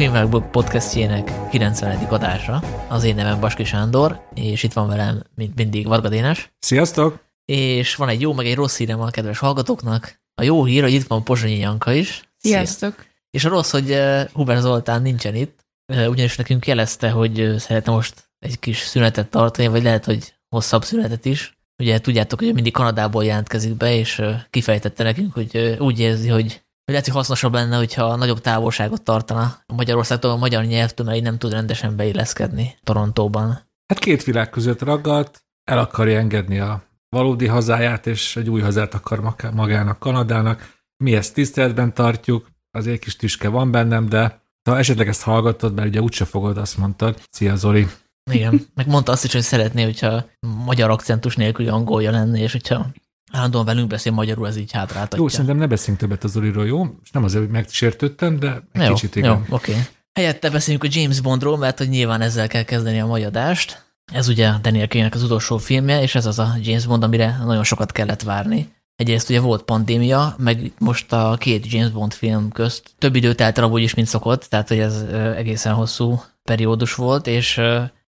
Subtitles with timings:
[0.00, 1.96] Filmvágból podcastjének 90.
[1.96, 2.62] adása.
[2.88, 6.52] Az én nevem Baski Sándor, és itt van velem, mint mindig, Varga Dénes.
[6.58, 7.24] Sziasztok!
[7.44, 10.20] És van egy jó, meg egy rossz hírem a kedves hallgatóknak.
[10.34, 12.22] A jó hír, hogy itt van Pozsonyi Janka is.
[12.36, 12.94] Sziasztok!
[12.94, 13.04] Szia.
[13.30, 17.58] És a rossz, hogy eh, Huber Zoltán nincsen itt, eh, ugyanis nekünk jelezte, hogy eh,
[17.58, 21.58] szeretne most egy kis szünetet tartani, vagy lehet, hogy hosszabb szünetet is.
[21.78, 27.06] Ugye tudjátok, hogy mindig Kanadából jelentkezik be, és kifejtette nekünk, hogy úgy érzi, hogy lehet,
[27.06, 31.52] hogy hasznosabb lenne, hogyha nagyobb távolságot tartana Magyarországtól, a magyar nyelvtől, mert így nem tud
[31.52, 33.60] rendesen beilleszkedni Torontóban.
[33.86, 38.94] Hát két világ között ragadt, el akarja engedni a valódi hazáját, és egy új hazát
[38.94, 40.78] akar magának, Kanadának.
[41.04, 45.88] Mi ezt tiszteletben tartjuk, azért kis tüske van bennem, de ha esetleg ezt hallgatod, mert
[45.88, 47.22] ugye úgyse fogod, azt mondtad.
[47.30, 47.86] Szia Zoli!
[48.30, 50.24] Igen, meg mondta azt is, hogy szeretné, hogyha
[50.64, 52.86] magyar akcentus nélküli angolja lenne, és hogyha
[53.30, 55.18] állandóan velünk beszél magyarul, ez így hátráltatja.
[55.18, 56.84] Jó, szerintem ne beszéljünk többet az Zoliról, jó?
[57.02, 59.30] És nem azért, hogy megsértődtem, de egy jó, kicsit igen.
[59.30, 59.70] Jó, oké.
[59.70, 59.84] Okay.
[60.12, 63.84] Helyette beszéljünk a James Bondról, mert hogy nyilván ezzel kell kezdeni a mai adást.
[64.12, 67.64] Ez ugye Daniel craig az utolsó filmje, és ez az a James Bond, amire nagyon
[67.64, 68.72] sokat kellett várni.
[68.96, 73.58] Egyrészt ugye volt pandémia, meg most a két James Bond film közt több idő telt
[73.58, 75.04] el is, mint szokott, tehát hogy ez
[75.36, 77.60] egészen hosszú periódus volt, és,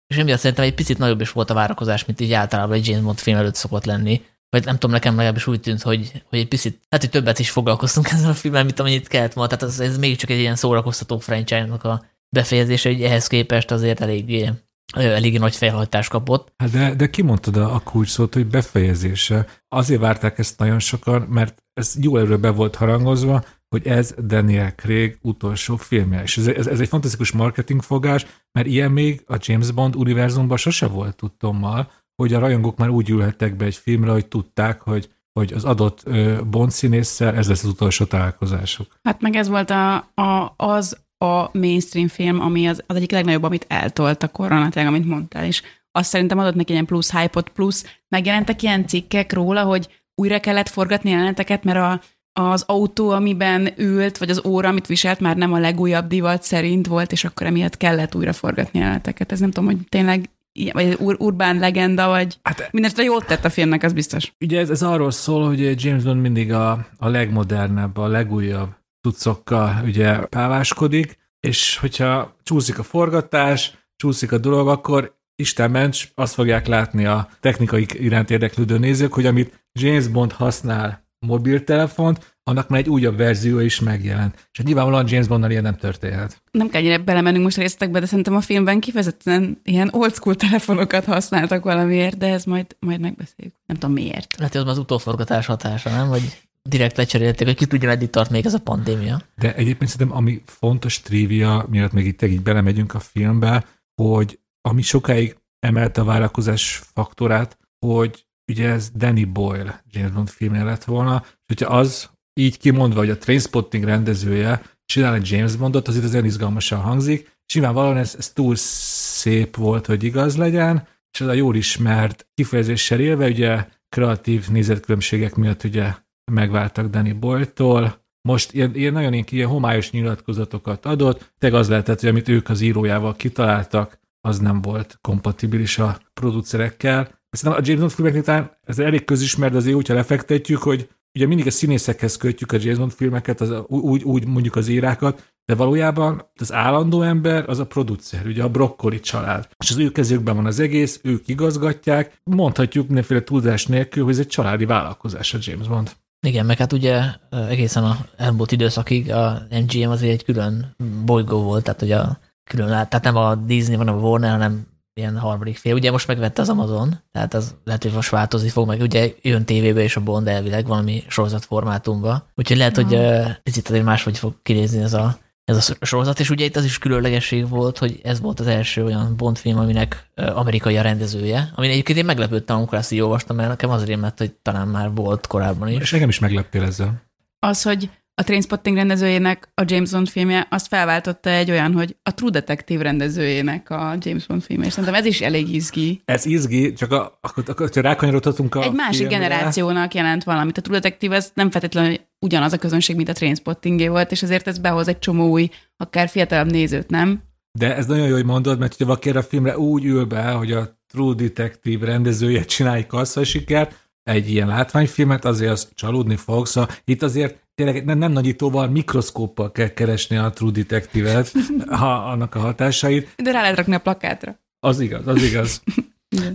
[0.08, 3.04] és emiatt szerintem egy picit nagyobb is volt a várakozás, mint így általában egy James
[3.04, 6.48] Bond film előtt szokott lenni vagy nem tudom, nekem legalábbis úgy tűnt, hogy, hogy egy
[6.48, 9.50] picit, hát hogy többet is foglalkoztunk ezzel a filmmel, mint amennyit kellett volna.
[9.56, 14.50] Tehát ez, ez mégiscsak egy ilyen szórakoztató franchise-nak a befejezése, hogy ehhez képest azért eléggé,
[14.94, 16.54] eléggé nagy felhajtást kapott.
[16.58, 19.46] Hát de, de ki mondtad a kulcs szót, hogy befejezése?
[19.68, 24.76] Azért várták ezt nagyon sokan, mert ez jó előre be volt harangozva, hogy ez Daniel
[24.76, 26.22] Craig utolsó filmje.
[26.22, 30.88] És ez, ez, ez egy fantasztikus marketingfogás, mert ilyen még a James Bond univerzumban sose
[30.88, 35.54] volt tudtommal, hogy a rajongók már úgy ülhettek be egy filmre, hogy tudták, hogy, hogy
[35.54, 36.04] az adott
[36.50, 39.00] Bond színésszel ez lesz az utolsó találkozásuk.
[39.04, 43.44] Hát meg ez volt a, a, az a mainstream film, ami az, az egyik legnagyobb,
[43.44, 45.62] amit eltolt a koronatság, amit mondtál, és
[45.92, 50.70] azt szerintem adott neki ilyen plusz hype plusz megjelentek ilyen cikkek róla, hogy újra kellett
[50.70, 52.02] forgatni jeleneteket, mert a,
[52.42, 56.88] az autó, amiben ült, vagy az óra, amit viselt, már nem a legújabb divat szerint
[56.88, 59.32] volt, és akkor emiatt kellett újra forgatni jeleneteket.
[59.32, 60.30] Ez nem tudom, hogy tényleg
[60.72, 64.34] vagy ur- urbán legenda, vagy hát, mindenesetre jót tett a filmnek, az biztos.
[64.40, 68.70] Ugye ez, ez arról szól, hogy James Bond mindig a, a legmodernebb, a legújabb
[69.02, 76.34] tucokkal ugye páváskodik, és hogyha csúszik a forgatás, csúszik a dolog, akkor Isten ments, azt
[76.34, 82.80] fogják látni a technikai iránt érdeklődő nézők, hogy amit James Bond használ mobiltelefont, annak már
[82.80, 84.36] egy újabb verzió is megjelent.
[84.36, 86.44] És hát nyilvánvalóan James Bondnal ilyen nem történhet.
[86.52, 91.06] Nem kell ennyire belemennünk most részletekbe, de szerintem a filmben kifejezetten ilyen old school telefonokat
[91.06, 93.56] használtak valamiért, de ez majd, majd megbeszéljük.
[93.66, 94.38] Nem tudom miért.
[94.38, 96.08] Lehet, hogy az az utóforgatás hatása, nem?
[96.08, 99.22] Vagy direkt lecserélték, hogy ki tudja, meddig tart még ez a pandémia.
[99.36, 103.66] De egyébként szerintem, ami fontos trivia, miatt még itt így belemegyünk a filmbe,
[104.02, 110.64] hogy ami sokáig emelte a várakozás faktorát, hogy ugye ez Danny Boyle James Bond filmje
[110.64, 115.88] lett volna, és hogyha az így kimondva, hogy a Trainspotting rendezője csinál egy James Bondot,
[115.88, 121.22] az itt azért izgalmasan hangzik, nyilvánvalóan ez, ez túl szép volt, hogy igaz legyen, és
[121.22, 125.94] ez a jól ismert kifejezéssel élve, ugye kreatív nézetkülönbségek miatt ugye
[126.32, 132.10] megváltak Danny Boyle-tól, most ilyen, ilyen nagyon ilyen, homályos nyilatkozatokat adott, teg az lehetett, hogy
[132.10, 137.20] amit ők az írójával kitaláltak, az nem volt kompatibilis a producerekkel.
[137.30, 141.48] Szerintem a James Bond filmeknél ez elég közismert, azért úgy, ha lefektetjük, hogy ugye mindig
[141.48, 146.32] a színészekhez kötjük a James Bond filmeket, az, úgy, úgy mondjuk az írákat, de valójában
[146.36, 149.48] az állandó ember az a producer, ugye a brokkoli család.
[149.58, 154.20] És az ő kezükben van az egész, ők igazgatják, mondhatjuk mindenféle tudás nélkül, hogy ez
[154.20, 155.92] egy családi vállalkozás a James Bond.
[156.28, 160.76] Igen, meg hát ugye egészen a elmúlt időszakig a MGM azért egy külön
[161.06, 165.18] bolygó volt, tehát hogy a külön, tehát nem a Disney, hanem a Warner, hanem ilyen
[165.18, 165.74] harmadik fél.
[165.74, 169.46] Ugye most megvette az Amazon, tehát az lehet, hogy most változni fog, meg ugye jön
[169.46, 172.28] tévébe és a Bond elvileg valami sorozat formátumba.
[172.36, 176.30] Úgyhogy lehet, hogy uh, itt azért máshogy fog kinézni ez a, ez a sorozat, és
[176.30, 180.10] ugye itt az is különlegesség volt, hogy ez volt az első olyan Bond film, aminek
[180.16, 184.18] amerikai a rendezője, amin egyébként én meglepődtem, amikor ezt így olvastam, mert nekem az rémlett,
[184.18, 185.82] hogy talán már volt korábban is.
[185.82, 187.02] És engem is megleptél ezzel.
[187.40, 192.14] Az, hogy a Trainspotting rendezőjének a James Bond filmje azt felváltotta egy olyan, hogy a
[192.14, 196.02] True Detective rendezőjének a James Bond filmje, és szerintem ez is elég izgi.
[196.06, 199.18] Ez izgi, csak a, akkor, akkor rákanyarodhatunk a Egy másik filmre.
[199.18, 200.58] generációnak jelent valamit.
[200.58, 204.48] A True Detective ez nem feltétlenül ugyanaz a közönség, mint a Trainspottingé volt, és ezért
[204.48, 207.22] ez behoz egy csomó új, akár fiatalabb nézőt, nem?
[207.60, 210.52] De ez nagyon jó, hogy mondod, mert hogyha valaki a filmre úgy ül be, hogy
[210.52, 216.58] a True Detective rendezője csinálja kassza sikert, egy ilyen látványfilmet, azért azt csalódni fogsz.
[216.86, 221.32] Itt azért tényleg nem, nem nagyítóval, mikroszkóppal kell keresni a True Detective-et,
[221.82, 223.14] ha annak a hatásait.
[223.24, 224.40] De rá lehet rakni a plakátra.
[224.60, 225.62] Az igaz, az igaz.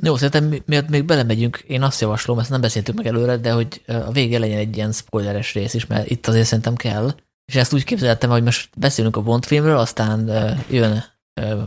[0.02, 3.82] Jó, szerintem miatt még belemegyünk, én azt javaslom, ezt nem beszéltük meg előre, de hogy
[3.86, 7.14] a végén legyen egy ilyen spoileres rész is, mert itt azért szerintem kell.
[7.44, 10.30] És ezt úgy képzeltem, hogy most beszélünk a Bond filmről, aztán
[10.70, 11.04] jön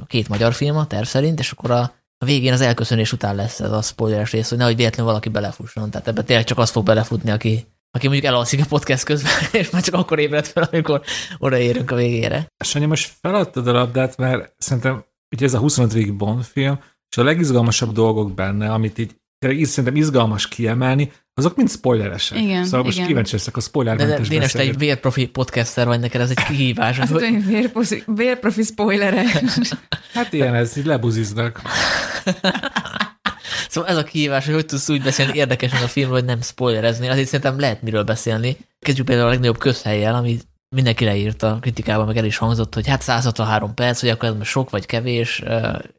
[0.07, 3.59] két magyar film a terv szerint, és akkor a, a végén az elköszönés után lesz
[3.59, 5.89] ez a spoileres rész, hogy nehogy véletlenül valaki belefusson.
[5.89, 9.31] Tehát ebben tényleg csak az fog belefutni, aki, aki mondjuk elalszik a podcast közben,
[9.61, 11.01] és már csak akkor ébred fel, amikor
[11.37, 12.47] odaérünk a végére.
[12.63, 15.03] Sanyi, most feladtad a labdát, mert szerintem
[15.35, 16.15] ugye ez a 25.
[16.15, 21.69] Bond film, és a legizgalmasabb dolgok benne, amit így tényleg szerintem izgalmas kiemelni, azok mind
[21.69, 22.39] spoileresek.
[22.39, 23.07] Igen, szóval most igen.
[23.07, 26.43] kíváncsi leszek a spoiler De, de Dénes, te egy vérprofi podcaster vagy, neked ez egy
[26.43, 26.99] kihívás.
[26.99, 29.31] Az hogy- egy vérprofi, vérprofi spoileres.
[30.13, 31.61] Hát ilyen, ez így lebuziznak.
[33.69, 37.07] Szóval ez a kihívás, hogy hogy tudsz úgy beszélni érdekesen a filmről, hogy nem spoilerezni.
[37.07, 38.57] Azért szerintem lehet miről beszélni.
[38.79, 40.37] Kezdjük például a legnagyobb közhelyjel, ami
[40.75, 44.35] mindenki leírta a kritikában, meg el is hangzott, hogy hát 163 perc, hogy akkor ez
[44.35, 45.43] most sok vagy kevés,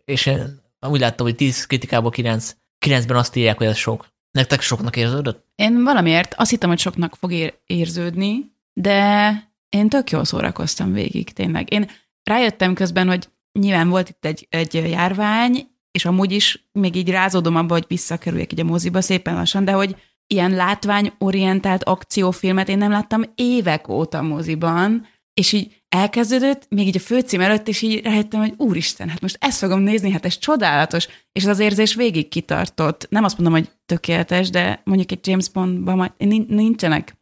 [0.05, 2.57] és én úgy láttam, hogy 10 kritikából 9,
[2.87, 4.07] 9-ben azt írják, hogy ez sok.
[4.31, 5.45] Nektek soknak érződött?
[5.55, 9.33] Én valamiért azt hittem, hogy soknak fog ér- érződni, de
[9.69, 11.73] én tök jól szórakoztam végig, tényleg.
[11.73, 11.91] Én
[12.23, 17.57] rájöttem közben, hogy nyilván volt itt egy, egy járvány, és amúgy is még így rázódom
[17.57, 19.97] abba, hogy visszakerüljek így a moziba szépen lassan, de hogy
[20.27, 27.01] ilyen látványorientált akciófilmet én nem láttam évek óta moziban, és így elkezdődött, még így a
[27.01, 31.09] főcím előtt, és így rájöttem, hogy úristen, hát most ezt fogom nézni, hát ez csodálatos,
[31.33, 33.07] és az érzés végig kitartott.
[33.09, 37.17] Nem azt mondom, hogy tökéletes, de mondjuk egy James Bondban majd nin- nincsenek,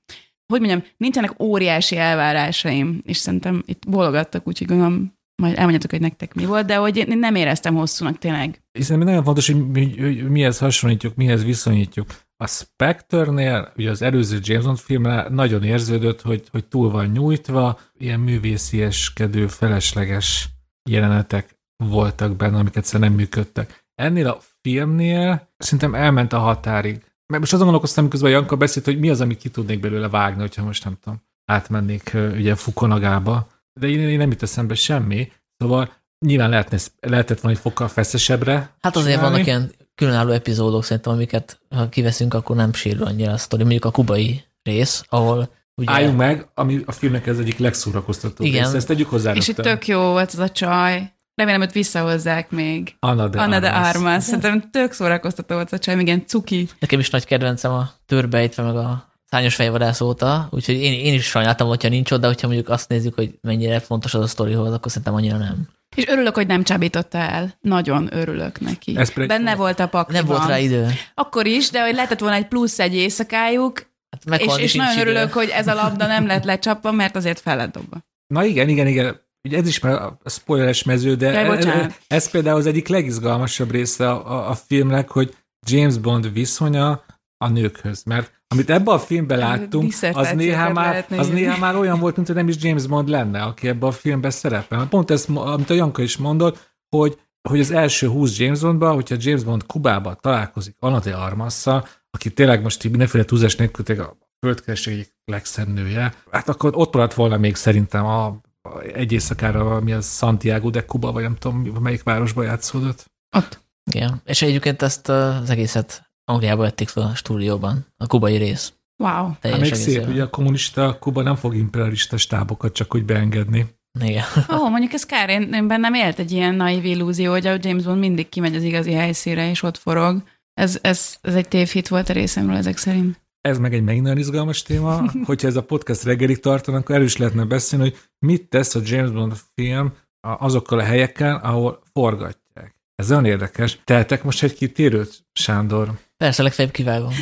[0.52, 6.35] hogy mondjam, nincsenek óriási elvárásaim, és szerintem itt bologattak, úgyhogy gondolom, majd elmondjátok, hogy nektek
[6.35, 8.62] mi volt, de hogy én nem éreztem hosszúnak tényleg.
[8.73, 12.06] Hiszen nagyon fontos, hogy, mi, hogy mihez hasonlítjuk, mihez viszonyítjuk.
[12.37, 17.79] A Spectre-nél, ugye az előző James Bond filmnél nagyon érződött, hogy, hogy túl van nyújtva,
[17.99, 20.49] ilyen művészieskedő, felesleges
[20.90, 23.85] jelenetek voltak benne, amiket szerintem nem működtek.
[23.94, 27.02] Ennél a filmnél szerintem elment a határig.
[27.26, 30.40] Mert most azon gondolkoztam, miközben Janka beszélt, hogy mi az, amit ki tudnék belőle vágni,
[30.40, 33.49] hogyha most nem tudom, átmennék ugye Fukonagába.
[33.78, 35.32] De én, én nem jut eszembe semmi.
[35.56, 35.92] Szóval
[36.26, 38.75] nyilván lehetne, lehetett volna egy fokkal feszesebbre.
[38.80, 39.30] Hát azért csinálni.
[39.30, 43.62] vannak ilyen különálló epizódok szerintem, amiket ha kiveszünk, akkor nem sírul annyira a sztori.
[43.62, 45.92] Mondjuk a kubai rész, ahol ugye...
[45.92, 48.62] Álljunk meg, ami a filmnek ez egyik legszórakoztatóbb Igen.
[48.62, 48.76] része.
[48.76, 49.32] Ezt tegyük hozzá.
[49.32, 51.12] És itt tök jó volt az a csaj.
[51.34, 52.96] Remélem, hogy visszahozzák még.
[52.98, 53.94] Anna de Anna de Armas.
[53.94, 54.25] Armas.
[54.25, 56.69] Szerintem tök szórakoztató volt a csaj, még ilyen cuki.
[56.78, 61.25] Nekem is nagy kedvencem a törbejtve, meg a szányos fejvadász óta, úgyhogy én, én is
[61.25, 64.72] sajnáltam, hogyha nincs ott, de hogyha mondjuk azt nézzük, hogy mennyire fontos az a sztorihoz,
[64.72, 65.69] akkor szerintem annyira nem.
[65.96, 67.54] És örülök, hogy nem csábította el.
[67.60, 68.96] Nagyon örülök neki.
[68.96, 70.25] Ez Benne volt a pakliban.
[70.26, 70.86] Nem volt rá idő.
[71.14, 73.86] Akkor is, de hogy lehetett volna egy plusz egy éjszakájuk,
[74.26, 75.00] Hát és, és nagyon idő.
[75.00, 77.96] örülök, hogy ez a labda nem lett lecsapva, mert azért fel lett dobva.
[78.26, 79.20] Na igen, igen, igen.
[79.48, 82.00] Ugye ez is már a spoileres mező, de Jaj, ez, bocsánat.
[82.06, 85.36] ez például az egyik legizgalmasabb része a, a, a filmnek, hogy
[85.66, 87.04] James Bond viszonya
[87.36, 88.02] a nőkhöz.
[88.04, 92.26] Mert amit ebben a filmben láttunk, az néha, már, az néha már olyan volt, mint
[92.26, 94.87] hogy nem is James Bond lenne, aki ebben a filmben szerepel.
[94.88, 97.18] Pont ezt, amit a Janka is mondott, hogy,
[97.49, 102.32] hogy az első 20 James Bondban, hogyha James Bond Kubában találkozik Anna de Armasszal, aki
[102.32, 107.14] tényleg most így mindenféle túlzás nélkül a földkereség egyik legszebb nője, hát akkor ott maradt
[107.14, 108.26] volna még szerintem a,
[108.62, 113.11] a egy éjszakára, ami az Santiago de Cuba, vagy nem tudom, melyik városban játszódott.
[113.37, 113.66] Ott.
[113.90, 114.20] Igen.
[114.25, 118.73] És egyébként ezt az egészet Angliába vették fel a stúdióban, a kubai rész.
[118.97, 119.30] Wow.
[119.42, 123.66] Hát még szép, ugye a kommunista Kuba nem fog imperialista stábokat csak úgy beengedni.
[124.00, 124.25] Igen.
[124.52, 127.56] Ó, oh, mondjuk ez kár, én, én bennem élt egy ilyen naív illúzió, hogy a
[127.61, 130.23] James Bond mindig kimegy az igazi helyszínre, és ott forog.
[130.54, 133.20] Ez, ez, ez egy tévhit volt a részemről ezek szerint.
[133.40, 137.06] Ez meg egy megint nagyon izgalmas téma, hogyha ez a podcast reggelig tartanak, akkor erről
[137.06, 142.75] is lehetne beszélni, hogy mit tesz a James Bond film azokkal a helyekkel, ahol forgatják.
[142.94, 143.80] Ez nagyon érdekes.
[143.85, 145.90] Tehetek most egy kitérőt, Sándor?
[146.18, 147.12] Persze, legfeljebb kivágom.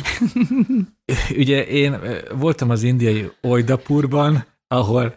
[1.41, 1.99] Ugye én
[2.35, 5.15] voltam az indiai Ojdapurban, ahol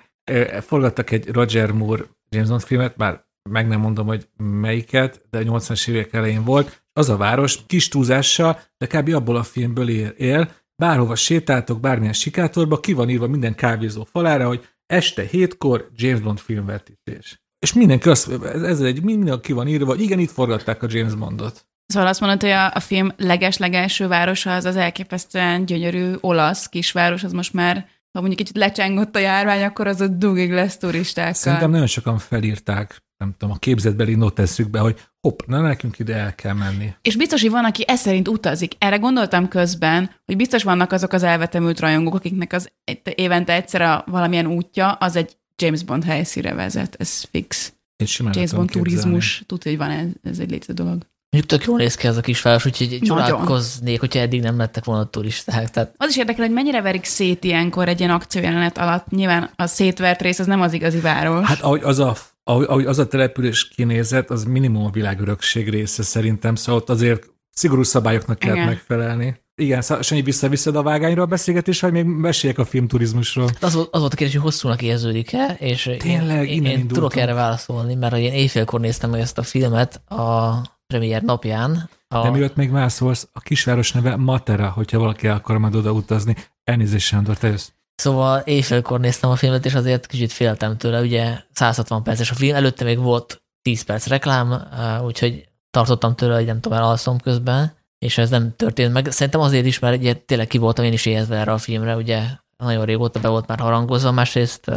[0.60, 5.88] forgattak egy Roger Moore James Bond filmet, már meg nem mondom, hogy melyiket, de 80-as
[5.88, 6.82] évek elején volt.
[6.92, 9.14] Az a város kis túlzással, de kb.
[9.14, 10.50] abból a filmből él, él.
[10.76, 16.38] Bárhova sétáltok, bármilyen sikátorba, ki van írva minden kávézó falára, hogy este hétkor James Bond
[16.38, 17.42] filmvetítés.
[17.58, 21.14] És mindenki azt, ez egy, minden ki van írva, hogy igen, itt forgatták a James
[21.14, 21.69] Bondot.
[21.90, 27.24] Szóval azt mondod, hogy a, a film leges-legelső városa az az elképesztően gyönyörű olasz kisváros,
[27.24, 31.32] az most már ha mondjuk kicsit lecsengott a járvány, akkor az ott dugig lesz turistákkal.
[31.32, 36.34] Szerintem nagyon sokan felírták, nem tudom, a képzetbeli notesszükbe, hogy hopp, na nekünk ide el
[36.34, 36.94] kell menni.
[37.02, 38.72] És biztos, hogy van, aki ez szerint utazik.
[38.78, 42.72] Erre gondoltam közben, hogy biztos vannak azok az elvetemült rajongók, akiknek az
[43.14, 46.96] évente egyszer a valamilyen útja, az egy James Bond helyszíre vezet.
[46.98, 47.72] Ez fix.
[47.96, 49.42] Én simán James Bond turizmus.
[49.46, 51.06] Tudja, hogy van ez, ez egy létező dolog.
[51.30, 55.04] Mondjuk tök jól néz ki ez a kisváros, úgyhogy csodálkoznék, hogyha eddig nem lettek volna
[55.04, 55.70] turisták.
[55.70, 59.08] Tehát Az is érdekel, hogy mennyire verik szét ilyenkor egy ilyen akciójelenet alatt.
[59.08, 61.46] Nyilván a szétvert rész az nem az igazi város.
[61.46, 66.02] Hát ahogy az a, ahogy, ahogy az a település kinézett, az minimum a világörökség része
[66.02, 68.68] szerintem, szóval ott azért szigorú szabályoknak kellett Igen.
[68.68, 69.40] megfelelni.
[69.54, 73.50] Igen, Szá- Sanyi, visszaviszed a vágányról a beszélgetés, vagy még meséljek a filmturizmusról?
[73.60, 76.88] az volt, az volt a kérdés, hogy hosszúnak érződik-e, és Tényleg, én, innen én, én
[76.88, 81.90] tudok erre válaszolni, mert én éjfélkor néztem meg ezt a filmet a premier napján.
[82.08, 85.92] A, De mielőtt még mászolsz, a kisváros neve Matera, hogyha valaki el akar majd oda
[85.92, 86.36] utazni.
[86.64, 87.68] Elnézést, Sándor, te jössz.
[87.94, 92.54] Szóval éjfélkor néztem a filmet, és azért kicsit féltem tőle, ugye 160 perces a film,
[92.54, 94.62] előtte még volt 10 perc reklám,
[95.04, 99.10] úgyhogy tartottam tőle, hogy nem tudom, elalszom közben, és ez nem történt meg.
[99.10, 102.22] Szerintem azért is, mert ugye tényleg ki voltam én is éhezve erre a filmre, ugye
[102.56, 104.70] nagyon régóta be volt már harangozva, másrészt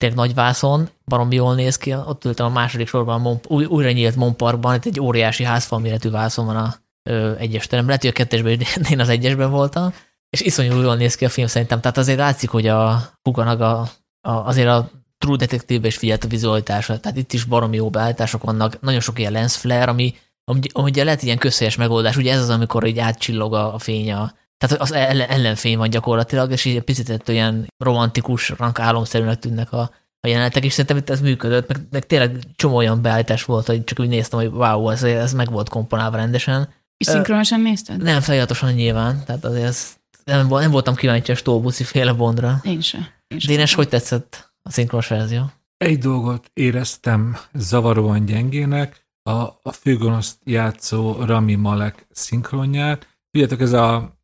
[0.00, 3.64] tényleg nagy vászon, baromi jól néz ki, ott ültem a második sorban, a Mon, új,
[3.64, 8.00] újra nyílt Monparkban, itt egy óriási házfal méretű vászon van a ö, egyes terem, lehet,
[8.00, 9.94] hogy a kettesben én az egyesben voltam,
[10.30, 13.88] és iszonyú jól néz ki a film szerintem, tehát azért látszik, hogy a Fuganak a,
[14.20, 18.80] azért a True Detective-be is figyelt a vizualitásra, tehát itt is baromi jó beállítások vannak,
[18.80, 20.14] nagyon sok ilyen lens flare, ami,
[20.44, 23.78] ami, ami ugye lehet ilyen közhelyes megoldás, ugye ez az, amikor így átcsillog a, a
[23.78, 28.78] fény a, tehát az ellen, ellenfény van gyakorlatilag, és így egy picit olyan romantikus, rank
[28.78, 29.90] álomszerűnek tűnnek a,
[30.20, 33.84] a jelenetek, és szerintem itt ez működött, meg, meg tényleg csomó olyan beállítás volt, hogy
[33.84, 36.68] csak úgy néztem, hogy wow, ez, ez meg volt komponálva rendesen.
[36.96, 38.02] És szinkronosan nézted?
[38.02, 42.60] Nem feliratosan nyilván, tehát azért ez, nem, nem voltam kíváncsi a Stolbuszi féle Bondra.
[42.62, 43.06] Én sem.
[43.28, 43.54] Én sem.
[43.54, 45.50] Dénes, hogy tetszett a szinkronos verzió?
[45.76, 49.30] Egy dolgot éreztem zavaróan gyengének, a,
[49.62, 53.08] a főgonoszt játszó Rami Malek szinkronját.
[53.30, 54.18] Tudjátok, ez a...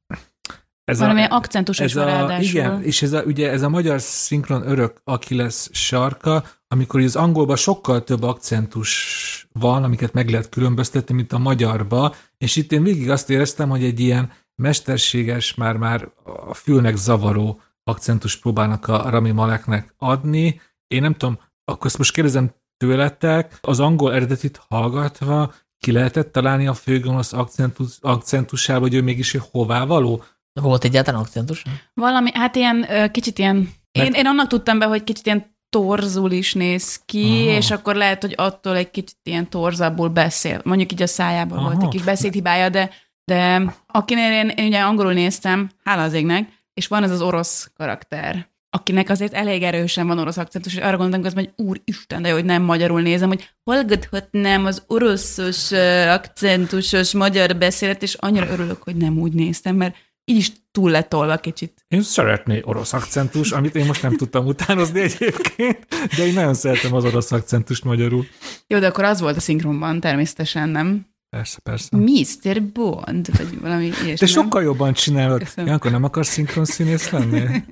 [0.86, 2.44] Ez Valami akcentus is ez a, ráadásul.
[2.44, 7.56] igen, és ez a, ugye ez a magyar szinkron örök Achilles sarka, amikor az angolban
[7.56, 13.10] sokkal több akcentus van, amiket meg lehet különböztetni, mint a magyarba, és itt én végig
[13.10, 16.08] azt éreztem, hogy egy ilyen mesterséges, már-már
[16.48, 20.60] a fülnek zavaró akcentus próbálnak a Rami Maleknek adni.
[20.86, 26.66] Én nem tudom, akkor ezt most kérdezem tőletek, az angol eredetit hallgatva ki lehetett találni
[26.66, 30.24] a főgonosz akcentus, akcentusába, hogy ő mégis ő hová való?
[30.60, 31.62] Volt egyáltalán akcentus?
[31.94, 33.56] Valami, hát ilyen kicsit ilyen,
[33.92, 37.56] én, Mert- én annak tudtam be, hogy kicsit ilyen torzul is néz ki, Aha.
[37.56, 40.60] és akkor lehet, hogy attól egy kicsit ilyen torzabbul beszél.
[40.64, 41.70] Mondjuk így a szájában Aha.
[41.70, 42.90] volt egy kis beszédhibája, de,
[43.24, 47.70] de akinél én, én ugye angolul néztem, hála az égnek, és van ez az orosz
[47.76, 52.28] karakter, akinek azért elég erősen van orosz akcentus, és arra gondoltam közben, hogy úristen, de
[52.28, 55.72] jó, hogy nem magyarul nézem, hogy hallgathatnám az oroszos
[56.08, 59.96] akcentusos magyar beszélet, és annyira örülök, hogy nem úgy néztem, mert
[60.28, 61.84] így is túl lett tolva kicsit.
[61.88, 66.94] Én szeretné orosz akcentus, amit én most nem tudtam utánozni egyébként, de én nagyon szeretem
[66.94, 68.26] az orosz akcentust magyarul.
[68.66, 71.06] Jó, de akkor az volt a szinkronban, természetesen nem.
[71.28, 71.96] Persze, persze.
[71.96, 72.62] Mr.
[72.62, 74.14] Bond, vagy valami ilyesmi.
[74.14, 74.28] Te nem?
[74.34, 75.38] sokkal jobban csinálod.
[75.38, 75.70] Köszönöm.
[75.70, 77.62] Jankor, nem akarsz szinkron színész lenni?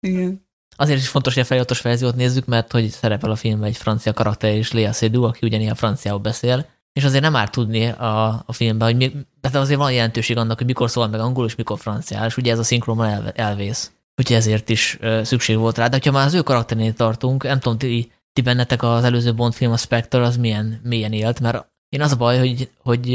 [0.00, 0.46] Igen.
[0.76, 4.12] Azért is fontos, hogy a feliratos verziót nézzük, mert hogy szerepel a filmben egy francia
[4.12, 8.52] karakter is, Léa Seydoux, aki ugyanilyen franciául beszél, és azért nem árt tudni a, a
[8.52, 9.12] filmben, hogy mi,
[9.44, 12.52] tehát azért van jelentőség annak, hogy mikor szól meg angolul, és mikor franciál, és ugye
[12.52, 13.92] ez a szinkronban el, elvész.
[14.16, 15.86] Úgyhogy ezért is szükség volt rá.
[15.86, 19.52] De ha már az ő karakterénél tartunk, nem tudom, ti, ti bennetek az előző Bond
[19.52, 23.06] film, a Spectre, az milyen, milyen élt, mert én az a baj, hogy, hogy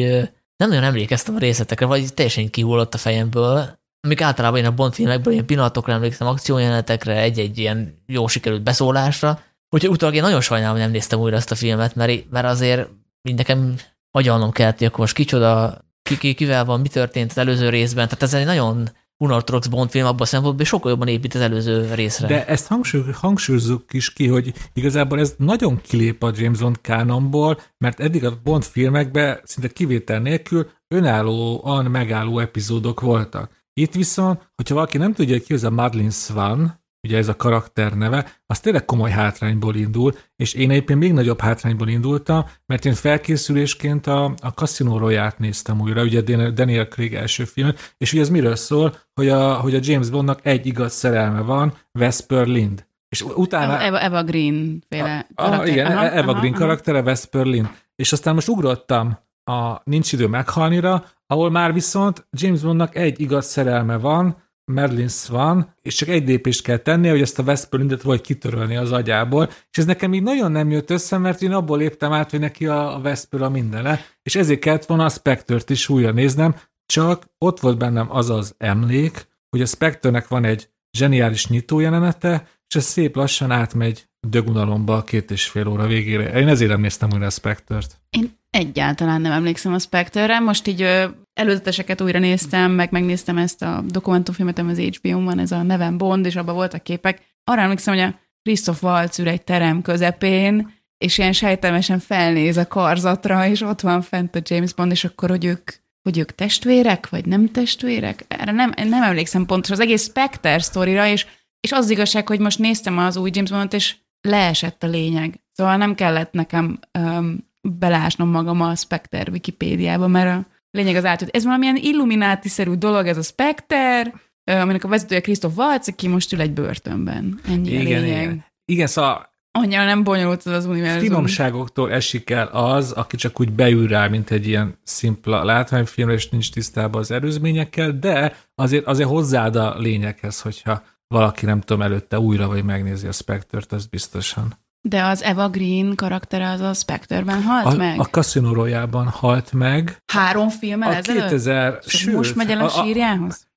[0.57, 4.93] nem nagyon emlékeztem a részletekre, vagy teljesen kihullott a fejemből, amik általában én a Bond
[4.93, 9.41] filmekből ilyen pillanatokra emlékszem, akciójelenetekre, egy-egy ilyen jó sikerült beszólásra.
[9.69, 12.89] Úgyhogy utólag én nagyon sajnálom, hogy nem néztem újra ezt a filmet, mert, mert azért
[13.21, 13.75] mind nekem
[14.11, 18.05] agyalnom kellett, hogy akkor most kicsoda, ki, ki, kivel van, mi történt az előző részben.
[18.05, 21.41] Tehát ez egy nagyon unorthodox Bond film abban a szempontból, hogy sokkal jobban épít az
[21.41, 22.27] előző részre.
[22.27, 27.59] De ezt hangsúly, hangsúlyozzuk is ki, hogy igazából ez nagyon kilép a James Bond kánonból,
[27.77, 33.51] mert eddig a Bond filmekben szinte kivétel nélkül önállóan megálló epizódok voltak.
[33.73, 37.35] Itt viszont, hogyha valaki nem tudja, hogy ki az a Madeline Swan, ugye ez a
[37.35, 42.85] karakter neve, az tényleg komoly hátrányból indul, és én egyébként még nagyobb hátrányból indultam, mert
[42.85, 48.13] én felkészülésként a, a Casino royale néztem újra, ugye Dan- Daniel Craig első film, és
[48.13, 52.47] ugye ez miről szól, hogy a, hogy a James Bondnak egy igaz szerelme van, Vesper
[52.47, 52.87] Lind.
[53.09, 53.81] És utána...
[53.81, 56.61] Eva, Eva Green féle A, a, igen, Aha, Eva aha, Green aha.
[56.61, 57.69] karaktere, Vesper Lind.
[57.95, 63.45] És aztán most ugrottam a Nincs idő meghalnira, ahol már viszont James Bondnak egy igaz
[63.45, 64.37] szerelme van,
[64.69, 68.75] Merlin Swan, és csak egy lépést kell tennie, hogy ezt a Vesper Lindet vagy kitörölni
[68.75, 72.31] az agyából, és ez nekem így nagyon nem jött össze, mert én abból léptem át,
[72.31, 76.11] hogy neki a, a Vesper a mindene, és ezért kellett volna a Spectre-t is újra
[76.11, 82.47] néznem, csak ott volt bennem az az emlék, hogy a Spectre-nek van egy zseniális nyitójelenete,
[82.67, 86.39] és ez szép lassan átmegy dögunalomba a két és fél óra végére.
[86.39, 87.99] Én ezért nem néztem újra a Spectre-t.
[88.09, 90.39] Én egyáltalán nem emlékszem a Spectre-re.
[90.39, 95.51] Most így ö, előzeteseket újra néztem, meg megnéztem ezt a dokumentumfilmet, az HBO-n van, ez
[95.51, 97.21] a Neven Bond, és abban voltak képek.
[97.43, 102.67] Arra emlékszem, hogy a Christoph Waltz ül egy terem közepén, és ilyen sejtelmesen felnéz a
[102.67, 107.09] karzatra, és ott van fent a James Bond, és akkor, hogy ők, hogy ők testvérek,
[107.09, 108.25] vagy nem testvérek?
[108.27, 109.75] Erre nem, nem emlékszem pontosan.
[109.75, 111.25] Az egész Spectre sztorira, és,
[111.59, 115.39] és az igazság, hogy most néztem az új James Bondot, és leesett a lényeg.
[115.51, 121.35] Szóval nem kellett nekem um, belásnom magam a Spectre Wikipédiába, mert a lényeg az átjött.
[121.35, 126.41] Ez valamilyen illumináti-szerű dolog, ez a Spectre, aminek a vezetője Christoph Waltz, aki most ül
[126.41, 127.39] egy börtönben.
[127.47, 128.21] Ennyi igen, a lényeg.
[128.21, 128.45] igen.
[128.65, 131.01] Igen, szóval Annyira nem bonyolult az univerzum.
[131.01, 136.29] finomságoktól esik el az, aki csak úgy beül rá, mint egy ilyen szimpla látványfilmre, és
[136.29, 142.19] nincs tisztában az erőzményekkel, de azért, azért hozzáad a lényeghez, hogyha valaki, nem tudom, előtte
[142.19, 144.53] újra vagy megnézi a Spectre-t, az biztosan.
[144.81, 147.99] De az Eva Green karaktere az a Spectre-ben halt A, meg?
[147.99, 149.97] a Casino Royale-ban halt meg.
[150.13, 151.21] Három filmmel A ezelőtt?
[151.21, 153.47] 2000, És sőt, most megy el a, a, sírjához?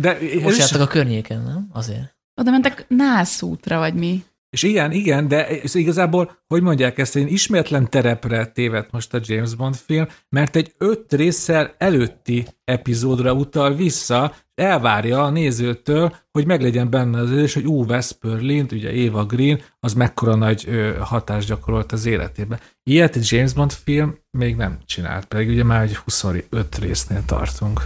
[0.00, 1.68] de Most jártak a környéken, nem?
[1.72, 2.16] Azért.
[2.40, 4.24] Oda mentek nászútra, vagy mi?
[4.52, 9.20] és igen, igen, de ez igazából, hogy mondják ezt, egy ismeretlen terepre tévedt most a
[9.22, 16.46] James Bond film, mert egy öt résszel előtti epizódra utal vissza, elvárja a nézőtől, hogy
[16.46, 20.96] meglegyen benne az érzés, hogy ú, Vesper Lind, ugye Eva Green, az mekkora nagy ö,
[21.00, 22.60] hatást gyakorolt az életében.
[22.82, 27.80] Ilyet egy James Bond film még nem csinált, pedig ugye már egy 25 résznél tartunk.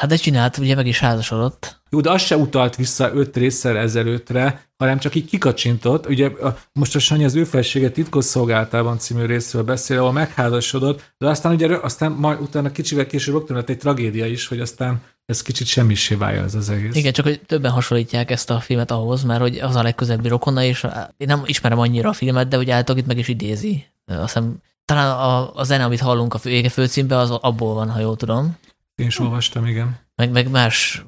[0.00, 1.80] Hát de csinált, ugye meg is házasodott.
[1.90, 6.08] Jó, de az se utalt vissza öt résszel ezelőttre, hanem csak így kikacsintott.
[6.08, 6.30] Ugye
[6.72, 11.52] most a Sanyi az ő felsége titkos szolgáltában című részről beszél, ahol megházasodott, de aztán
[11.52, 15.66] ugye aztán majd utána kicsivel később rögtön lett egy tragédia is, hogy aztán ez kicsit
[15.66, 16.94] semmisé válja ez az egész.
[16.94, 20.62] Igen, csak hogy többen hasonlítják ezt a filmet ahhoz, mert hogy az a legközelebbi rokona,
[20.62, 20.86] és
[21.16, 23.86] én nem ismerem annyira a filmet, de hogy általában itt meg is idézi.
[24.06, 28.00] Azt hiszem, talán a, a zene, amit hallunk a vége főcímbe, az abból van, ha
[28.00, 28.56] jól tudom.
[28.94, 29.98] Én is olvastam, igen.
[30.14, 31.04] Meg, meg más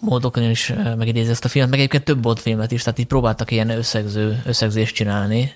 [0.00, 3.50] módokon is megidézi ezt a filmet, meg egyébként több Bond filmet is, tehát így próbáltak
[3.50, 5.52] ilyen összegző, összegzést csinálni,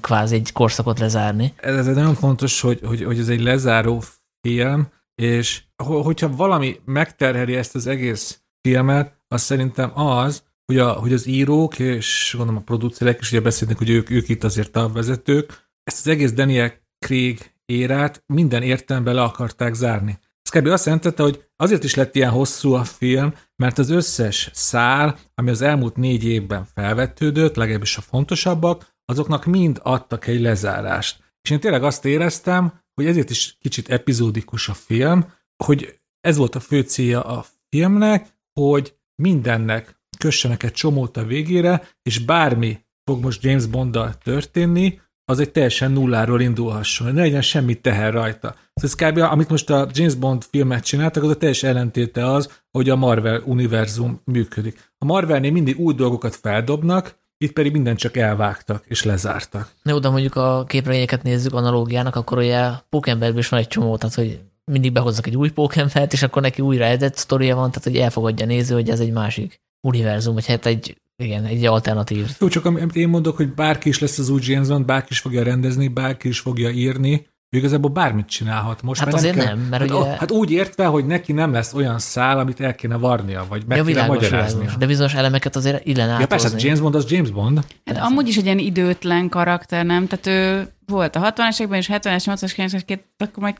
[0.00, 1.52] kvázi egy korszakot lezárni.
[1.56, 4.02] Ez, ez nagyon fontos, hogy, hogy, hogy ez egy lezáró
[4.40, 11.12] film, és hogyha valami megterheli ezt az egész filmet, az szerintem az, hogy, a, hogy
[11.12, 14.88] az írók, és gondolom a producerek is ugye beszélnek, hogy ők, ők itt azért a
[14.88, 20.18] vezetők, ezt az egész Daniel Craig érát minden értelemben le akarták zárni.
[20.42, 20.66] Ez kb.
[20.66, 25.50] azt jelentette, hogy azért is lett ilyen hosszú a film, mert az összes szál, ami
[25.50, 31.18] az elmúlt négy évben felvetődött, legalábbis a fontosabbak, azoknak mind adtak egy lezárást.
[31.40, 35.26] És én tényleg azt éreztem, hogy ezért is kicsit epizódikus a film,
[35.64, 41.88] hogy ez volt a fő célja a filmnek, hogy mindennek kössenek egy csomót a végére,
[42.02, 47.74] és bármi fog most James Bonddal történni, az egy teljesen nulláról indulhasson, ne legyen semmi
[47.74, 48.54] teher rajta.
[48.74, 49.18] Ez kb.
[49.18, 53.42] amit most a James Bond filmet csináltak, az a teljes ellentéte az, hogy a Marvel
[53.44, 54.92] univerzum működik.
[54.98, 59.70] A Marvelnél mindig új dolgokat feldobnak, itt pedig mindent csak elvágtak és lezártak.
[59.84, 64.14] Jó, de mondjuk a képregényeket nézzük analógiának, akkor ugye Pókemberben is van egy csomó, tehát
[64.14, 64.40] hogy
[64.72, 68.44] mindig behozzak egy új Pókembert, és akkor neki újra edett sztoria van, tehát hogy elfogadja
[68.44, 72.30] a néző, hogy ez egy másik univerzum, vagy hát egy, igen, egy alternatív.
[72.40, 75.18] Jó, csak amit én mondok, hogy bárki is lesz az új James Bond, bárki is
[75.18, 79.00] fogja rendezni, bárki is fogja írni, ő igazából bármit csinálhat most.
[79.00, 81.52] Hát mert azért kell- nem, mert hát, ugye- ó- hát úgy értve, hogy neki nem
[81.52, 84.72] lesz olyan szál, amit el kéne varnia, vagy meg Ja, kéne magyaráznia.
[84.78, 87.56] de bizonyos elemeket azért illen Ja, persze, hát James Bond az James Bond.
[87.56, 88.00] Hát Persze.
[88.00, 90.06] amúgy is egy ilyen időtlen karakter, nem?
[90.06, 93.56] Tehát ő volt a 60-as években, és 70-es, 80-as, 90-es, akkor majd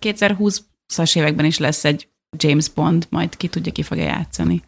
[0.94, 4.62] 2020-as években is lesz egy James Bond, majd ki tudja, ki fogja játszani.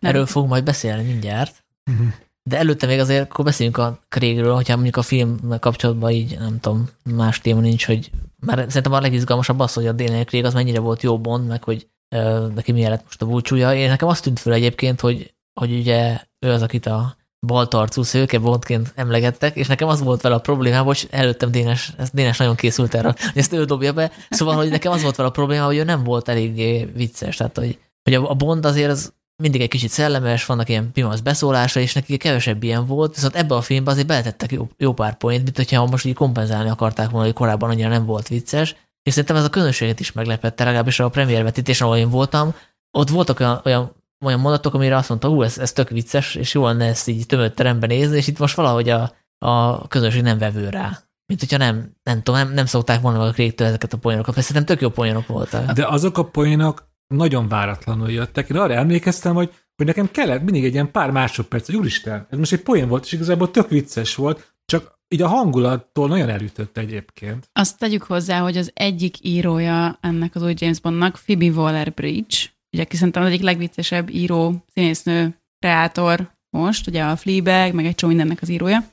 [0.00, 0.10] Nem.
[0.10, 1.64] Erről fogunk majd beszélni mindjárt.
[1.90, 2.06] Mhm.
[2.42, 6.60] De előtte még azért akkor beszéljünk a Craigről, hogyha mondjuk a film kapcsolatban így, nem
[6.60, 10.54] tudom, más téma nincs, hogy már szerintem a legizgalmasabb az, hogy a Daniel Craig az
[10.54, 13.74] mennyire volt jó Bond, meg hogy ö, neki milyen lett most a búcsúja.
[13.74, 18.38] Én nekem azt tűnt föl egyébként, hogy, hogy ugye ő az, akit a baltarcú szőke
[18.38, 22.94] Bondként emlegettek, és nekem az volt vele a probléma, hogy előttem Dénes, Dénes nagyon készült
[22.94, 25.76] erre, hogy ezt ő dobja be, szóval, hogy nekem az volt vele a probléma, hogy
[25.76, 29.90] ő nem volt eléggé vicces, tehát hogy, hogy a Bond azért az mindig egy kicsit
[29.90, 34.06] szellemes, vannak ilyen pimasz beszólása, és neki kevesebb ilyen volt, viszont ebbe a filmbe azért
[34.06, 37.88] beletettek jó, jó pár point, mint hogyha most így kompenzálni akarták volna, hogy korábban annyira
[37.88, 41.98] nem volt vicces, és szerintem ez a közönséget is meglepette, legalábbis a premier vetítésen, ahol
[41.98, 42.54] én voltam,
[42.90, 46.54] ott voltak olyan, olyan olyan mondatok, amire azt mondta, hú, ez, ez tök vicces, és
[46.54, 50.38] jól lenne ezt így tömött teremben nézni, és itt most valahogy a, a közönség nem
[50.38, 50.98] vevő rá.
[51.26, 54.54] Mint hogyha nem, nem tudom, nem, nem szokták volna a Craig-től ezeket a poénokat, persze
[54.54, 55.70] nem tök jó poénok voltak.
[55.70, 58.48] De azok a poénok nagyon váratlanul jöttek.
[58.48, 62.38] Én arra emlékeztem, hogy, hogy nekem kellett mindig egy ilyen pár másodperc, hogy úristen, ez
[62.38, 66.78] most egy poén volt, és igazából tök vicces volt, csak így a hangulattól nagyon elütött
[66.78, 67.48] egyébként.
[67.52, 72.36] Azt tegyük hozzá, hogy az egyik írója ennek az új James Bondnak, Phoebe Waller-Bridge,
[72.72, 77.94] ugye aki szerintem az egyik legviccesebb író, színésznő, kreátor most, ugye a Fleabag, meg egy
[77.94, 78.84] csomó mindennek az írója,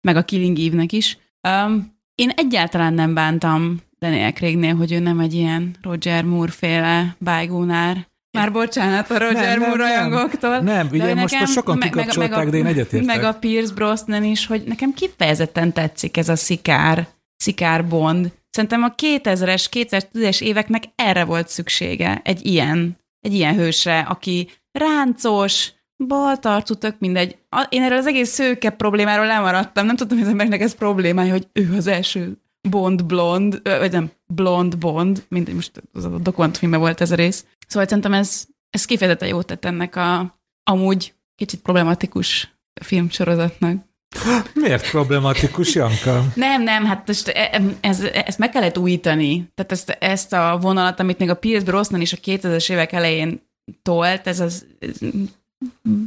[0.00, 1.18] meg a Killing Eve-nek is.
[1.48, 8.06] Um, én egyáltalán nem bántam Daniel Craignél, hogy ő nem egy ilyen Roger Moore-féle bájgónár.
[8.38, 10.58] Már bocsánat a Roger Moore rajongóktól.
[10.58, 13.16] Nem, ugye most, most sokan meg- kikapcsolták, meg a- de én egyetértek.
[13.16, 18.32] Meg a Pierce Brosnan is, hogy nekem kifejezetten tetszik ez a szikár, szikár Bond.
[18.50, 25.72] Szerintem a 2000-es, 2010-es éveknek erre volt szüksége, egy ilyen, egy ilyen hősre, aki ráncos,
[26.06, 27.38] baltarcú, tök mindegy.
[27.68, 31.48] Én erről az egész szőke problémáról lemaradtam, nem tudtam, hogy az embernek ez problémája, hogy
[31.52, 37.00] ő az első Bond blond, vagy nem, blond Bond, mint most az a dokumentumfilmben volt
[37.00, 37.44] ez a rész.
[37.66, 43.87] Szóval szerintem ez, ez kifejezetten jót tett ennek a amúgy kicsit problematikus filmsorozatnak.
[44.54, 46.24] Miért problematikus, Janka?
[46.34, 49.50] Nem, nem, hát most e- ez, ezt meg kellett újítani.
[49.54, 53.46] Tehát ezt, ezt a vonalat, amit még a Pierce Brosnan is a 2000-es évek elején
[53.82, 54.98] tolt, ez az ez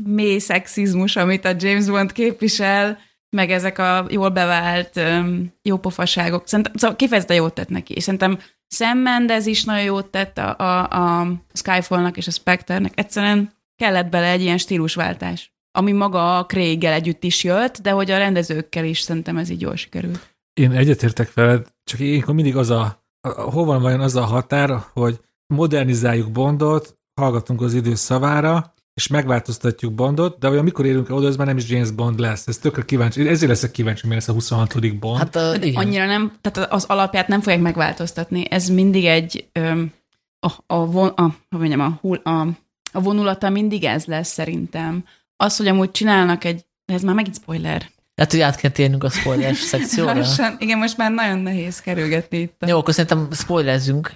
[0.06, 2.98] mély szexizmus, amit a James Bond képvisel,
[3.30, 6.48] meg ezek a jól bevált um, jópofaságok.
[6.48, 8.00] Szerintem szóval kifejezetten jót tett neki.
[8.00, 10.88] Szerintem Sam Mendes is nagyon jót tett a, a,
[11.20, 12.92] a Skyfallnak és a Spectre-nek.
[12.96, 18.12] Egyszerűen kellett bele egy ilyen stílusváltás, ami maga a craig együtt is jött, de hogy
[18.12, 20.30] a rendezőkkel is szerintem ez így jól sikerült.
[20.54, 24.84] Én egyetértek veled, csak ilyenkor mindig az a, a, hol van vajon az a határ,
[24.94, 31.16] hogy modernizáljuk Bondot, hallgatunk az idő szavára, és megváltoztatjuk Bondot, de olyan mikor érünk el
[31.16, 32.48] oda, az már nem is James Bond lesz.
[32.48, 33.28] Ez tökre kíváncsi.
[33.28, 35.00] Ezért leszek kíváncsi, mi lesz a 26.
[35.00, 35.18] Bond.
[35.18, 35.76] Hát a, igen.
[35.76, 38.52] Annyira nem, tehát az alapját nem fogják megváltoztatni.
[38.52, 39.94] Ez mindig egy, öm,
[40.40, 42.48] a, a, von, a, hogy mondjam, a, a,
[42.92, 45.04] a vonulata mindig ez lesz szerintem.
[45.42, 47.90] Az, hogy amúgy csinálnak egy, de ez már megint spoiler.
[48.16, 50.14] Hát, hogy át kell térnünk a spoilers szekcióra.
[50.14, 52.62] Lassan, igen, most már nagyon nehéz kerülgetni itt.
[52.64, 52.68] A...
[52.68, 54.14] Jó, akkor szerintem spoilerzünk,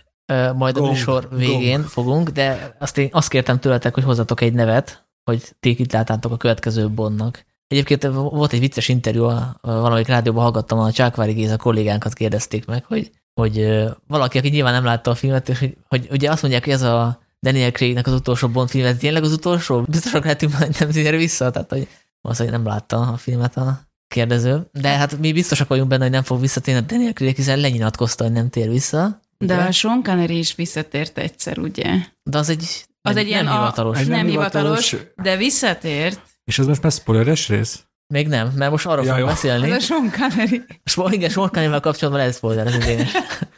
[0.56, 1.86] majd a Gong, műsor végén gong.
[1.90, 6.32] fogunk, de azt én azt kértem tőletek, hogy hozzatok egy nevet, hogy ti itt láttátok
[6.32, 7.46] a következő Bondnak.
[7.68, 12.66] Egyébként volt egy vicces interjú, a- a- valamelyik rádióban hallgattam, a Csákvári Géza kollégánkat kérdezték
[12.66, 16.42] meg, hogy, hogy valaki, aki nyilván nem látta a filmet, és hogy, hogy ugye azt
[16.42, 19.82] mondják, hogy ez a Daniel Craignek az utolsó Bond film, ez tényleg az utolsó?
[19.82, 21.88] Biztosak lehetünk, hogy nem tér vissza, tehát hogy
[22.22, 24.70] hogy nem látta a filmet a kérdező.
[24.72, 28.24] De hát mi biztosak vagyunk benne, hogy nem fog visszatérni a Daniel Craig, hiszen lenyilatkozta,
[28.24, 29.20] hogy nem tér vissza.
[29.38, 29.64] De ugye?
[29.64, 31.96] a Sean Connery is visszatért egyszer, ugye?
[32.24, 32.62] De az egy,
[33.02, 34.00] Az nem, egy ilyen nem a- hivatalos.
[34.00, 36.22] Egy nem, nem hivatalos, hivatalos- de visszatért.
[36.44, 37.84] És ez most már spoileres rész?
[38.14, 39.72] Még nem, mert most arról Ja, fogunk beszélni.
[39.72, 40.64] Az a Sean Connery.
[40.84, 42.76] Spor, igen, Sorkanival kapcsolatban lehet spoiler, ez.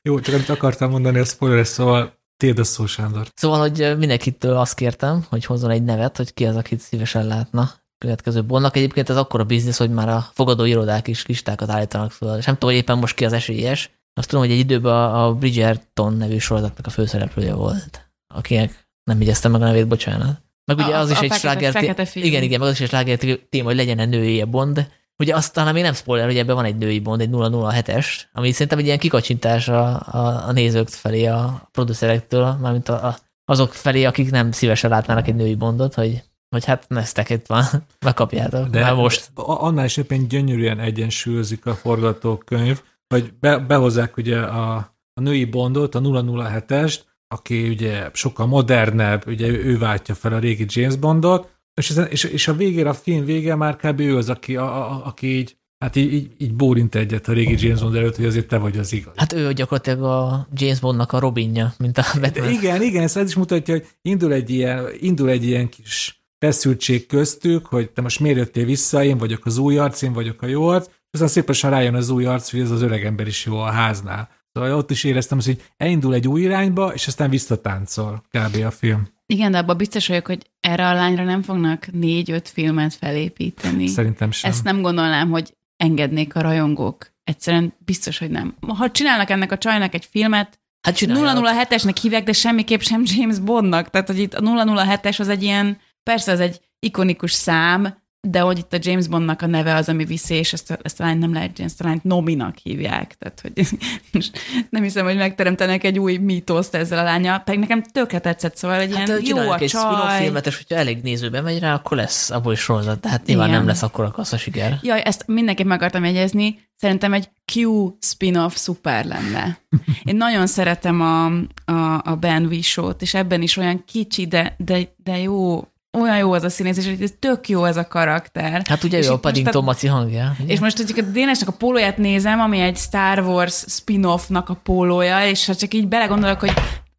[0.02, 3.28] Jó, csak amit akartam mondani, a spoileres, szóval téd a szó, Sándor.
[3.36, 7.72] Szóval, hogy mindenkitől azt kértem, hogy hozzon egy nevet, hogy ki az, akit szívesen látna
[7.98, 8.76] következő Bondnak.
[8.76, 12.38] Egyébként ez akkora biznisz, hogy már a fogadó irodák is listákat állítanak föl.
[12.38, 13.92] És nem tudom, hogy éppen most ki az esélyes.
[14.14, 19.22] Azt tudom, hogy egy időben a a Bridgerton nevű sorozatnak a főszereplője volt, akinek nem
[19.22, 20.42] igyeztem meg a nevét, bocsánat.
[20.66, 22.10] Meg ugye A- az is a egy fekete- sláger.
[22.14, 23.18] Igen, igen, meg az is egy sláger
[23.50, 24.88] téma, hogy legyen egy női Bond.
[25.20, 28.52] Ugye azt talán még nem spoiler, hogy ebben van egy női Bond, egy 007-es, ami
[28.52, 33.74] szerintem egy ilyen kikacsintás a, a, a nézők felé, a producerektől, mármint a, a, azok
[33.74, 37.64] felé, akik nem szívesen látnának egy női Bondot, hogy, hogy hát neztek itt van,
[38.06, 38.68] megkapjátok.
[38.68, 39.32] De már most.
[39.36, 44.76] annál is éppen gyönyörűen egyensúlyozik a forgatókönyv, hogy be, behozzák ugye a,
[45.14, 50.66] a női Bondot, a 007-est, aki ugye sokkal modernebb, ugye ő váltja fel a régi
[50.68, 54.00] James Bondot, és, ezen, és, és a végére, a film vége már kb.
[54.00, 57.66] ő az, aki, a, a, aki így, hát így, így, így bórint egyet a régi
[57.66, 59.14] James Bond előtt, hogy azért te vagy az igaz.
[59.16, 62.52] Hát ő gyakorlatilag a James Bondnak a Robinja, mint a De Batman.
[62.52, 67.06] igen, igen, ez ez is mutatja, hogy indul egy ilyen, indul egy ilyen kis feszültség
[67.06, 70.46] köztük, hogy te most miért jöttél vissza, én vagyok az új arc, én vagyok a
[70.46, 73.46] jó arc, és aztán szépen rájön az új arc, hogy ez az öreg ember is
[73.46, 74.30] jó a háznál.
[74.54, 78.66] Szóval ott is éreztem azt, hogy elindul egy új irányba, és aztán visszatáncol kb.
[78.66, 79.08] a film.
[79.34, 83.88] Igen, de abban biztos vagyok, hogy erre a lányra nem fognak négy-öt filmet felépíteni.
[83.88, 84.52] Szerintem sem.
[84.52, 87.16] Ezt nem gondolnám, hogy engednék a rajongók.
[87.24, 88.56] Egyszerűen biztos, hogy nem.
[88.68, 91.68] Ha csinálnak ennek a csajnak egy filmet, Hát csinálják.
[91.70, 93.90] 007-esnek hívják, de semmiképp sem James Bondnak.
[93.90, 98.58] Tehát, hogy itt a 007-es az egy ilyen, persze az egy ikonikus szám, de hogy
[98.58, 101.34] itt a James Bondnak a neve az, ami viszi, és ezt, ezt a lányt nem
[101.34, 103.16] lehet a lányt Nominak hívják.
[103.20, 103.68] Tehát, hogy
[104.70, 108.80] nem hiszem, hogy megteremtenek egy új mítoszt ezzel a lánya, pedig nekem tökre tetszett, szóval
[108.80, 110.22] egy Hát ilyen jó a egy csaj.
[110.22, 113.00] filmet, és hogyha elég nézőbe megy rá, akkor lesz abból is sorozat.
[113.00, 113.60] Tehát nyilván Igen.
[113.60, 114.80] nem lesz akkor a kassza siker.
[114.82, 116.60] Jaj, ezt mindenképp meg akartam jegyezni.
[116.76, 119.58] Szerintem egy Q spin-off szuper lenne.
[120.04, 121.26] Én nagyon szeretem a,
[121.72, 125.68] a, a Ben Whishaw-t, és ebben is olyan kicsi, de, de, de jó,
[126.02, 128.62] olyan jó az a színész, és ez tök jó ez a karakter.
[128.68, 130.36] Hát ugye És ő a Paddington Maci hangja.
[130.46, 135.28] És most, hogy a Dénesnek a pólóját nézem, ami egy Star Wars spin-offnak a pólója,
[135.28, 136.54] és ha csak így belegondolok, hogy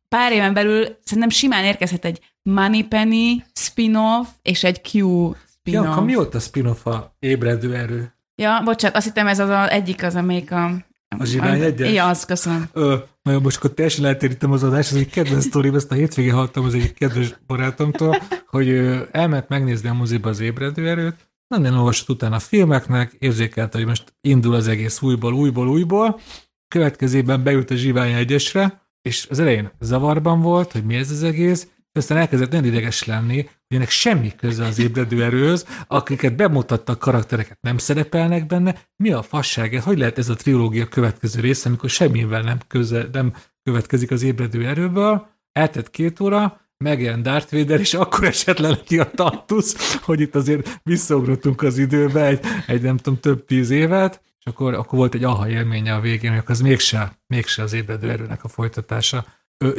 [0.08, 5.86] pár éven belül szerintem simán érkezhet egy Moneypenny spin-off és egy Q Ja, spin-off.
[5.86, 8.12] akkor mióta spin-off a ébredő erő?
[8.34, 10.70] Ja, bocsánat, azt hittem ez az a, egyik az, amelyik a...
[11.16, 11.90] A Zsivány egyes?
[11.90, 12.68] Igen, az, köszönöm.
[12.72, 16.32] Ö, nagyon most akkor teljesen eltérítem az adást, ez egy kedvenc sztorim, ezt a hétvégén
[16.32, 18.68] hallottam az egyik kedves barátomtól, hogy
[19.12, 23.86] elment megnézni a moziba az ébredő erőt, nem én olvasott utána a filmeknek, érzékelte, hogy
[23.86, 26.20] most indul az egész újból, újból, újból,
[26.68, 31.68] következében beült a Zsivány egyesre, és az elején zavarban volt, hogy mi ez az egész,
[31.98, 36.98] és aztán elkezdett nagyon ideges lenni, hogy ennek semmi köze az ébredő erőhöz, akiket bemutattak
[36.98, 41.90] karaktereket nem szerepelnek benne, mi a fasság hogy lehet ez a trilógia következő része, amikor
[41.90, 47.94] semmivel nem, köze, nem következik az ébredő erőből, eltett két óra, megjelent Darth Vader, és
[47.94, 52.96] akkor esett le neki a tantusz, hogy itt azért visszaugrottunk az időbe egy, egy nem
[52.96, 56.60] tudom, több tíz évet, és akkor, akkor volt egy aha élménye a végén, hogy az
[56.60, 59.26] mégse, mégse az ébredő erőnek a folytatása.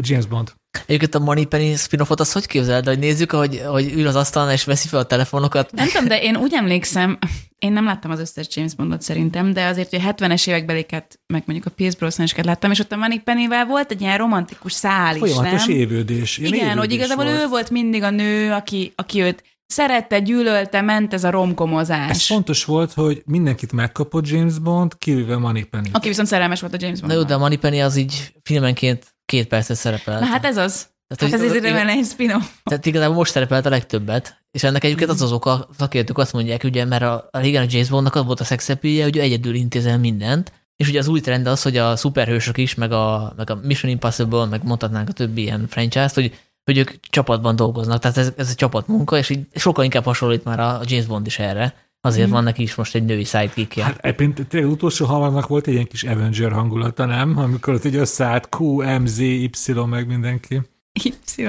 [0.02, 0.59] James Bond.
[0.86, 4.64] Egyébként a Moneypenny spin-offot azt hogy képzeled, hogy nézzük, hogy, hogy ül az asztalon és
[4.64, 5.72] veszi fel a telefonokat?
[5.72, 7.18] Nem tudom, de én úgy emlékszem,
[7.60, 11.44] én nem láttam az összes James Bondot szerintem, de azért, hogy a 70-es évekbeliket, meg
[11.46, 15.20] mondjuk a Pierce brosnan láttam, és ott a Moneypenny-vel volt egy ilyen romantikus szál is,
[15.20, 15.76] Folyamatos nem?
[15.76, 16.38] évődés.
[16.38, 20.82] Ilyen Igen, hogy évődés igazából ő volt mindig a nő, aki, aki őt szerette, gyűlölte,
[20.82, 22.26] ment ez a Ez romkomozás.
[22.26, 25.88] fontos volt, hogy mindenkit megkapott James Bond, kivéve Moneypenny.
[25.92, 27.22] Aki viszont szerelmes volt a James Na Bondban.
[27.22, 30.20] jó, de a Moneypenny az így filmenként két percet szerepel.
[30.20, 30.88] Na hát ez az.
[31.10, 31.74] Hát hogy- ez igen.
[31.74, 32.46] lenne egy spin-off.
[32.64, 36.34] Tehát igazából most szerepelt a legtöbbet, és ennek egyébként az az oka, a szakértők azt
[36.34, 39.22] mondják, ugye, mert a, a régen a James Bondnak az volt a szexepéje, hogy ő
[39.22, 43.34] egyedül intézel mindent, és ugye az új trend az, hogy a szuperhősök is, meg a,
[43.38, 48.00] meg a Mission Impossible, meg mondhatnánk a többi ilyen franchise-t, hogy, hogy ők csapatban dolgoznak,
[48.00, 51.40] tehát ez, ez a csapatmunka, és így sokkal inkább hasonlít már a James Bond is
[51.40, 51.76] erre.
[52.02, 52.34] Azért Mhm.
[52.36, 53.84] van neki is most egy női sidekickje.
[53.84, 57.38] Hát egyébként tényleg utolsó harmadnak volt egy ilyen kis Avenger hangulata, nem?
[57.38, 58.64] Amikor ott így összeállt Q,
[59.00, 59.50] M, Z, Y,
[59.90, 60.62] meg mindenki.
[61.04, 61.44] Y.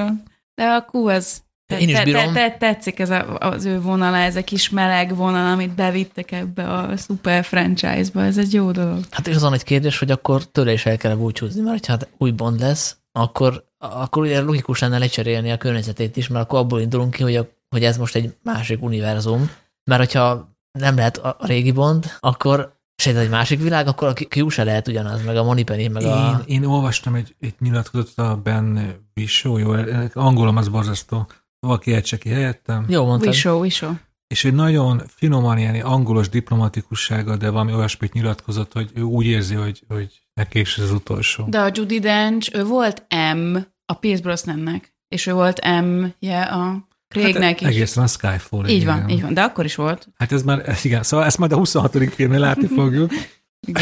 [0.54, 1.42] De a Q az...
[1.78, 2.32] Én is te, bírom.
[2.32, 6.32] te, te, tetszik ez a, az ő vonala, ez a kis meleg vonal, amit bevittek
[6.32, 8.98] ebbe a szuper franchise-ba, ez egy jó dolog.
[9.10, 11.98] Hát és az a nagy kérdés, hogy akkor tőle is el kell búcsúzni, mert ha
[12.18, 16.80] új Bond lesz, akkor, akkor ugye logikus lenne lecserélni a környezetét is, mert akkor abból
[16.80, 19.50] indulunk ki, hogy, a, hogy ez most egy másik univerzum,
[19.90, 24.14] mert hogyha nem lehet a, régi Bond, akkor és ez egy másik világ, akkor a
[24.36, 26.42] Q se lehet ugyanaz, meg a Moneypenny, meg Én, a...
[26.46, 29.72] én olvastam egy, egy nyilatkozatot a Ben Whishaw, jó,
[30.12, 31.26] angolom az borzasztó,
[31.66, 33.28] valaki elcseki helyettem, Jó mondtad.
[33.28, 33.90] Wisho, wisho.
[34.26, 39.54] és egy nagyon finoman ilyen angolos diplomatikussággal, de valami olyasmit nyilatkozott, hogy ő úgy érzi,
[39.54, 41.44] hogy, hogy neki is ez az utolsó.
[41.48, 46.88] De a Judy Dench, ő volt M a Pierce Brosnannek, és ő volt M-je a
[47.14, 47.66] Craignek is.
[47.66, 48.66] Hát Egészen a Skyfall.
[48.66, 49.00] Így igen.
[49.00, 50.08] van, így van, de akkor is volt.
[50.16, 51.96] Hát ez már, ez igen, szóval ezt majd a 26.
[52.14, 53.10] filmnél látni fogjuk.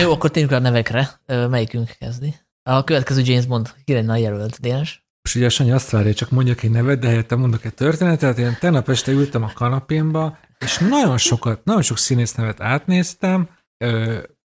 [0.00, 1.20] Jó, akkor térjünk a nevekre.
[1.26, 2.34] Melyikünk kezdi?
[2.62, 5.06] A következő James Bond, ki lenne a jelölt, Dénes?
[5.22, 8.38] És ugye Sanyi azt várja, csak mondjak egy nevet, de helyette mondok egy történetet.
[8.38, 13.48] Én tegnap este ültem a kanapémba, és nagyon sokat, nagyon sok színész nevet átnéztem.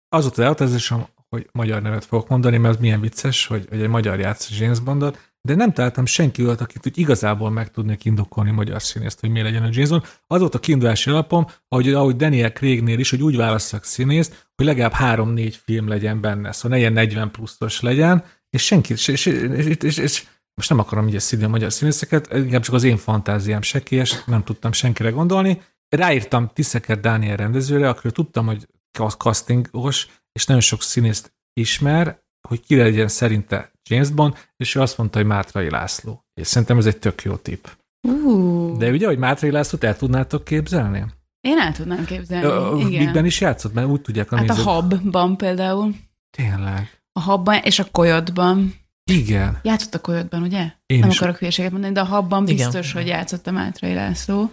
[0.08, 3.80] Az volt az elutazásom, hogy magyar nevet fogok mondani, mert az milyen vicces, hogy, hogy
[3.80, 8.04] egy magyar játsz James Bondot, de nem találtam senki olyat, akit úgy igazából meg tudnék
[8.04, 10.02] indokolni magyar színészt, hogy mi legyen a James Bond.
[10.26, 14.66] Az volt a kiindulási alapom, ahogy, ahogy Daniel Craignél is, hogy úgy válasszak színészt, hogy
[14.66, 19.26] legalább három-négy film legyen benne, szóval ne ilyen 40 pluszos legyen, és senki, és, és,
[19.26, 22.96] és, és, és, most nem akarom így szidni a magyar színészeket, inkább csak az én
[22.96, 25.62] fantáziám sekélyes, nem tudtam senkire gondolni.
[25.88, 32.76] Ráírtam Tiszeker Dániel rendezőre, akiről tudtam, hogy castingos, és nagyon sok színészt ismer, hogy ki
[32.76, 36.24] legyen szerinte James Bond, és ő azt mondta, hogy Mátrai László.
[36.40, 37.66] És szerintem ez egy tök jó tipp.
[38.08, 41.04] Uh, De ugye, hogy Mátrai Lászlót el tudnátok képzelni?
[41.40, 42.44] Én el tudnám képzelni.
[42.46, 43.04] Ö, igen.
[43.04, 43.72] Mikben is játszott?
[43.74, 44.54] Mert úgy tudják a Hát a.
[44.54, 45.94] Habban például.
[46.36, 47.02] Tényleg.
[47.12, 48.74] A Habban és a Koyotban.
[49.10, 49.58] Igen.
[49.62, 50.70] Játszott a Koyotban, ugye?
[50.86, 51.16] Én nem is.
[51.16, 52.56] akarok hülyeséget mondani, de a Habban Igen.
[52.56, 54.50] biztos, hogy játszott a Mátrai László.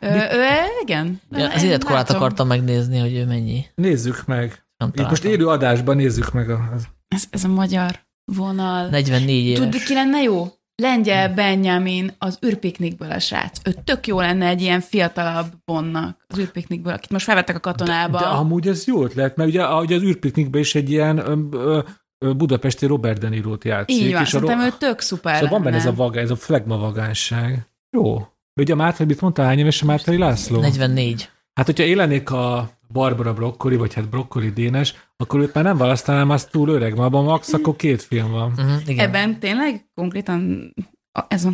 [0.00, 0.46] Ö, ő,
[0.82, 1.20] igen.
[1.30, 2.16] Ja, az életkorát látom.
[2.16, 3.66] akartam megnézni, hogy ő mennyi.
[3.74, 4.64] Nézzük meg.
[4.76, 6.70] Nem Itt most élő adásban nézzük meg a,
[7.08, 8.88] Ez, ez a magyar vonal.
[8.88, 9.58] 44 éves.
[9.58, 10.46] Tudod, ki lenne jó?
[10.82, 13.58] Lengyel Benjamin az űrpiknikből a srác.
[13.64, 18.18] Ő tök jó lenne egy ilyen fiatalabb bonnak az űrpiknikből, akit most felvettek a katonába.
[18.18, 21.18] De, de amúgy ez jó ötlet, mert ugye, ugye az űrpiknikben is egy ilyen
[21.52, 21.80] ö,
[22.18, 23.96] ö, budapesti Robert De Niro-t játszik.
[24.02, 26.20] Így van, és a szerintem ro- ő tök szuper Szóval van benne ez a, vaga,
[26.20, 27.66] ez a flagma vagánság.
[27.90, 28.26] Jó.
[28.60, 30.60] Ugye a Mártai, mit mondta, hány éves a Mártai László?
[30.60, 31.28] 44.
[31.54, 36.30] Hát, hogyha élenék a Barbara Broccoli, vagy hát Broccoli Dénes, akkor őt már nem választanám,
[36.30, 38.52] az túl öreg, ma abban max, akkor két film van.
[38.56, 39.06] Uh-huh, igen.
[39.08, 40.72] Ebben tényleg konkrétan
[41.18, 41.50] a- ez a,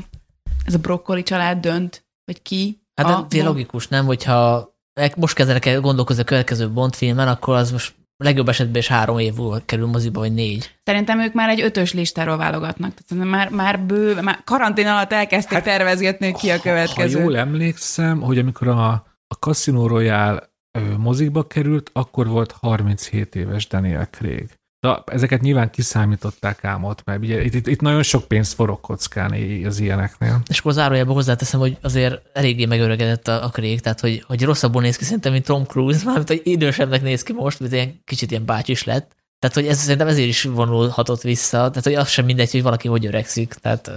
[0.64, 4.06] ez a brokkoli család dönt, hogy ki Hát a de logikus, nem?
[4.06, 4.68] Hogyha
[5.16, 9.18] most kezdenek el gondolkozni a következő Bond filmen, akkor az most legjobb esetben is három
[9.18, 10.74] év múlva kerül moziba, vagy négy.
[10.84, 12.94] Szerintem ők már egy ötös listáról válogatnak.
[12.94, 17.16] Tehát már, már bő, már karantén alatt elkezdték hát, tervezgetni, ki a következő.
[17.16, 20.50] Ha jól emlékszem, hogy amikor a, a Casino Royale
[20.98, 24.58] mozikba került, akkor volt 37 éves Daniel Craig.
[24.80, 28.80] De ezeket nyilván kiszámították ám ott, mert ugye itt, itt, itt nagyon sok pénzt forog
[28.80, 29.32] kockán
[29.66, 30.40] az ilyeneknél.
[30.48, 34.82] És akkor zárójelben hozzáteszem, hogy azért eléggé megöregedett a, a Craig, tehát hogy, hogy rosszabbul
[34.82, 38.30] néz ki szerintem, mint Tom Cruise, mármint, hogy idősebbnek néz ki most, mint ilyen kicsit
[38.30, 39.16] ilyen bácsis lett.
[39.38, 42.88] Tehát, hogy ez szerintem ezért is vonulhatott vissza, tehát, hogy az sem mindegy, hogy valaki
[42.88, 43.54] hogy öregszik.
[43.54, 43.90] Tehát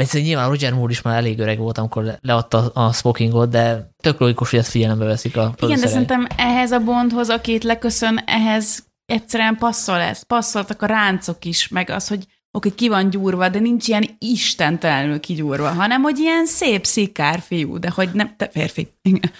[0.00, 3.90] persze nyilván Roger Moore is már elég öreg volt, amikor le- leadta a smokingot, de
[4.02, 8.20] tök logikus, hogy ezt figyelembe veszik a Igen, de szerintem ehhez a Bondhoz, akit leköszön,
[8.26, 10.22] ehhez egyszerűen passzol ez.
[10.22, 15.20] Passzoltak a ráncok is, meg az, hogy oké, ki van gyúrva, de nincs ilyen istentelenül
[15.20, 18.88] kigyúrva, hanem hogy ilyen szép szikár fiú, de hogy nem, te férfi.
[19.02, 19.30] Igen.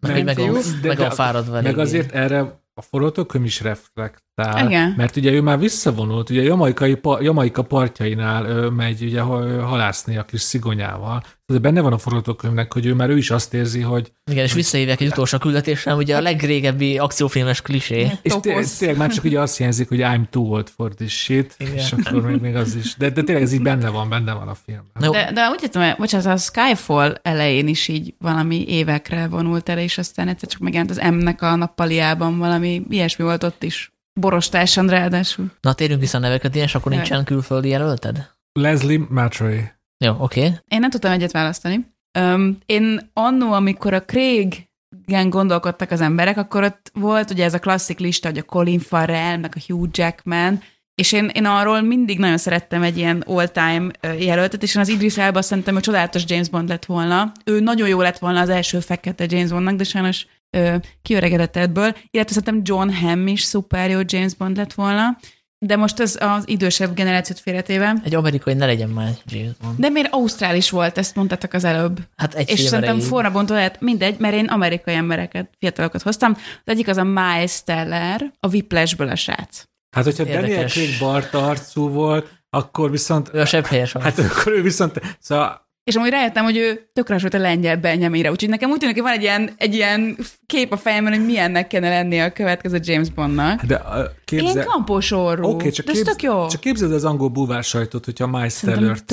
[0.00, 0.52] meg, meg, fiú.
[0.52, 1.80] van, De- meg de- van fáradva Meg eléggé.
[1.80, 4.94] azért erre a forgatókönyv is reflektál, Igen.
[4.96, 10.24] mert ugye ő már visszavonult, ugye Jamaikai, Jamaika partjainál ö, megy ugye ha- halászni a
[10.24, 11.22] kis szigonyával.
[11.52, 14.52] De benne van a forgatókönyvnek, hogy ő már ő is azt érzi, hogy Igen, és
[14.52, 18.10] visszahívják egy utolsó küldetésre, ugye a legrégebbi akciófilmes klisé.
[18.22, 18.34] és
[18.78, 21.74] tényleg már csak ugye azt hiányzik, hogy I'm too old for this shit, Igen.
[21.74, 22.94] és akkor még, még az is.
[22.96, 25.10] De, de tényleg ez így benne van, benne van a filmben.
[25.10, 29.78] De, de úgy értem, hogy bocsánat, a Skyfall elején is így valami évekre vonult el,
[29.78, 33.92] és aztán egyszer csak megjelent az M-nek a nappaliában valami ilyesmi volt ott is.
[34.20, 35.50] Borostásan ráadásul.
[35.60, 38.30] na térjünk vissza a neveket, ilyen, és akkor nincsen külföldi jelölted?
[38.52, 39.76] Leslie Matray.
[40.04, 40.40] Jó, oké.
[40.40, 40.58] Okay.
[40.68, 41.86] Én nem tudtam egyet választani.
[42.18, 44.68] Um, én annó, amikor a Craig
[45.06, 48.78] igen, gondolkodtak az emberek, akkor ott volt ugye ez a klasszik lista, hogy a Colin
[48.78, 50.62] Farrell, meg a Hugh Jackman,
[50.94, 55.18] és én, én arról mindig nagyon szerettem egy ilyen all-time jelöltet, és én az Idris
[55.18, 57.32] Elba szerintem, hogy csodálatos James Bond lett volna.
[57.44, 61.96] Ő nagyon jó lett volna az első fekete James Bondnak, de sajnos ö, kiöregedett ebből,
[62.10, 65.18] illetve szerintem John Hamm is szuper jó James Bond lett volna,
[65.58, 67.94] de most ez az idősebb generációt félretéve.
[68.04, 69.78] Egy amerikai ne legyen már James Bond.
[69.78, 72.00] De miért Ausztrális volt, ezt mondtátok az előbb.
[72.16, 76.32] Hát egy És szerintem forrabontó lehet mindegy, mert én amerikai embereket, fiatalokat hoztam.
[76.36, 79.62] Az egyik az a Miles Teller, a Whiplashből a srác.
[79.96, 80.72] Hát, hogyha Daniel Érdekes.
[80.72, 83.92] Craig Bart arcú volt, akkor viszont Ő a sebb helyes.
[83.92, 88.30] Hát akkor ő viszont, szóval És amúgy rájöttem, hogy ő tökre hasonlít a lengyel Benjaminre,
[88.30, 91.66] úgyhogy nekem úgy tűnik, hogy van egy ilyen, egy ilyen kép a fejemben, hogy milyennek
[91.66, 93.62] kellene lennie a következő James Bondnak.
[93.62, 94.64] de uh, képzel...
[94.64, 95.48] kampós orrú.
[95.48, 96.46] Oké, csak, képz, tök jó.
[96.46, 99.10] csak képzeld az angol búvár sajtot, hogyha Miles Tellert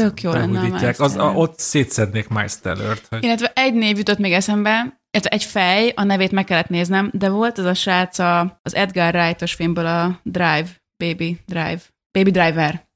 [1.00, 3.06] az, a, ott szétszednék Miles Tellert.
[3.10, 3.24] Hogy...
[3.24, 7.30] Illetve egy név jutott még eszembe, illetve egy fej, a nevét meg kellett néznem, de
[7.30, 10.68] volt az a srác a, az Edgar Wright-os filmből a Drive,
[11.04, 12.88] Baby Drive, Baby Driver.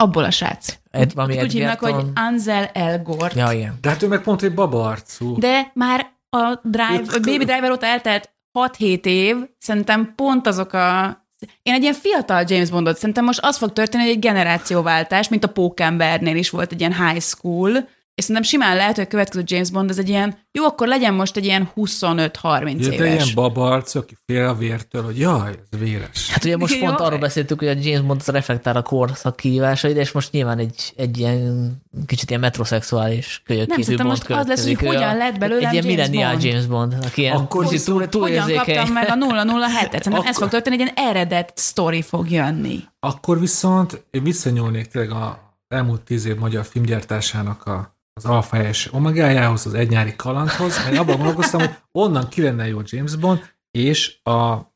[0.00, 0.78] Abból a srác.
[0.90, 1.94] Egy, valami Úgy hívnak, hogy.
[2.14, 3.34] Ansel Elgort.
[3.34, 3.78] Ja, igen.
[3.80, 5.38] De hát ő meg pont egy baba arcú.
[5.38, 11.18] De már a Drive, a Baby Driver óta eltelt 6-7 év, szerintem pont azok a...
[11.62, 15.44] Én egy ilyen fiatal James Bondot, szerintem most az fog történni, hogy egy generációváltás, mint
[15.44, 19.42] a Pókembernél is volt egy ilyen high school, és szerintem simán lehet, hogy a következő
[19.46, 23.12] James Bond ez egy ilyen, jó, akkor legyen most egy ilyen 25-30 Ja, de éves.
[23.12, 26.30] ilyen baba arcú, aki fél a vértől, hogy jaj, ez véres.
[26.30, 26.86] Hát ugye most Jaj.
[26.86, 30.58] pont arról beszéltük, hogy a James Bond az reflektál a korszak kihívásaid, és most nyilván
[30.58, 31.72] egy, egy ilyen
[32.06, 35.72] kicsit ilyen metroszexuális kölyökképű szerintem Bond most az lesz, hogy hogyan a- lett belőlem Egy
[35.72, 36.44] ilyen James millennial Bond.
[36.44, 38.74] James Bond, aki ilyen Akkor kicsit túl, túl Hogyan érzékeny.
[38.76, 39.90] kaptam meg a 007-et?
[39.90, 42.78] Szerintem ez Akkor- fog történni, egy ilyen eredet sztori fog jönni.
[43.00, 48.88] Akkor viszont én visszanyúlnék tényleg a elmúlt tíz év magyar filmgyártásának a, az alfa és
[48.92, 54.16] omegájához, az egynyári kalandhoz, mert abban gondolkoztam, hogy onnan ki lenne jó James Bond, és
[54.22, 54.32] a,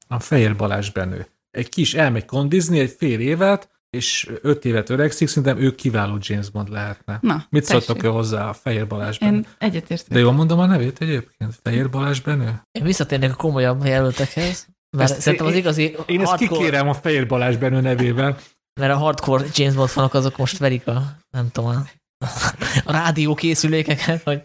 [0.09, 1.27] a Fehér Balázs Benő.
[1.51, 6.51] Egy kis elmegy kondizni egy fél évet, és öt évet öregszik, szerintem ő kiváló James
[6.51, 7.19] Bond lehetne.
[7.23, 9.37] Na, Mit szóltok ő hozzá a Fehér Balázs Benő?
[9.37, 10.09] Én egyetértek.
[10.09, 11.55] De jól mondom a nevét egyébként?
[11.63, 12.63] Fehér Balázs Benő?
[12.73, 14.67] Én visszatérnék a komolyabb jelöltekhez,
[14.97, 18.37] mert Ezt szerintem az én- igazi Én ezt hardcore, kikérem a Fehér Balázs Benő nevével.
[18.81, 21.83] mert a hardcore James Bond fanok azok most verik a, nem tudom, a,
[22.85, 24.43] a rádiókészülékeket, hogy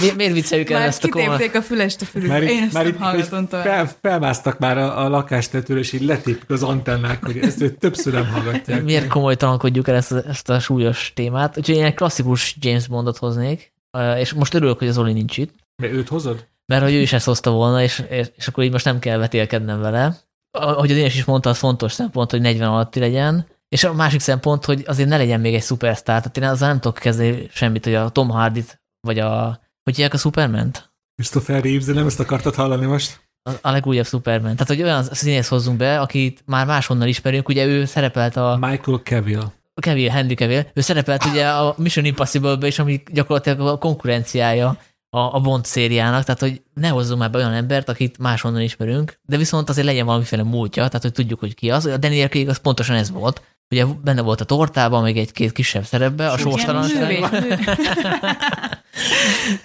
[0.00, 2.32] miért, miért vicceljük el Már ezt a kitépték a fülest a fülükbe.
[2.32, 6.50] Már Én már nem itt hallgatom fel, felmásztak már a, a lakástetőre, és így letépik
[6.50, 8.84] az antennák, hogy ezt őt többször nem hallgatják.
[8.84, 11.58] Miért komolytalankodjuk el ezt a, ezt a súlyos témát?
[11.58, 15.36] Úgyhogy én egy klasszikus James Bondot hoznék, ö, és most örülök, hogy az Oli nincs
[15.36, 16.50] itt, Mert őt hozod?
[16.66, 19.18] mert hogy ő is ezt hozta volna, és, és, és akkor így most nem kell
[19.18, 20.16] vetélkednem vele.
[20.58, 24.20] Ahogy az én is mondta, az fontos szempont, hogy 40 alatti legyen, és a másik
[24.20, 27.84] szempont, hogy azért ne legyen még egy szupersztár, tehát én azzal nem tudok kezdeni semmit,
[27.84, 30.90] hogy a Tom Hardy-t, vagy a, hogy hívják a Superman-t?
[31.14, 33.20] Christopher Reeves, de nem ezt akartad hallani most?
[33.42, 34.52] A, a legújabb Superman.
[34.52, 38.98] Tehát, hogy olyan színész hozzunk be, akit már máshonnan ismerünk, ugye ő szerepelt a Michael
[38.98, 39.42] Cavill.
[39.74, 44.78] Kevin, Henry Cavill, ő szerepelt ugye a Mission Impossible-be is, ami gyakorlatilag a konkurenciája
[45.10, 49.20] a, a Bond szériának, tehát hogy ne hozzunk már be olyan embert, akit máshonnan ismerünk,
[49.22, 51.86] de viszont azért legyen valamiféle múltja, tehát hogy tudjuk, hogy ki az.
[51.86, 53.42] A Daniel Craig az pontosan ez volt.
[53.72, 57.30] Ugye benne volt a tortában, meg egy-két kisebb szerepbe, a Igen, sorstalanságban.
[57.30, 57.78] művész- mű-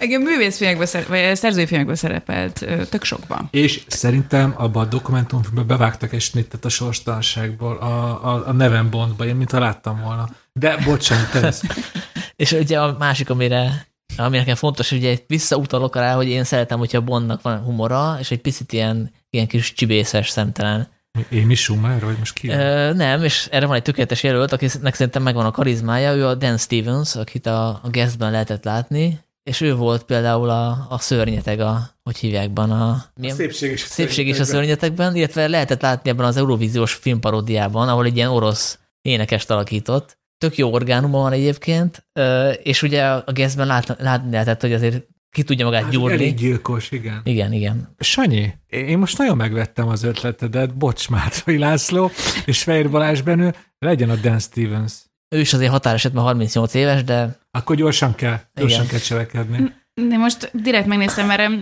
[0.00, 3.48] Igen, művészfilmekben, vagy szerzői filmekben szerepelt tök sokban.
[3.50, 9.26] És szerintem abban a dokumentumfilmben bevágtak egy snittet a sorstalanságból, a, a, a Neven Bondba,
[9.26, 10.28] én mintha láttam volna.
[10.52, 11.60] De bocsánat, ez.
[12.36, 13.86] És ugye a másik, amire
[14.16, 18.16] ami nekem fontos, hogy ugye visszautalok rá, hogy én szeretem, hogyha a Bondnak van humora,
[18.20, 20.88] és egy picit ilyen, ilyen kis csibészes, szemtelen.
[21.32, 22.48] Amy Schumer, vagy most ki?
[22.48, 26.34] Ö, nem, és erre van egy tökéletes jelölt, akinek szerintem megvan a karizmája, ő a
[26.34, 31.60] Dan Stevens, akit a, a Guestben lehetett látni, és ő volt például a, a szörnyeteg,
[31.60, 32.90] a, hogy hívják ban, a,
[33.22, 34.46] A szépség és a szépség és a szörnyetegben.
[34.46, 40.18] szörnyetekben, illetve lehetett látni ebben az Eurovíziós filmparódiában, ahol egy ilyen orosz énekest alakított.
[40.38, 42.06] Tök jó orgánuma van egyébként,
[42.62, 46.14] és ugye a Guestben lát, látni lehetett, hogy azért ki tudja magát Hát gyúrni.
[46.14, 47.20] Elég gyilkos, igen.
[47.24, 47.94] Igen, igen.
[47.98, 52.10] Sanyi, én most nagyon megvettem az ötletedet, bocs Mátrai László,
[52.44, 54.92] és Fehér Balázs Benő, legyen a Dan Stevens.
[55.28, 58.90] Ő is azért határesetben 38 éves, de Akkor gyorsan kell, gyorsan Igen.
[58.90, 59.72] kell cselekedni.
[60.08, 61.52] De most direkt megnéztem, mert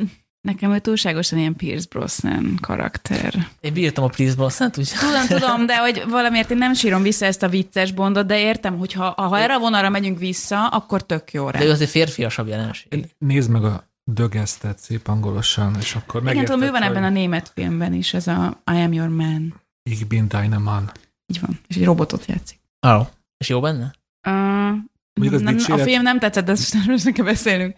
[0.46, 3.48] nekem ő túlságosan ilyen Pierce Brosnan karakter.
[3.60, 7.26] én bírtam a Please Brosnan-t, úgy Tudom, tudom, de hogy valamiért én nem sírom vissza
[7.26, 11.06] ezt a vicces bondot, de értem, hogy ha, ha erre a vonalra megyünk vissza, akkor
[11.06, 11.58] tök jó rá.
[11.58, 13.06] de ő azért férfiasabb jelenség.
[13.18, 17.08] Nézd meg a dögesztet szép angolosan, és akkor Igen, tudom, ő van hogy ebben a
[17.08, 19.60] német filmben is, ez a I am your man.
[19.82, 20.90] Ich bin deine Mann.
[21.26, 21.58] Így van.
[21.66, 22.58] És egy robotot játszik.
[22.80, 23.06] Oh.
[23.38, 23.90] És jó benne?
[24.28, 26.54] Uh, nem, a film nem tetszett, de
[26.86, 27.76] most nem kell beszélnünk.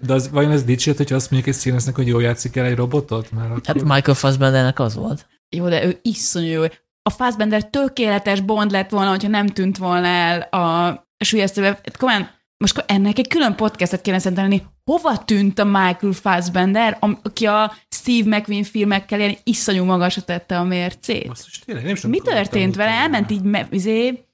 [0.00, 2.76] De az, vajon ez dicsért, hogyha azt mondjuk egy színésznek, hogy jól játszik el egy
[2.76, 3.30] robotot?
[3.32, 3.60] Mert akkor...
[3.64, 5.26] Hát Michael Fassbendernek az volt.
[5.56, 6.62] Jó, de ő iszonyú jó.
[7.02, 11.80] A Fassbender tökéletes Bond lett volna, hogyha nem tűnt volna el a súlyesztőbe.
[11.98, 14.66] Komolyan, most ko- ennek egy külön podcastet kéne szentelni.
[14.84, 20.64] Hova tűnt a Michael Fassbender, aki a Steve McQueen filmekkel ilyen iszonyú magasra tette a
[20.64, 21.26] mércét?
[21.26, 22.90] Basszus, tényleg, nem Mi történt vele?
[22.90, 24.24] Elment így me- izé,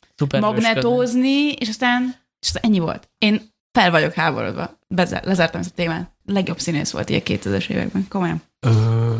[0.40, 2.02] magnetózni, és aztán,
[2.40, 3.08] és aztán ennyi volt.
[3.18, 4.78] Én fel vagyok háborodva.
[4.88, 6.12] Bezár, lezártam ezt a témát.
[6.24, 8.06] Legjobb színész volt ilyen 2000-es években.
[8.08, 8.42] Komolyan.
[8.60, 8.70] Ö,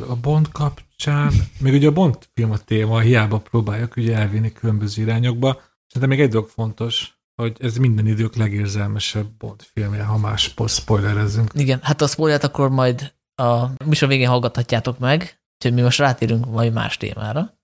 [0.08, 5.02] a Bond kapcsán, még ugye a Bond film a téma, hiába próbáljuk ugye elvinni különböző
[5.02, 5.60] irányokba.
[5.86, 11.50] Szerintem még egy dolog fontos, hogy ez minden idők legérzelmesebb Bond filmje, ha más spoilerezünk.
[11.54, 16.50] Igen, hát a spoilert akkor majd a műsor végén hallgathatjátok meg, úgyhogy mi most rátérünk
[16.50, 17.58] majd más témára.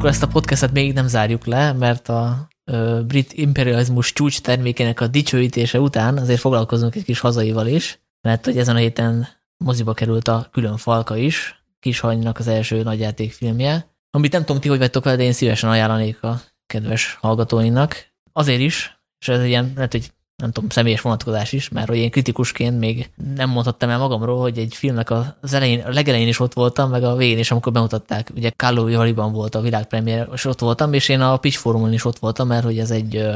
[0.00, 5.00] Akkor ezt a podcastet még nem zárjuk le, mert a ö, brit imperializmus csúcs termékének
[5.00, 9.94] a dicsőítése után azért foglalkozunk egy kis hazaival is, mert hogy ezen a héten moziba
[9.94, 15.04] került a külön falka is, Kishanynak az első nagyjátékfilmje, amit nem tudom ti, hogy vagytok
[15.04, 18.06] vele, de én szívesen ajánlanék a kedves hallgatóinak.
[18.32, 22.10] Azért is, és ez ilyen, lehet, hogy nem tudom, személyes vonatkozás is, mert hogy én
[22.10, 26.52] kritikusként még nem mondhattam el magamról, hogy egy filmnek az elején, a legelején is ott
[26.52, 30.60] voltam, meg a végén is, amikor bemutatták, ugye Carlo Joliban volt a világpremiér, és ott
[30.60, 33.28] voltam, és én a Pitch Forumon is ott voltam, mert hogy ez egy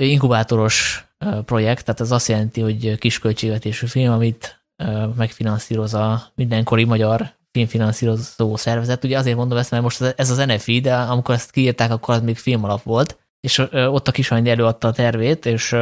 [0.00, 1.06] inkubátoros
[1.44, 4.64] projekt, tehát ez azt jelenti, hogy kis költségvetésű film, amit
[5.16, 9.04] megfinanszíroz a mindenkori magyar filmfinanszírozó szervezet.
[9.04, 12.22] Ugye azért mondom ezt, mert most ez az NFI, de amikor ezt kiírták, akkor az
[12.22, 15.76] még film alap volt, és ott a kisany előadta a tervét, és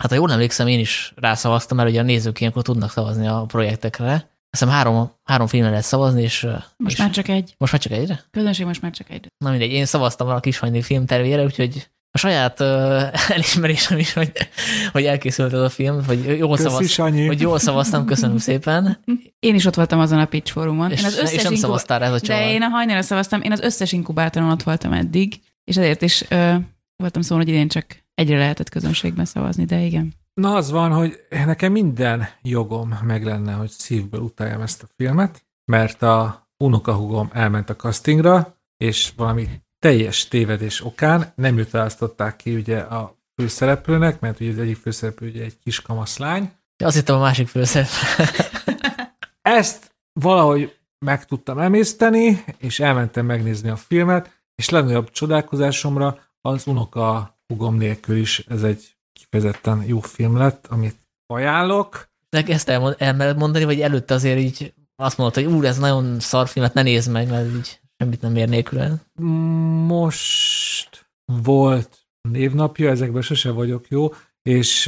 [0.00, 3.44] hát ha jól emlékszem, én is rászavaztam, mert ugye a nézők ilyenkor tudnak szavazni a
[3.46, 4.12] projektekre.
[4.12, 7.54] Azt hiszem három, három filmre lehet szavazni, és, Most és már csak egy.
[7.58, 8.24] most már csak egyre?
[8.30, 9.26] Közönség most már csak egy.
[9.44, 14.32] Na mindegy, én szavaztam a kisfajni filmtervére, úgyhogy a saját uh, elismerésem is, hogy,
[14.92, 17.26] hogy elkészült ez a film, hogy jól, Köszi, szavaz, Sanyi.
[17.26, 18.98] hogy jól szavaztam, köszönöm szépen.
[19.38, 20.90] Én is ott voltam azon a pitch fórumon.
[20.90, 22.42] És, én az és összes nem inkubá- szavaztál ez a De csavar.
[22.42, 26.54] én a hajnalra szavaztam, én az összes inkubátoron ott voltam eddig, és ezért is ö,
[26.96, 30.12] voltam szó, hogy idén csak egyre lehetett közönségben szavazni, de igen.
[30.34, 35.46] Na az van, hogy nekem minden jogom meg lenne, hogy szívből utáljam ezt a filmet,
[35.64, 39.48] mert a unokahugom elment a castingra, és valami
[39.78, 45.28] teljes tévedés okán nem őt választották ki ugye a főszereplőnek, mert ugye az egyik főszereplő
[45.28, 46.52] ugye egy kis kamaszlány.
[46.76, 48.24] De azt hittem a másik főszereplő.
[49.42, 57.33] Ezt valahogy meg tudtam emészteni, és elmentem megnézni a filmet, és legnagyobb csodálkozásomra az unoka
[57.46, 62.08] hugom nélkül is ez egy kifejezetten jó film lett, amit ajánlok.
[62.28, 66.20] De ezt elmond, el mondani, vagy előtte azért így azt mondta, hogy úr, ez nagyon
[66.20, 69.00] szar filmet, ne nézd meg, mert így semmit nem ér nélkül.
[69.86, 71.10] Most
[71.42, 74.08] volt névnapja, ezekben sose vagyok jó,
[74.42, 74.82] és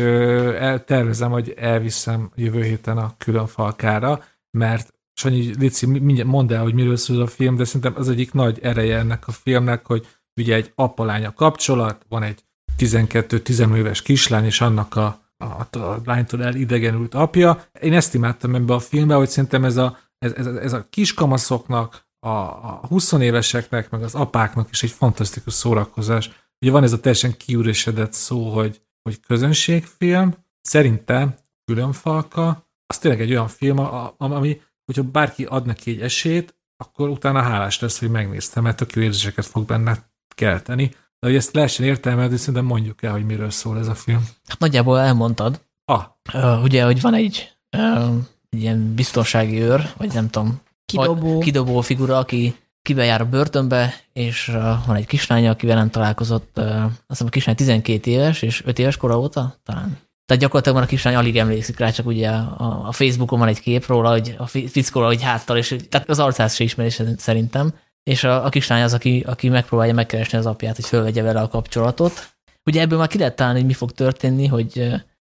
[0.85, 6.75] tervezem, hogy elviszem jövő héten a külön falkára, mert Sanyi, Lici, mindjárt mondd el, hogy
[6.75, 10.07] miről szól a film, de szerintem az egyik nagy ereje ennek a filmnek, hogy
[10.41, 12.45] ugye egy apa-lánya kapcsolat, van egy
[12.79, 17.65] 12-10 éves kislány, és annak a, a, a lánytól elidegenült apja.
[17.81, 22.05] Én ezt imádtam ebbe a filmbe, hogy szerintem ez a, ez, ez, ez a kiskamaszoknak,
[22.19, 26.31] a, a 20 éveseknek, meg az apáknak is egy fantasztikus szórakozás.
[26.61, 30.35] Ugye van ez a teljesen kiüresedett szó, hogy, hogy közönségfilm.
[30.61, 31.35] Szerintem
[31.67, 33.79] Különfalka, az tényleg egy olyan film,
[34.19, 38.93] ami, hogyha bárki ad neki egy esélyt, akkor utána hálás lesz, hogy megnéztem, mert tök
[38.93, 40.95] jó érzéseket fog benne kelteni.
[41.27, 44.29] De hogy ezt lehessen értelmezni, szerintem mondjuk el, hogy miről szól ez a film.
[44.47, 45.61] Hát nagyjából elmondtad.
[45.85, 46.03] Ah.
[46.35, 48.15] Uh, ugye, hogy van egy, uh,
[48.49, 51.39] egy ilyen biztonsági őr, vagy nem tudom, Kidobó.
[51.39, 56.53] kidobó figura, aki kibe jár a börtönbe, és uh, van egy kislánya, akivel nem találkozott,
[56.57, 59.99] uh, azt hiszem a kislány 12 éves, és 5 éves kora óta talán.
[60.27, 63.61] Tehát gyakorlatilag van a kislány alig emlékszik rá, csak ugye a, a Facebookon van egy
[63.61, 67.75] kép róla, hogy a fickóra, hogy háttal, és tehát az arcát se ismeri szerintem.
[68.11, 71.49] És a, a kislány az, aki, aki megpróbálja megkeresni az apját, hogy fölvegye vele a
[71.49, 72.37] kapcsolatot.
[72.65, 74.73] Ugye ebből már ki lehet találni, hogy mi fog történni, hogy,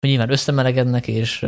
[0.00, 1.46] hogy nyilván összemelegednek, és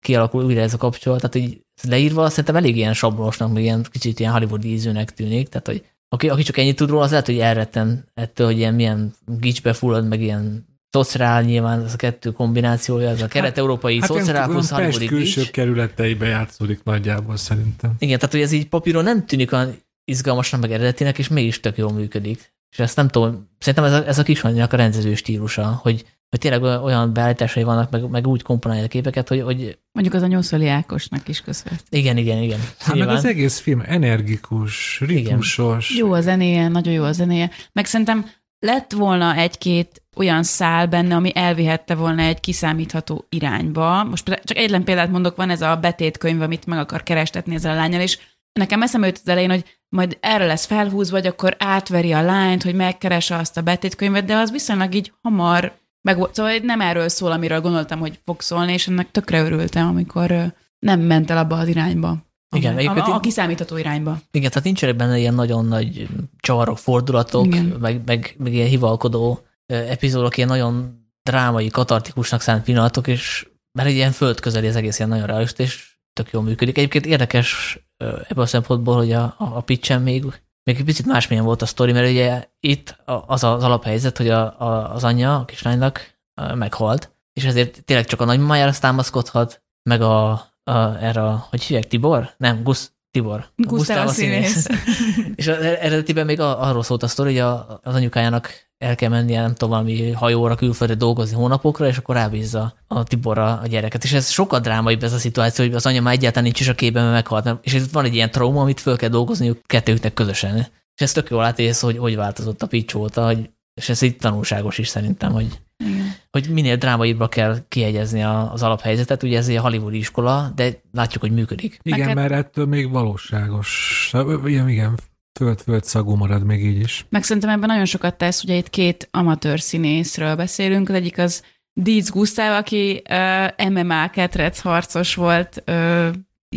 [0.00, 1.20] kialakul újra ez a kapcsolat.
[1.20, 5.48] Tehát így leírva szerintem elég ilyen sablonosnak, ilyen kicsit ilyen Hollywood ízűnek tűnik.
[5.48, 8.74] Tehát, hogy aki, aki csak ennyit tud róla, az lehet, hogy elretten ettől, hogy ilyen
[8.74, 14.08] milyen gicsbe fullad, meg ilyen szociál nyilván ez a kettő kombinációja, ez a kelet-európai hát,
[14.08, 17.94] szociál hát plusz Hollywoodi külső kerületeibe játszódik nagyjából szerintem.
[17.98, 21.76] Igen, tehát hogy ez így papíron nem tűnik olyan izgalmasnak, meg eredetinek, és mégis tök
[21.76, 22.52] jól működik.
[22.70, 26.38] És ezt nem tudom, szerintem ez a, ez a kisanynak a rendező stílusa, hogy, hogy
[26.38, 29.78] tényleg olyan beállításai vannak, meg, meg úgy komponálja a képeket, hogy, hogy...
[29.92, 31.82] Mondjuk az a Nyolcszoli Ákosnak is köszönhet.
[31.88, 32.60] Igen, igen, igen.
[32.78, 35.90] Hát meg az egész film energikus, ritmusos.
[35.90, 36.06] Igen.
[36.06, 37.50] Jó a zenéje, nagyon jó a zenéje.
[37.72, 44.04] Meg szerintem lett volna egy-két olyan szál benne, ami elvihette volna egy kiszámítható irányba.
[44.04, 47.76] Most csak egyetlen példát mondok, van ez a betétkönyv, amit meg akar kerestetni ezzel a
[47.76, 48.18] lányal, és
[48.52, 49.64] nekem eszembe jut az elején, hogy
[49.94, 54.36] majd erre lesz felhúzva, vagy akkor átveri a lányt, hogy megkeresse azt a betétkönyvet, de
[54.36, 56.34] az viszonylag így hamar meg volt.
[56.34, 61.00] Szóval nem erről szól, amiről gondoltam, hogy fog szólni, és ennek tökre örültem, amikor nem
[61.00, 62.16] ment el abba az irányba.
[62.56, 64.18] Igen, a, a, a kiszámítható irányba.
[64.30, 66.08] Igen, tehát nincsenek benne ilyen nagyon nagy
[66.40, 67.46] csavarok, fordulatok,
[67.80, 73.94] meg, meg, meg ilyen hivalkodó epizódok, ilyen nagyon drámai, katartikusnak szánt pillanatok, és mert egy
[73.94, 76.78] ilyen földközeli az egész ilyen nagyon realista, és tök jól működik.
[76.78, 80.24] Egyébként érdekes ebből a szempontból, hogy a, a, pitchen még,
[80.64, 84.94] még picit másmilyen volt a sztori, mert ugye itt az az alaphelyzet, hogy a, a,
[84.94, 86.18] az anyja a kislánynak
[86.54, 90.30] meghalt, és ezért tényleg csak a nagymamájára támaszkodhat, meg a,
[90.64, 92.34] a, erre a, hogy hívják, Tibor?
[92.36, 93.44] Nem, Gusz, Tibor.
[93.56, 94.66] Gusztáv a színész.
[95.34, 99.52] és eredetiben még arról szólt a sztori, hogy a, az anyukájának el kell mennie, nem
[99.52, 104.04] tudom, valami hajóra külföldre dolgozni hónapokra, és akkor rábízza a Tiborra a gyereket.
[104.04, 106.74] És ez sokkal drámaibb ez a szituáció, hogy az anya már egyáltalán nincs is a
[106.74, 107.58] képben, mert meghalt.
[107.62, 110.56] És itt van egy ilyen trauma, amit föl kell dolgozniuk kettőknek közösen.
[110.94, 114.16] És ez tök jól látsz, hogy hogy változott a pics óta, hogy, és ez így
[114.16, 116.14] tanulságos is szerintem, hogy, Igen.
[116.30, 119.22] hogy minél drámaibbra kell kiegyezni az alaphelyzetet.
[119.22, 121.78] Ugye ez egy hollywoodi iskola, de látjuk, hogy működik.
[121.82, 122.14] Igen, Neked...
[122.14, 124.12] mert ettől még valóságos.
[124.44, 124.98] Igen, igen,
[125.38, 127.06] Föld-föld szagú marad még így is.
[127.08, 131.42] Meg szerintem ebben nagyon sokat tesz, ugye itt két amatőr színészről beszélünk, az egyik az
[131.72, 136.08] Dietz Gustav, aki uh, MMA ketrec harcos volt uh,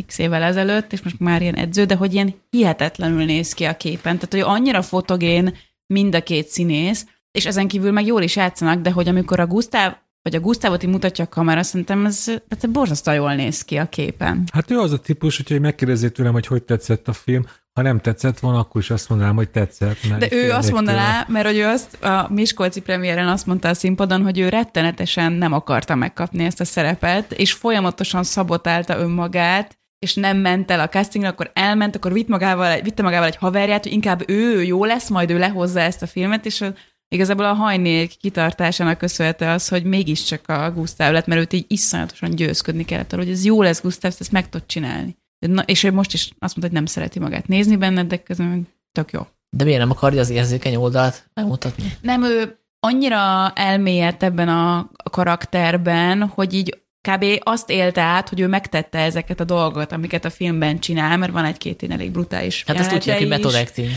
[0.05, 3.77] x évvel ezelőtt, és most már ilyen edző, de hogy ilyen hihetetlenül néz ki a
[3.77, 4.17] képen.
[4.17, 5.55] Tehát, hogy annyira fotogén
[5.87, 9.47] mind a két színész, és ezen kívül meg jól is játszanak, de hogy amikor a
[9.47, 13.77] Gustav vagy a Gustavot így mutatja a kamera, szerintem ez tehát borzasztóan jól néz ki
[13.77, 14.43] a képen.
[14.53, 17.99] Hát ő az a típus, hogy megkérdezzék tőlem, hogy hogy tetszett a film, ha nem
[17.99, 19.97] tetszett volna, akkor is azt mondanám, hogy tetszett.
[20.09, 21.25] Mert De ő azt mondaná, tőle.
[21.27, 25.53] mert hogy ő azt a Miskolci premiéren azt mondta a színpadon, hogy ő rettenetesen nem
[25.53, 31.29] akarta megkapni ezt a szerepet, és folyamatosan szabotálta önmagát, és nem ment el a castingra,
[31.29, 35.31] akkor elment, akkor vitt magával, vitte magával egy haverját, hogy inkább ő jó lesz, majd
[35.31, 36.63] ő lehozza ezt a filmet, és
[37.07, 42.29] igazából a hajnék kitartásának köszönhető az, hogy mégiscsak a Gustav lett, mert őt így iszonyatosan
[42.29, 45.17] győzködni kellett arra, hogy ez jó lesz, Gustav, ezt meg tud csinálni.
[45.39, 48.67] Na, és ő most is azt mondta, hogy nem szereti magát nézni benne, de közben
[48.91, 49.27] tök jó.
[49.49, 51.93] De miért nem akarja az érzékeny oldalt megmutatni?
[52.01, 56.81] Nem, ő annyira elmélyedt ebben a karakterben, hogy így
[57.11, 57.25] kb.
[57.43, 61.45] azt élte át, hogy ő megtette ezeket a dolgokat, amiket a filmben csinál, mert van
[61.45, 63.89] egy-két én elég brutális Hát ezt úgy hívják, hogy method acting.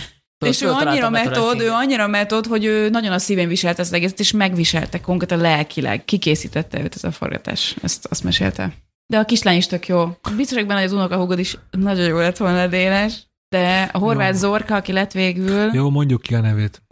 [0.47, 1.61] És ő annyira acting.
[1.61, 5.39] ő annyira metod, hogy ő nagyon a szívén viselt ezt az egészet, és megviselte konkrétan
[5.39, 6.05] lelkileg.
[6.05, 7.77] Kikészítette őt ez a forgatás.
[7.83, 8.73] Ezt azt mesélte.
[9.07, 10.17] De a kislány is tök jó.
[10.37, 13.29] Biztos vagyok benne, hogy az unokahúgod is nagyon jó lett volna Dénes.
[13.49, 14.39] De a horvát Jó.
[14.39, 16.83] Zorka, aki lett végül, Jó, mondjuk ki a nevét.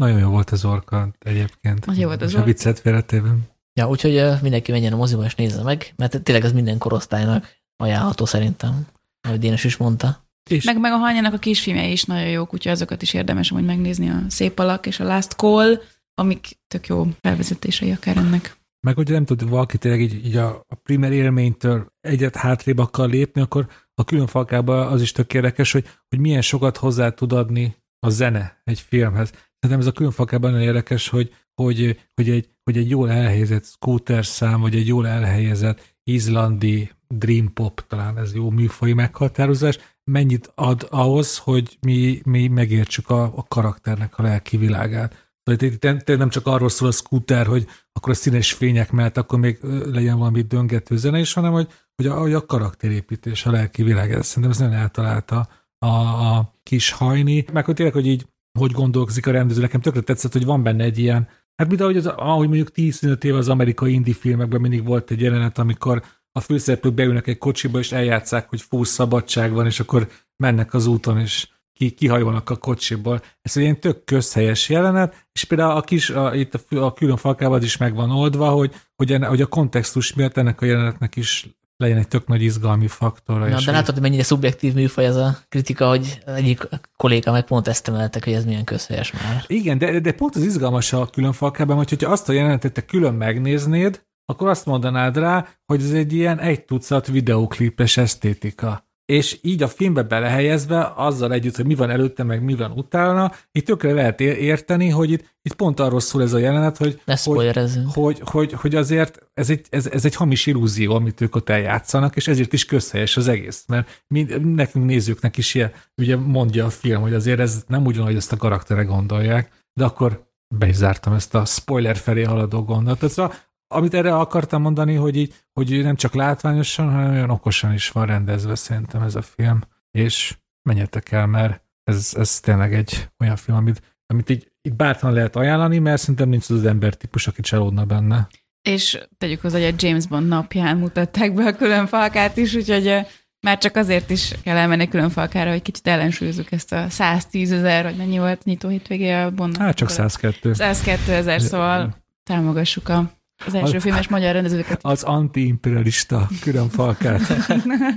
[0.00, 1.86] Nagyon jó volt az orka egyébként.
[1.86, 3.48] Nagyon jó volt az És a viccet félretében.
[3.80, 8.24] Ja, úgyhogy mindenki menjen a moziba és nézze meg, mert tényleg ez minden korosztálynak ajánlható
[8.24, 8.86] szerintem,
[9.20, 10.24] ahogy Dénes is mondta.
[10.50, 13.64] És meg, meg a hanyának a kisfilmjei is nagyon jók, úgyhogy azokat is érdemes hogy
[13.64, 15.80] megnézni, a Szép alak és a Last Call,
[16.14, 18.56] amik tök jó felvezetései akár ennek.
[18.86, 23.08] Meg hogyha nem tud valaki tényleg így, így a, a primer élménytől egyet hátrébb akar
[23.08, 27.32] lépni, akkor a külön falkában az is tök érdekes, hogy, hogy milyen sokat hozzá tud
[27.32, 29.28] adni a zene egy filmhez.
[29.28, 33.64] Szerintem ez a külön falkában nagyon érdekes, hogy, hogy, hogy, egy, hogy egy jól elhelyezett
[33.64, 40.52] scooter szám, vagy egy jól elhelyezett izlandi dream pop, talán ez jó műfai meghatározás, mennyit
[40.54, 45.32] ad ahhoz, hogy mi, mi megértsük a, a karakternek a lelki világát.
[45.42, 49.16] Tehát itt tényleg nem csak arról szól a scooter, hogy akkor a színes fények mellett
[49.16, 49.58] akkor még
[49.92, 54.26] legyen valami döngető zene is, hanem hogy, hogy a, a karakterépítés, a lelki világ, ez
[54.26, 55.48] szerintem ez nagyon eltalálta
[55.78, 58.26] a, a kis hajni, meg hogy tényleg, hogy így
[58.58, 61.28] hogy gondolkozik a rendező, nekem tökre tetszett, hogy van benne egy ilyen,
[61.60, 65.20] hát mint ahogy, az, ahogy mondjuk 10-15 éve az amerikai indie filmekben mindig volt egy
[65.20, 66.02] jelenet, amikor
[66.32, 70.86] a főszereplők beülnek egy kocsiba, és eljátszák, hogy fú, szabadság van, és akkor mennek az
[70.86, 73.22] úton, és ki, kihajolnak a kocsiból.
[73.42, 77.16] Ez egy ilyen tök közhelyes jelenet, és például a kis, a, itt a, a külön
[77.16, 81.16] falkában is meg van oldva, hogy, hogy, enne, hogy a kontextus miatt ennek a jelenetnek
[81.16, 83.48] is legyen egy tök nagy izgalmi faktora.
[83.48, 87.68] Na, de látod, hogy mennyire szubjektív műfaj ez a kritika, hogy egyik kolléga meg pont
[87.68, 89.44] ezt emeltek, hogy ez milyen közhelyes már.
[89.46, 92.84] Igen, de, de pont az izgalmas a külön falkában, hogy hogyha azt a jelenetet te
[92.84, 98.89] külön megnéznéd, akkor azt mondanád rá, hogy ez egy ilyen egy tucat videóklipes esztétika.
[99.10, 103.32] És így a filmbe belehelyezve, azzal együtt, hogy mi van előtte, meg mi van utána,
[103.52, 107.50] itt tökre lehet érteni, hogy itt, itt pont arról szól ez a jelenet, hogy, hogy,
[107.94, 112.16] hogy, hogy, hogy azért ez egy, ez, ez egy hamis illúzió, amit ők ott eljátszanak,
[112.16, 113.64] és ezért is közhelyes az egész.
[113.66, 117.96] Mert mi, nekünk nézőknek is ilyen, ugye mondja a film, hogy azért ez nem úgy
[117.96, 122.22] van, hogy ezt a karaktere gondolják, de akkor be is zártam ezt a spoiler felé
[122.22, 123.10] haladó gondolatot.
[123.10, 123.34] Szóval,
[123.74, 128.06] amit erre akartam mondani, hogy, így, hogy nem csak látványosan, hanem olyan okosan is van
[128.06, 129.60] rendezve szerintem ez a film,
[129.90, 135.12] és menjetek el, mert ez, ez tényleg egy olyan film, amit, amit így, így bátran
[135.12, 138.28] lehet ajánlani, mert szerintem nincs az, az ember típus, aki csalódna benne.
[138.62, 143.06] És tegyük hozzá, hogy a James Bond napján mutatták be a külön falkát is, úgyhogy
[143.40, 147.84] már csak azért is kell elmenni külön falkára, hogy kicsit ellensúlyozzuk ezt a 110 ezer,
[147.84, 149.62] vagy mennyi volt nyitó hétvégé a Bondnak.
[149.62, 150.54] Hát csak 102.
[150.54, 154.78] 102 ezer, szóval támogassuk a, az első Az- filmes magyar rendezőket.
[154.82, 157.20] Az antiimperialista külön falkát.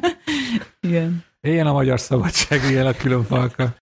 [0.87, 1.23] Igen.
[1.41, 3.75] Éljen a magyar szabadság, éljen a külön falka.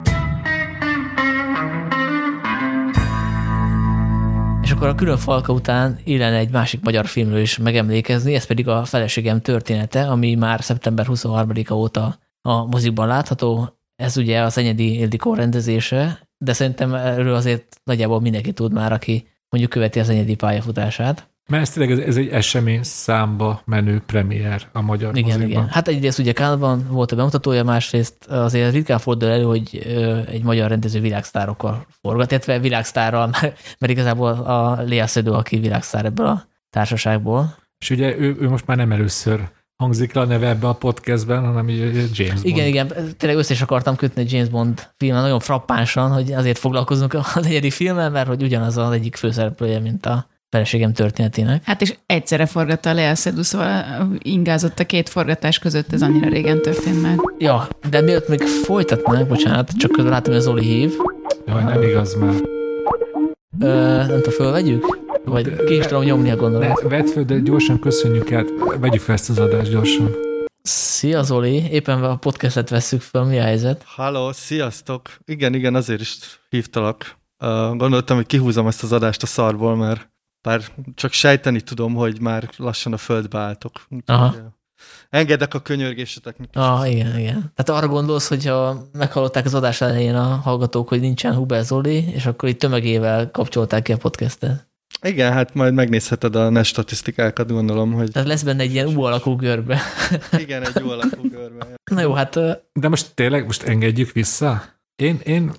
[4.63, 8.69] És akkor a külön falka után illene egy másik magyar filmről is megemlékezni, ez pedig
[8.69, 13.79] a feleségem története, ami már szeptember 23-a óta a mozikban látható.
[13.97, 19.29] Ez ugye az Enyedi Ildikó rendezése, de szerintem erről azért nagyjából mindenki tud már, aki
[19.49, 21.29] mondjuk követi az Enyedi pályafutását.
[21.49, 25.49] Mert ez tényleg ez, ez egy esemény számba menő premier a magyar Igen, moziban.
[25.49, 25.69] igen.
[25.69, 29.77] Hát egyrészt ugye Kánban volt a bemutatója, másrészt azért ritkán fordul elő, hogy
[30.27, 36.05] egy magyar rendező világsztárokkal forgat, illetve világsztárral, mert, mert igazából a Lea Seydoux, aki világsztár
[36.05, 37.57] ebből a társaságból.
[37.79, 41.45] És ugye ő, ő most már nem először hangzik le a neve ebbe a podcastben,
[41.45, 42.41] hanem James Bond.
[42.43, 46.59] Igen, igen, tényleg össze is akartam kötni egy James Bond filmmel, nagyon frappánsan, hogy azért
[46.59, 51.65] foglalkozunk az egyedik filmmel, mert hogy ugyanaz az egyik főszereplője, mint a feleségem történetének.
[51.65, 53.85] Hát és egyszerre forgatta a Lea Seydoux, szóval
[54.19, 57.17] ingázott a két forgatás között, ez annyira régen történt már.
[57.39, 60.93] Ja, de mielőtt még folytatnánk, bocsánat, csak közben látom, hogy Zoli hív.
[61.47, 62.35] Jaj, nem igaz már.
[63.61, 64.99] Ö, nem tudom, fölvegyük?
[65.25, 66.91] Vagy ki is tudom nyomni a Ne, gondolatot.
[66.91, 68.47] vedd föl, de gyorsan köszönjük át.
[68.81, 70.11] Vegyük fel ezt az adást gyorsan.
[70.63, 73.83] Szia Zoli, éppen a podcastet vesszük fel, mi a helyzet?
[73.87, 75.11] Halló, sziasztok!
[75.25, 77.19] Igen, igen, azért is hívtalak.
[77.45, 80.10] Uh, gondoltam, hogy kihúzom ezt az adást a szarból, mert
[80.43, 80.63] bár
[80.95, 83.87] csak sejteni tudom, hogy már lassan a földbe álltok.
[84.07, 84.59] Aha.
[85.11, 86.49] Engedek a könyörgéseteknek.
[86.53, 87.53] Ah, igen, igen.
[87.55, 92.27] Tehát arra gondolsz, hogyha meghallották az adás elején a hallgatók, hogy nincsen Huber Zoli, és
[92.27, 94.69] akkor itt tömegével kapcsolták ki a podcastet.
[95.03, 98.11] Igen, hát majd megnézheted a NES statisztikákat, gondolom, hogy...
[98.11, 99.81] Tehát lesz benne egy ilyen U alakú görbe.
[100.39, 101.67] Igen, egy U alakú görbe.
[101.95, 102.39] Na jó, hát...
[102.73, 104.63] De most tényleg, most engedjük vissza?
[105.01, 105.53] Én, én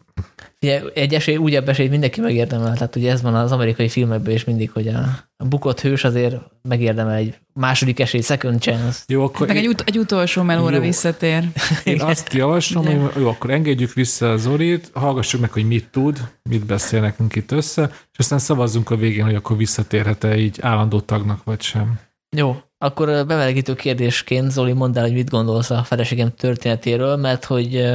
[0.63, 4.43] Ugye, egy esély, újabb esélyt mindenki megérdemel, tehát ugye ez van az amerikai filmekben is
[4.43, 4.99] mindig, hogy a,
[5.37, 8.99] a bukott hős azért megérdemel egy második esély, second chance.
[9.07, 10.81] Jó, akkor Meg egy, én, ut- egy utolsó melóra Jó.
[10.81, 11.43] visszatér.
[11.83, 16.21] én azt javaslom, hogy jó, akkor engedjük vissza a Zorit, hallgassuk meg, hogy mit tud,
[16.49, 20.99] mit beszél nekünk itt össze, és aztán szavazzunk a végén, hogy akkor visszatérhet-e így állandó
[20.99, 21.99] tagnak, vagy sem.
[22.35, 27.85] Jó, akkor bemelegítő kérdésként Zoli, mondd el, hogy mit gondolsz a feleségem történetéről, mert hogy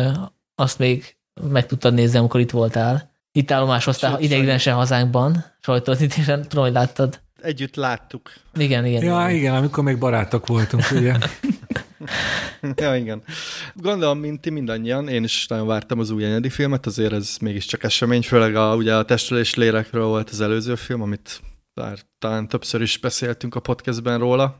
[0.54, 3.10] azt még meg tudtad nézni, amikor itt voltál.
[3.32, 7.20] Itt állomásoztál Sőt, ideiglenesen hazánkban, sajtózítésen, tudom, hogy láttad.
[7.42, 8.32] Együtt láttuk.
[8.54, 9.02] Igen, igen.
[9.02, 11.14] Ja, igen, amikor még barátok voltunk, ugye?
[12.76, 13.22] Ja, igen.
[13.74, 17.82] Gondolom, mint ti mindannyian, én is nagyon vártam az új Enyedi filmet, azért ez mégiscsak
[17.82, 21.40] esemény, főleg a, ugye a testülés lélekről volt az előző film, amit
[21.74, 24.58] bár talán többször is beszéltünk a podcastben róla.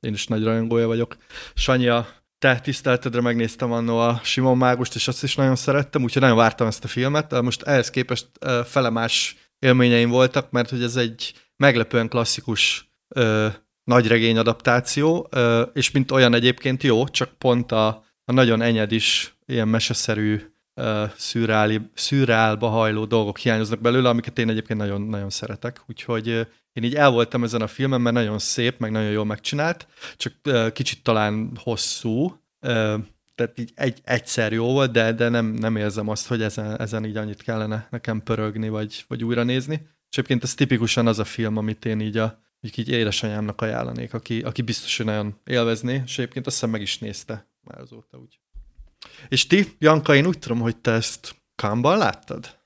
[0.00, 1.16] Én is nagy rajongója vagyok.
[1.54, 2.06] Sanyi, a
[2.42, 6.66] te tiszteltedre megnéztem annó a Simon Mágust, és azt is nagyon szerettem, úgyhogy nagyon vártam
[6.66, 7.40] ezt a filmet.
[7.40, 13.48] Most ehhez képest ö, fele más élményeim voltak, mert hogy ez egy meglepően klasszikus ö,
[13.84, 17.86] nagyregény adaptáció, ö, és mint olyan egyébként jó, csak pont a,
[18.24, 20.40] a nagyon enyedis, ilyen meseszerű,
[21.94, 25.82] szürreálba hajló dolgok hiányoznak belőle, amiket én egyébként nagyon, nagyon szeretek.
[25.88, 29.86] Úgyhogy én így el voltam ezen a filmen, mert nagyon szép, meg nagyon jól megcsinált,
[30.16, 30.34] csak
[30.72, 32.40] kicsit talán hosszú,
[33.34, 37.04] tehát így egy, egyszer jó volt, de, de nem, nem érzem azt, hogy ezen, ezen
[37.04, 39.74] így annyit kellene nekem pörögni, vagy, vagy újra nézni.
[40.10, 44.14] És egyébként ez tipikusan az a film, amit én így a így, így édesanyámnak ajánlanék,
[44.14, 48.18] aki, aki biztos, hogy nagyon élvezné, és egyébként azt hiszem meg is nézte már azóta
[48.18, 48.38] úgy.
[49.28, 52.60] És ti, Janka, én úgy tudom, hogy te ezt Kámban láttad?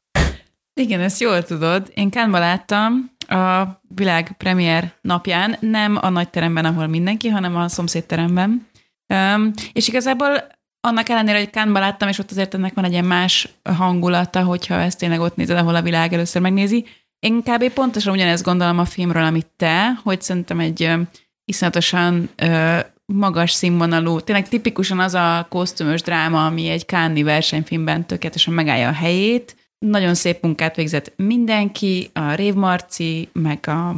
[0.75, 1.91] Igen, ezt jól tudod.
[1.95, 7.69] Én Kánba láttam a világ premier napján, nem a nagy teremben, ahol mindenki, hanem a
[7.69, 8.67] szomszédteremben.
[9.15, 13.05] Um, és igazából annak ellenére, hogy Kánba láttam, és ott azért ennek van egy ilyen
[13.05, 16.85] más hangulata, hogyha ezt tényleg ott nézed, ahol a világ először megnézi.
[17.19, 17.73] Én kb.
[17.73, 21.01] pontosan ugyanezt gondolom a filmről, amit te, hogy szerintem egy ö,
[21.45, 28.55] iszonyatosan ö, magas színvonalú, tényleg tipikusan az a kosztümös dráma, ami egy Cannes versenyfilmben tökéletesen
[28.55, 29.57] megállja a helyét.
[29.79, 33.95] Nagyon szép munkát végzett mindenki, a Rév Marci, meg a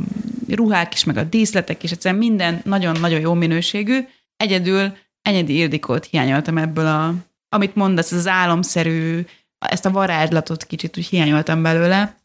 [0.48, 3.98] ruhák is, meg a díszletek is, egyszerűen minden nagyon-nagyon jó minőségű.
[4.36, 7.14] Egyedül Enyedi Ildikót hiányoltam ebből a,
[7.48, 9.24] amit mondasz, az álomszerű,
[9.58, 12.16] ezt a varázslatot kicsit úgy hiányoltam belőle,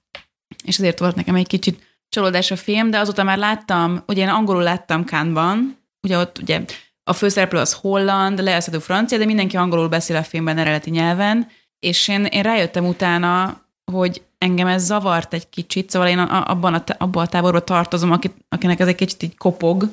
[0.63, 4.29] és ezért volt nekem egy kicsit csalódás a film, de azóta már láttam, ugye én
[4.29, 6.61] angolul láttam Cannes-ban, ugye ott ugye
[7.03, 11.47] a főszereplő az holland, leelszedő francia, de mindenki angolul beszél a filmben eredeti nyelven,
[11.83, 13.61] és én, én rájöttem utána,
[13.91, 18.33] hogy engem ez zavart egy kicsit, szóval én abban a, abban a táborban tartozom, akit,
[18.49, 19.89] akinek ez egy kicsit így kopog.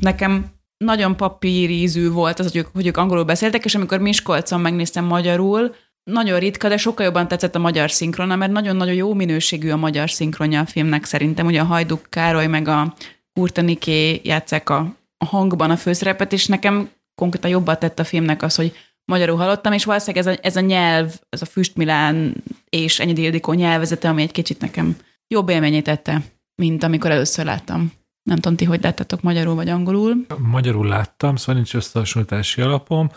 [0.00, 5.04] Nekem nagyon papírízű volt az, hogy ők, hogy ők angolul beszéltek, és amikor Miskolcon megnéztem
[5.04, 5.74] magyarul,
[6.04, 10.10] nagyon ritka, de sokkal jobban tetszett a magyar szinkrona, mert nagyon-nagyon jó minőségű a magyar
[10.10, 11.46] szinkronja a filmnek szerintem.
[11.46, 12.94] Ugye a Hajduk Károly meg a
[13.32, 18.54] Kurtaniké játszák a, a hangban a főszerepet, és nekem konkrétan jobban tett a filmnek az,
[18.54, 18.72] hogy
[19.04, 22.34] magyarul hallottam, és valószínűleg ez a, ez a nyelv, ez a Füstmilán
[22.68, 24.96] és Enyedi Ildikó nyelvezete, ami egy kicsit nekem
[25.28, 26.22] jobb élményét tette,
[26.54, 27.92] mint amikor először láttam.
[28.22, 30.26] Nem tudom, ti hogy láttatok magyarul vagy angolul.
[30.38, 33.10] Magyarul láttam, szóval nincs összehasonlítási alapom,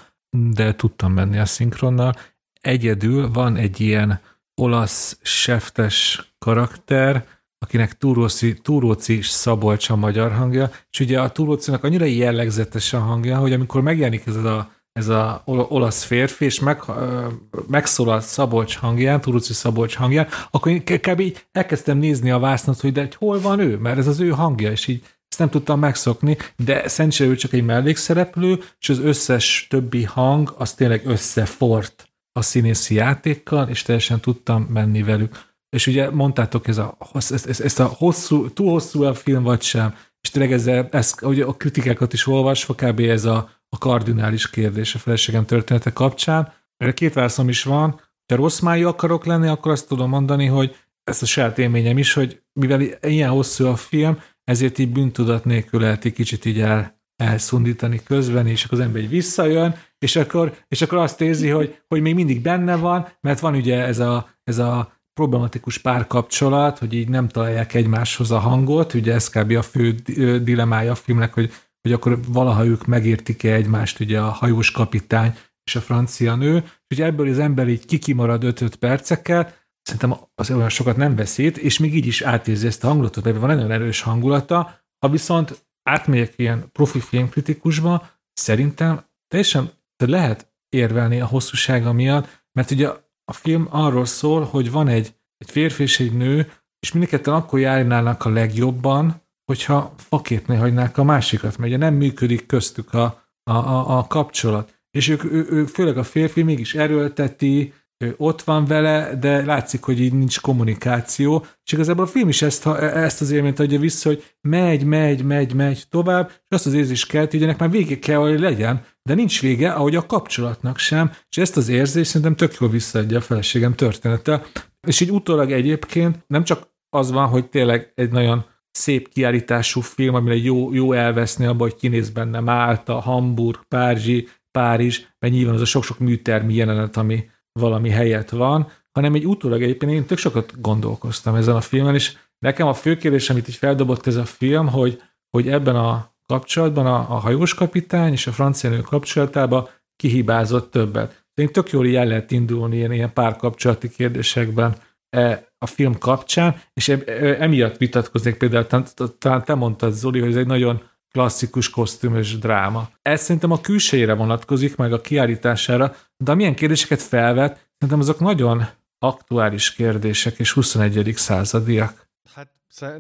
[0.54, 2.14] de tudtam menni a szinkronnal.
[2.62, 4.20] Egyedül van egy ilyen
[4.62, 7.26] olasz seftes karakter,
[7.58, 13.38] akinek Túróci, Túróci Szabolcs a magyar hangja, és ugye a Túrócinak annyira jellegzetes a hangja,
[13.38, 17.28] hogy amikor megjelenik ez a, ez a ol- olasz férfi, és meg, ö,
[17.68, 21.20] megszólal Szabolcs hangján, Túróci Szabolcs hangján, akkor én kb.
[21.20, 24.30] így elkezdtem nézni a vásznat, hogy de hogy hol van ő, mert ez az ő
[24.30, 29.00] hangja, és így ezt nem tudtam megszokni, de szerencsére ő csak egy mellékszereplő, és az
[29.00, 35.54] összes többi hang az tényleg összefort a színészi játékkal, és teljesen tudtam menni velük.
[35.70, 39.62] És ugye mondtátok, ez a, ezt, ezt, ezt a hosszú, túl hosszú a film vagy
[39.62, 39.96] sem,
[40.26, 43.00] és tényleg ezzel, ez, ugye a kritikákat is olvasva, kb.
[43.00, 46.54] ez a, a kardinális kérdés a feleségem története kapcsán.
[46.78, 50.76] Erre két válaszom is van, ha rossz májú akarok lenni, akkor azt tudom mondani, hogy
[51.04, 55.80] ezt a saját élményem is, hogy mivel ilyen hosszú a film, ezért így bűntudat nélkül
[55.80, 60.56] lehet egy kicsit így el, elszundítani közben, és akkor az ember így visszajön, és akkor,
[60.68, 64.30] és akkor azt érzi, hogy, hogy még mindig benne van, mert van ugye ez a,
[64.44, 69.52] ez a problematikus párkapcsolat, hogy így nem találják egymáshoz a hangot, ugye ez kb.
[69.52, 71.52] a fő di- dilemája a filmnek, hogy,
[71.82, 76.98] hogy akkor valaha ők megértik-e egymást, ugye a hajós kapitány és a francia nő, és
[76.98, 81.80] ugye ebből az ember így kikimarad 5-5 percekkel, szerintem az olyan sokat nem veszít, és
[81.80, 85.66] még így is átérzi ezt a hangulatot, mert van egy nagyon erős hangulata, ha viszont
[85.90, 92.90] átmegyek ilyen profi filmkritikusba, szerintem teljesen lehet érvelni a hosszúsága miatt, mert ugye
[93.26, 97.60] a film arról szól, hogy van egy, egy férfi és egy nő, és mindketten akkor
[97.60, 103.04] járnának a legjobban, hogyha faképné hagynák a másikat, mert ugye nem működik köztük a,
[103.44, 104.74] a, a, a kapcsolat.
[104.92, 109.84] És ők, ő, ő, főleg a férfi mégis erőlteti, ő ott van vele, de látszik,
[109.84, 114.10] hogy így nincs kommunikáció, és igazából a film is ezt, ezt az élményt adja vissza,
[114.10, 118.00] hogy megy, megy, megy, megy tovább, és azt az érzést kelt, hogy ennek már vége
[118.00, 122.36] kell, hogy legyen, de nincs vége, ahogy a kapcsolatnak sem, és ezt az érzést szerintem
[122.36, 124.44] tök jól visszaadja a feleségem története.
[124.88, 130.16] És így utólag egyébként nem csak az van, hogy tényleg egy nagyon szép kiállítású film,
[130.16, 135.62] amire jó, jó elveszni abba, hogy kinéz benne Málta, Hamburg, Párizsi, Párizs, mert nyilván az
[135.62, 137.30] a sok-sok műtermi jelenet, ami
[137.60, 142.18] valami helyet van, hanem egy utólag egyébként én tök sokat gondolkoztam ezen a filmen, és
[142.40, 146.86] nekem a fő kérdés, amit így feldobott ez a film, hogy, hogy ebben a kapcsolatban
[146.86, 151.26] a, a hajós kapitány és a francia nő kapcsolatában kihibázott többet.
[151.34, 154.76] Én tök jól el lehet indulni ilyen, ilyen párkapcsolati kérdésekben
[155.10, 158.84] e, a film kapcsán, és e, e, emiatt vitatkoznék például,
[159.18, 162.90] talán te mondtad, Zoli, hogy ez egy nagyon klasszikus kosztümös dráma.
[163.02, 168.66] Ez szerintem a külsejére vonatkozik, meg a kiállítására, de milyen kérdéseket felvet, szerintem azok nagyon
[169.00, 171.14] aktuális kérdések és 21.
[171.16, 172.08] századiak.
[172.34, 172.50] Hát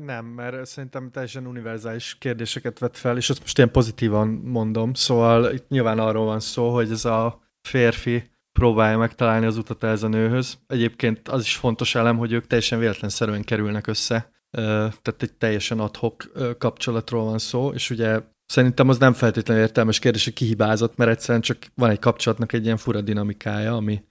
[0.06, 4.94] nem, mert szerintem teljesen univerzális kérdéseket vet fel, és azt most ilyen pozitívan mondom.
[4.94, 10.04] Szóval itt nyilván arról van szó, hogy ez a férfi próbálja megtalálni az utat ez
[10.04, 10.58] a nőhöz.
[10.68, 14.32] Egyébként az is fontos elem, hogy ők teljesen véletlenszerűen kerülnek össze.
[14.52, 20.24] Tehát egy teljesen adhok kapcsolatról van szó, és ugye szerintem az nem feltétlenül értelmes kérdés,
[20.24, 24.04] hogy kihibázott, mert egyszerűen csak van egy kapcsolatnak egy ilyen fura dinamikája, ami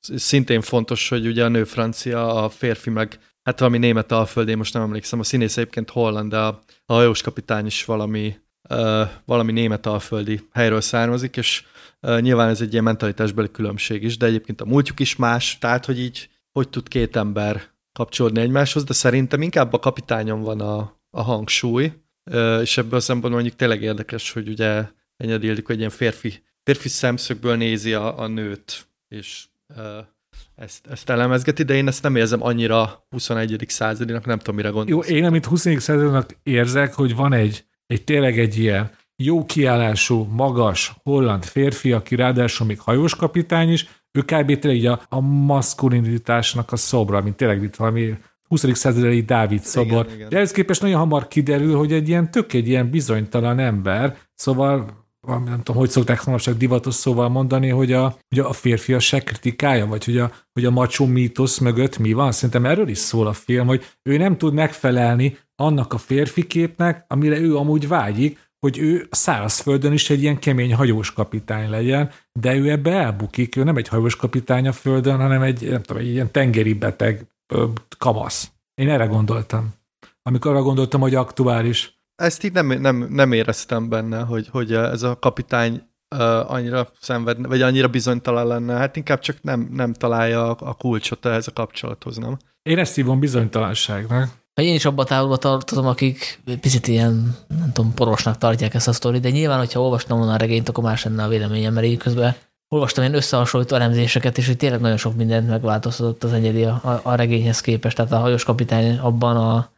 [0.00, 4.72] szintén fontos, hogy ugye a nő francia, a férfi meg hát valami német alföldén, most
[4.72, 8.36] nem emlékszem, a színész egyébként holland, de a, a hajós kapitány is valami,
[8.70, 11.64] uh, valami német alföldi helyről származik, és
[12.00, 15.84] uh, nyilván ez egy ilyen mentalitásbeli különbség is, de egyébként a múltjuk is más, tehát
[15.84, 17.62] hogy így hogy tud két ember
[17.92, 21.92] kapcsolódni egymáshoz, de szerintem inkább a kapitányon van a, a hangsúly,
[22.30, 24.84] uh, és ebből a szempontból mondjuk tényleg érdekes, hogy ugye
[25.22, 30.06] Enyedi hogy egy ilyen férfi, férfi szemszögből nézi a, a nőt, és uh,
[30.54, 33.64] ezt, ezt elemezgeti, de én ezt nem érzem annyira 21.
[33.68, 35.08] századinak, nem tudom, mire gondolsz.
[35.08, 35.80] Jó, én amit 21.
[35.80, 42.14] századinak érzek, hogy van egy, egy tényleg egy ilyen jó kiállású, magas, holland férfi, aki
[42.14, 44.58] ráadásul még hajós kapitány is, ő kb.
[44.58, 48.14] tényleg a, a maszkulinitásnak a szobra, mint tényleg itt valami
[48.48, 48.76] 20.
[48.76, 50.04] századi Dávid szobor.
[50.04, 50.28] Igen, igen.
[50.28, 55.01] De ehhez képest nagyon hamar kiderül, hogy egy ilyen tök egy ilyen bizonytalan ember, szóval
[55.26, 59.86] valami, nem tudom, hogy szokták manapság divatos szóval mondani, hogy a, hogy a férfiasság kritikája,
[59.86, 62.32] vagy hogy a, hogy a macsó mítosz mögött mi van.
[62.32, 67.04] Szerintem erről is szól a film, hogy ő nem tud megfelelni annak a férfi képnek,
[67.08, 72.10] amire ő amúgy vágyik, hogy ő szárazföldön is egy ilyen kemény hajós kapitány legyen,
[72.40, 76.02] de ő ebbe elbukik, ő nem egy hajós kapitány a földön, hanem egy, nem tudom,
[76.02, 77.66] egy ilyen tengeri beteg ö,
[77.98, 78.50] kamasz.
[78.74, 79.74] Én erre gondoltam.
[80.22, 85.02] Amikor arra gondoltam, hogy aktuális ezt így nem, nem, nem éreztem benne, hogy, hogy ez
[85.02, 85.82] a kapitány
[86.16, 88.74] uh, annyira szenvedne, vagy annyira bizonytalan lenne.
[88.74, 92.36] Hát inkább csak nem, nem találja a, a kulcsot ehhez a kapcsolathoz, nem?
[92.62, 94.28] Én ezt hívom bizonytalanságnak.
[94.54, 99.22] Én is abba távolba tartozom, akik picit ilyen, nem tudom, porosnak tartják ezt a sztorit,
[99.22, 102.34] de nyilván, hogyha olvastam volna a regényt, akkor más lenne a véleményem, mert így közben
[102.68, 107.00] olvastam ilyen összehasonlító elemzéseket, és hogy tényleg nagyon sok mindent megváltoztatott az egyedi a, a,
[107.02, 107.96] a regényhez képest.
[107.96, 109.70] Tehát a hajós kapitány abban a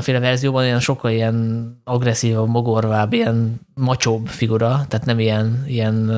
[0.00, 6.10] féle verzióban ilyen sokkal ilyen agresszívabb, mogorvább, ilyen macsóbb figura, tehát nem ilyen, ilyen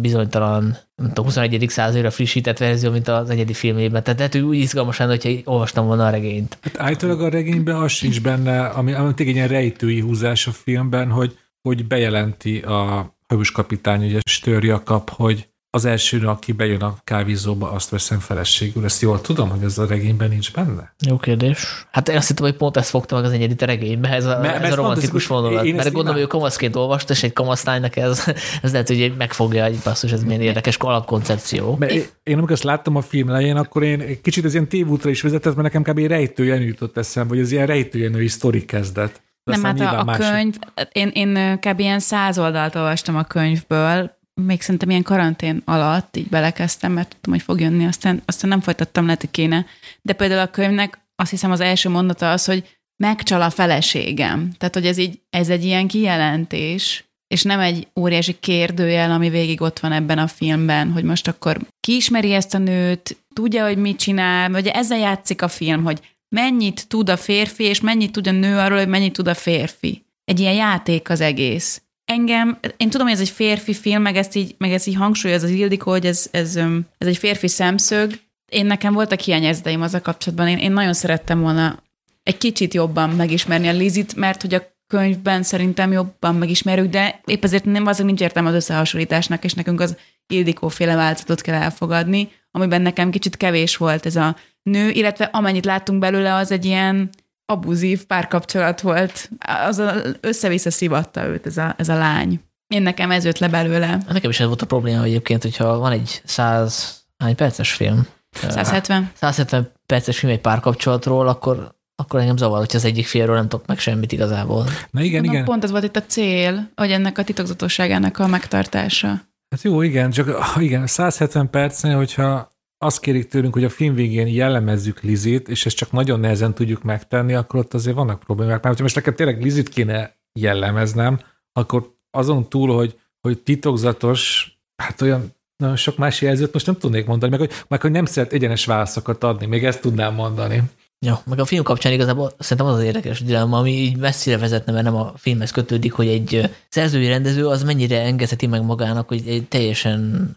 [0.00, 0.62] bizonytalan,
[0.94, 1.64] nem tudom, 21.
[1.68, 4.02] századra frissített verzió, mint az egyedi filmében.
[4.02, 6.58] Tehát lehet, hogy úgy izgalmas lenne, hogyha olvastam volna a regényt.
[6.60, 11.10] Hát állítólag a regényben az sincs benne, ami, ami egy ilyen rejtői húzás a filmben,
[11.10, 16.96] hogy, hogy bejelenti a hős kapitány, ugye Stör kap, hogy az első, aki bejön a
[17.04, 18.84] kávézóba, azt veszem feleségül.
[18.84, 20.94] Ezt jól tudom, hogy ez a regényben nincs benne?
[21.06, 21.86] Jó kérdés.
[21.90, 24.38] Hát én azt hittem, hogy pont ezt fogta meg az egyedit a regénybe, ez a,
[24.38, 25.64] mert, ez a romantikus vonulat.
[25.64, 26.12] Mert gondolom, imá...
[26.12, 28.24] hogy ő kamaszként olvasta, és egy kamaszlánynak ez,
[28.62, 31.76] ez lehet, hogy megfogja egy basszus, ez milyen érdekes alapkoncepció.
[31.78, 34.68] Mert én, én, amikor ezt láttam a film elején, akkor én egy kicsit ez ilyen
[34.68, 36.08] tévútra is vezetett, mert nekem kb.
[36.08, 39.22] rejtőjen jutott eszembe, hogy ez ilyen rejtőjenői sztori kezdet.
[39.44, 40.54] nem, hát a, a könyv,
[40.92, 41.80] én, én kb.
[41.80, 47.32] ilyen száz oldalt olvastam a könyvből, még szerintem ilyen karantén alatt így belekezdtem, mert tudtam,
[47.32, 49.66] hogy fog jönni, aztán, aztán nem folytattam, lehet, hogy kéne.
[50.02, 54.52] De például a könyvnek azt hiszem az első mondata az, hogy megcsal a feleségem.
[54.58, 59.60] Tehát, hogy ez így, ez egy ilyen kijelentés, és nem egy óriási kérdőjel, ami végig
[59.60, 63.76] ott van ebben a filmben, hogy most akkor ki ismeri ezt a nőt, tudja, hogy
[63.76, 68.26] mit csinál, vagy ezzel játszik a film, hogy mennyit tud a férfi, és mennyit tud
[68.26, 70.04] a nő arról, hogy mennyit tud a férfi.
[70.24, 71.82] Egy ilyen játék az egész.
[72.12, 75.42] Engem, én tudom, hogy ez egy férfi film, meg ezt így, meg ezt így hangsúlyoz
[75.42, 76.56] az Ildikó, hogy ez, ez,
[76.98, 78.12] ez egy férfi szemszög.
[78.50, 80.48] Én nekem voltak hiányezdeim az a kapcsolatban.
[80.48, 81.82] Én, én nagyon szerettem volna
[82.22, 87.44] egy kicsit jobban megismerni a Lizit, mert hogy a könyvben szerintem jobban megismerjük, de épp
[87.44, 89.96] ezért nem, az nincs értelme az összehasonlításnak, és nekünk az
[90.26, 95.64] Ildikó féle változatot kell elfogadni, amiben nekem kicsit kevés volt ez a nő, illetve amennyit
[95.64, 97.10] láttunk belőle, az egy ilyen
[97.52, 99.30] abuzív párkapcsolat volt.
[99.66, 99.82] Az
[100.20, 102.40] össze-vissza szivatta őt ez a, ez a lány.
[102.74, 103.98] Én nekem ez jött le belőle.
[104.08, 108.06] Nekem is ez volt a probléma egyébként, hogyha van egy száz hány perces film?
[108.48, 109.10] 170.
[109.14, 113.66] 170 perces film egy párkapcsolatról, akkor akkor engem zavar, hogy az egyik félről nem tudok
[113.66, 114.64] meg semmit igazából.
[114.90, 115.44] Na igen, Mondom, igen.
[115.44, 119.08] Pont ez volt itt a cél, hogy ennek a titokzatosságának a megtartása.
[119.50, 124.26] Hát jó, igen, csak igen, 170 percnél, hogyha azt kérik tőlünk, hogy a film végén
[124.26, 128.52] jellemezzük Lizit, és ezt csak nagyon nehezen tudjuk megtenni, akkor ott azért vannak problémák.
[128.52, 131.20] Mert hogyha most nekem tényleg Lizit kéne jellemeznem,
[131.52, 134.52] akkor azon túl, hogy, hogy titokzatos,
[134.82, 138.04] hát olyan nagyon sok más jelzőt most nem tudnék mondani, meg hogy, meg hogy nem
[138.04, 140.62] szeret egyenes válaszokat adni, még ezt tudnám mondani.
[141.06, 144.72] Ja, meg a film kapcsán igazából szerintem az az érdekes dilemma, ami így messzire vezetne,
[144.72, 149.22] mert nem a filmhez kötődik, hogy egy szerzői rendező az mennyire engedheti meg magának, hogy
[149.26, 150.30] egy teljesen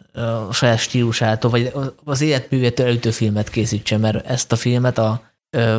[0.47, 5.21] a saját stílusától, vagy az életművétől elütő filmet készítsen, mert ezt a filmet a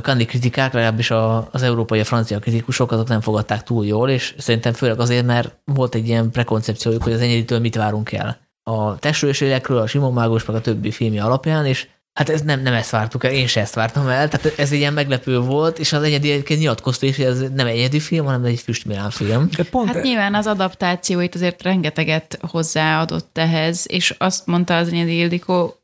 [0.03, 1.11] kandi kritikák, legalábbis
[1.51, 5.59] az európai, a francia kritikusok, azok nem fogadták túl jól, és szerintem főleg azért, mert
[5.64, 8.39] volt egy ilyen prekoncepciójuk, hogy az enyeditől mit várunk el.
[8.62, 12.74] A testről a Simon Mágus, meg a többi filmje alapján, és Hát ez nem, nem
[12.74, 15.92] ezt vártuk el, én se ezt vártam el, tehát ez egy ilyen meglepő volt, és
[15.92, 19.48] az egyedi egyébként nyilatkozta is, hogy ez nem egy egyedi film, hanem egy Füstmilán film.
[19.56, 24.88] De pont hát e- nyilván az adaptációit azért rengeteget hozzáadott ehhez, és azt mondta az
[24.88, 25.76] egyedi Ildikó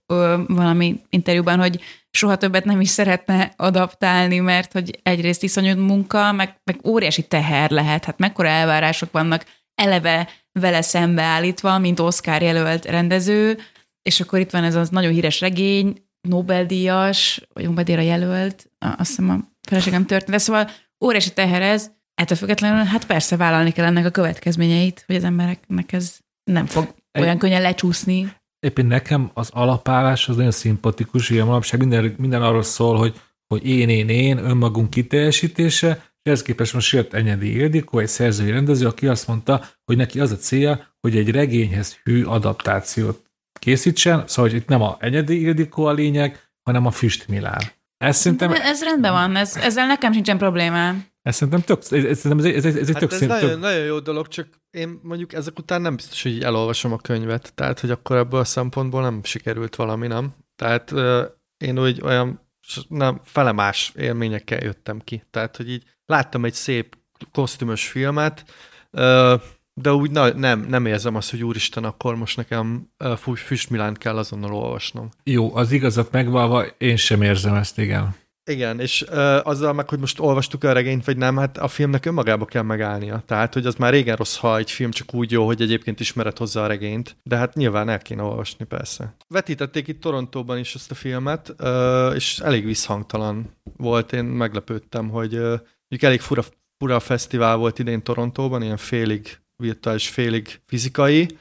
[0.46, 6.60] valami interjúban, hogy soha többet nem is szeretne adaptálni, mert hogy egyrészt iszonyú munka, meg,
[6.64, 13.58] meg óriási teher lehet, hát mekkora elvárások vannak eleve vele szembeállítva, mint Oscar jelölt rendező,
[14.02, 19.30] és akkor itt van ez az nagyon híres regény, Nobel-díjas, vagy Nobel-díjra jelölt, azt hiszem
[19.30, 19.38] a
[19.68, 20.70] feleségem történt, de szóval
[21.04, 25.92] óriási teher ez, ettől függetlenül, hát persze vállalni kell ennek a következményeit, hogy az embereknek
[25.92, 28.32] ez nem fog olyan könnyen lecsúszni.
[28.66, 33.66] Éppen nekem az alapállás az nagyon szimpatikus, ilyen manapság minden, minden arról szól, hogy, hogy
[33.66, 38.86] én, én, én, önmagunk kiteljesítése, és ehhez képest most jött Enyedi Ildikó, egy szerzői rendező,
[38.86, 43.27] aki azt mondta, hogy neki az a célja, hogy egy regényhez hű adaptációt
[43.58, 47.62] készítsen, szóval hogy itt nem a egyedi Ildikó a lényeg, hanem a Füst Milán.
[47.96, 48.52] Ez szerintem...
[48.52, 51.06] Ez rendben van, ez, ezzel nekem sincsen problémám.
[51.22, 53.60] Ez szerintem tök, ez, ez, ez, ez, ez, ez, hát tök ez szint, nagyon, tök...
[53.60, 57.80] nagyon jó dolog, csak én mondjuk ezek után nem biztos, hogy elolvasom a könyvet, tehát
[57.80, 60.34] hogy akkor ebből a szempontból nem sikerült valami, nem?
[60.56, 61.22] Tehát uh,
[61.56, 62.40] én úgy olyan
[62.88, 65.22] nem, felemás élményekkel jöttem ki.
[65.30, 66.96] Tehát, hogy így láttam egy szép
[67.32, 68.44] kosztümös filmet,
[68.90, 69.40] uh,
[69.82, 74.16] de úgy na, nem, nem érzem azt, hogy úristen, akkor most nekem uh, Füstmilánt kell
[74.16, 75.08] azonnal olvasnom.
[75.24, 78.14] Jó, az igazat megvalva, én sem érzem ezt, igen.
[78.50, 82.06] Igen, és uh, azzal meg, hogy most olvastuk a regényt, vagy nem, hát a filmnek
[82.06, 83.22] önmagába kell megállnia.
[83.26, 86.38] Tehát, hogy az már régen rossz, ha egy film csak úgy jó, hogy egyébként ismered
[86.38, 89.14] hozzá a regényt, de hát nyilván el kéne olvasni, persze.
[89.28, 94.12] Vetítették itt Torontóban is ezt a filmet, uh, és elég visszhangtalan volt.
[94.12, 95.60] Én meglepődtem, hogy uh,
[96.00, 96.42] elég fura,
[96.78, 101.38] fura fesztivál volt idén Torontóban, ilyen félig virtuális, félig fizikai,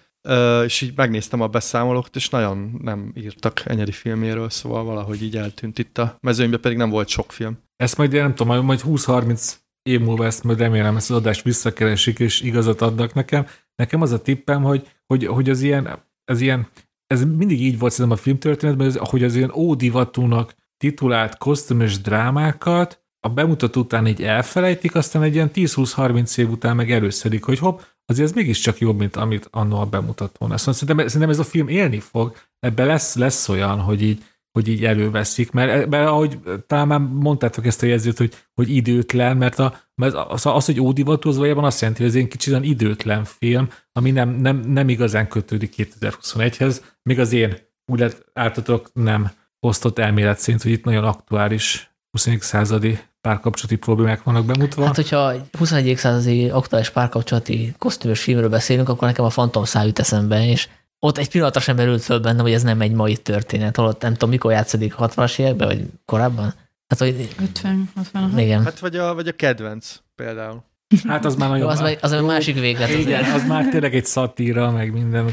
[0.65, 5.79] és így megnéztem a beszámolókat, és nagyon nem írtak Enyedi filméről, szóval valahogy így eltűnt
[5.79, 7.57] itt a mezőnyben, pedig nem volt sok film.
[7.75, 12.19] Ezt majd, nem tudom, majd 20-30 év múlva ezt majd remélem ezt az adást visszakeresik,
[12.19, 13.45] és igazat adnak nekem.
[13.75, 16.67] Nekem az a tippem, hogy, hogy, hogy az ilyen, ez ilyen,
[17.07, 23.29] ez mindig így volt szerintem a filmtörténetben, hogy az ilyen ódivatúnak titulált kosztümös drámákat a
[23.29, 27.79] bemutató után így elfelejtik, aztán egy ilyen 10-20-30 év után meg előszedik, hogy hopp,
[28.09, 30.49] azért ez mégiscsak jobb, mint amit annól a bemutatón.
[30.49, 34.67] Mondom, szerintem, szerintem ez a film élni fog, ebbe lesz, lesz olyan, hogy így, hogy
[34.67, 39.59] így előveszik, mert ebbe, ahogy talán már mondtátok ezt a jelzőt, hogy, hogy időtlen, mert,
[39.59, 42.65] a, mert az, az, hogy ódivatú, az valójában azt jelenti, hogy ez egy kicsit olyan
[42.65, 47.57] időtlen film, ami nem, nem, nem igazán kötődik 2021-hez, még az én
[47.91, 52.41] úgy lehet ártatok nem osztott elmélet szerint, hogy itt nagyon aktuális 21.
[52.41, 54.85] századi párkapcsolati problémák vannak bemutatva.
[54.85, 55.97] Hát, hogyha 21.
[55.97, 60.67] századi aktuális párkapcsolati kosztümös filmről beszélünk, akkor nekem a Phantom szá jut eszembe, és
[60.99, 64.13] ott egy pillanatra sem merült föl benne, hogy ez nem egy mai történet, holott nem
[64.13, 66.53] tudom, mikor játszódik, 60-as években, vagy korábban?
[66.87, 67.35] Hát, hogy...
[67.41, 68.63] 50, 60 Igen.
[68.63, 70.63] Hát vagy a, vagy a kedvenc például.
[71.07, 71.63] Hát az már nagyon...
[71.63, 72.89] Jó, az, már- az a másik véglet.
[72.89, 73.01] azért.
[73.01, 75.31] Igen, az már tényleg egy szatíra, meg minden.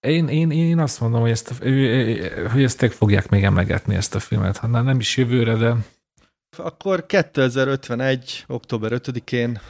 [0.00, 1.52] Én, én, én azt mondom, hogy ezt,
[2.52, 5.74] hogy ezt fogják még emlegetni ezt a filmet, ha nem is jövőre, de
[6.56, 8.44] Akkor 2051.
[8.46, 9.60] október 5-én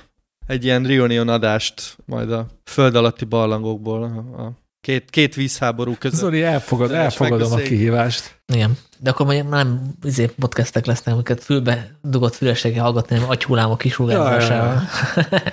[0.46, 4.02] egy ilyen reunion adást majd a föld alatti barlangokból
[4.36, 6.20] a két, két vízháború között.
[6.20, 8.40] Zoli, elfogad, elfogadom a kihívást.
[8.52, 8.78] Igen.
[8.98, 14.82] De akkor mondjuk nem izé, podcastek lesznek, amiket fülbe dugott fülességgel hallgatni, hanem agyhullámok kisugározásával.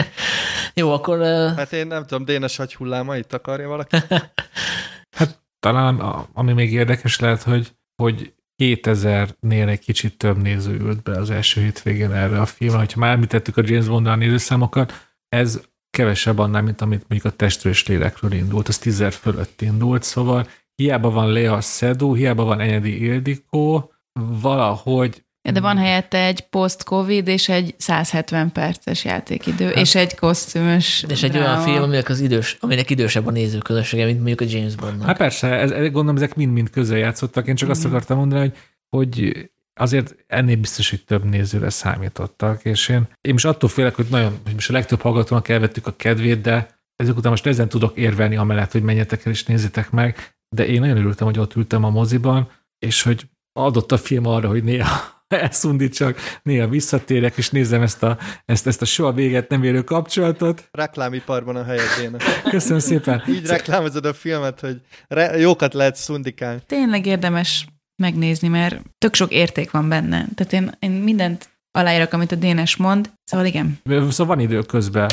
[0.73, 1.19] Jó, akkor
[1.55, 3.97] Hát én nem tudom, Dénes agyhullámait akarja valaki?
[5.59, 11.11] Talán a, ami még érdekes lehet, hogy, hogy 2000-nél egy kicsit több néző ült be
[11.11, 12.77] az első hétvégén erre a filmre.
[12.77, 14.93] Hogyha már említettük a James Bond-nal nézőszámokat,
[15.29, 20.03] ez kevesebb annál, mint amit mondjuk a testről és lélekről indult, az 10 fölött indult,
[20.03, 23.93] szóval hiába van Lea Seydoux, hiába van Enyedi Ildikó,
[24.41, 30.15] valahogy Ja, de van helyette egy post-covid és egy 170 perces játékidő, hát, és egy
[30.15, 34.45] kosztümös és egy olyan film, aminek, az idős, aminek idősebb a nézőközössége, mint mondjuk a
[34.55, 35.07] James Bondnak.
[35.07, 37.91] Hát persze, ez, gondolom ezek mind-mind közel játszottak, én csak azt Mhm.
[37.93, 38.57] akartam mondani, hogy,
[38.89, 44.07] hogy azért ennél biztos, hogy több nézőre számítottak, és én, én most attól félek, hogy
[44.09, 47.97] nagyon, hogy most a legtöbb hallgatónak elvettük a kedvét, de ezek után most ezen tudok
[47.97, 51.83] érvelni amellett, hogy menjetek el és nézzétek meg, de én nagyon örültem, hogy ott ültem
[51.83, 57.81] a moziban, és hogy adott a film arra, hogy néha elszundítsak, néha visszatérek, és nézem
[57.81, 60.67] ezt a, ezt, ezt a soha véget nem érő kapcsolatot.
[60.71, 62.23] Reklámiparban a helyed, Dénes.
[62.49, 63.23] Köszönöm szépen.
[63.27, 66.61] Így reklámozod a filmet, hogy re- jókat lehet szundikálni.
[66.65, 70.25] Tényleg érdemes megnézni, mert tök sok érték van benne.
[70.35, 73.79] Tehát én, én mindent aláírok, amit a Dénes mond, szóval igen.
[73.85, 75.09] Szóval van idő közben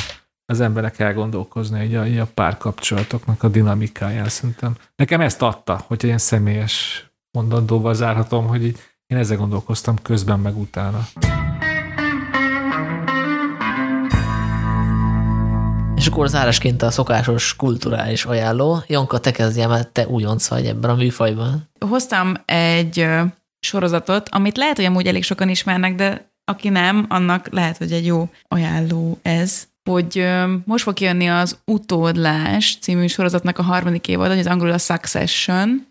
[0.52, 4.76] az emberek elgondolkozni így a, így a párkapcsolatoknak a dinamikáján szerintem.
[4.96, 8.78] Nekem ezt adta, hogy ilyen személyes mondandóval zárhatom, hogy így
[9.14, 11.08] én ezzel gondolkoztam közben meg utána.
[15.96, 18.82] És akkor zárásként a szokásos kulturális ajánló.
[18.86, 21.68] Janka, te kezdjél, mert te újonc vagy ebben a műfajban.
[21.88, 23.06] Hoztam egy
[23.60, 28.06] sorozatot, amit lehet, hogy amúgy elég sokan ismernek, de aki nem, annak lehet, hogy egy
[28.06, 30.26] jó ajánló ez, hogy
[30.64, 35.86] most fog kijönni az Utódlás című sorozatnak a harmadik évad, az angolul a Succession.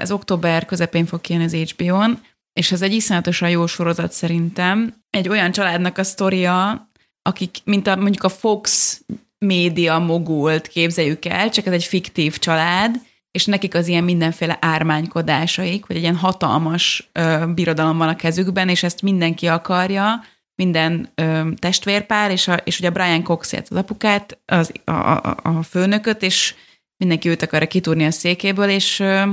[0.00, 2.18] Ez október közepén fog kijönni az HBO-n,
[2.52, 4.94] és ez egy iszonyatosan jó sorozat szerintem.
[5.10, 6.90] Egy olyan családnak a sztoria,
[7.22, 9.00] akik, mint a, mondjuk a Fox
[9.38, 13.00] média mogult képzeljük el, csak ez egy fiktív család,
[13.30, 18.68] és nekik az ilyen mindenféle ármánykodásaik, hogy egy ilyen hatalmas ö, birodalom van a kezükben,
[18.68, 20.24] és ezt mindenki akarja,
[20.54, 25.62] minden ö, testvérpár, és, a, és ugye Brian Cox az apukát, az, a, a, a
[25.62, 26.54] főnököt, és
[26.96, 29.30] mindenki őt akarja kitúrni a székéből, és ö,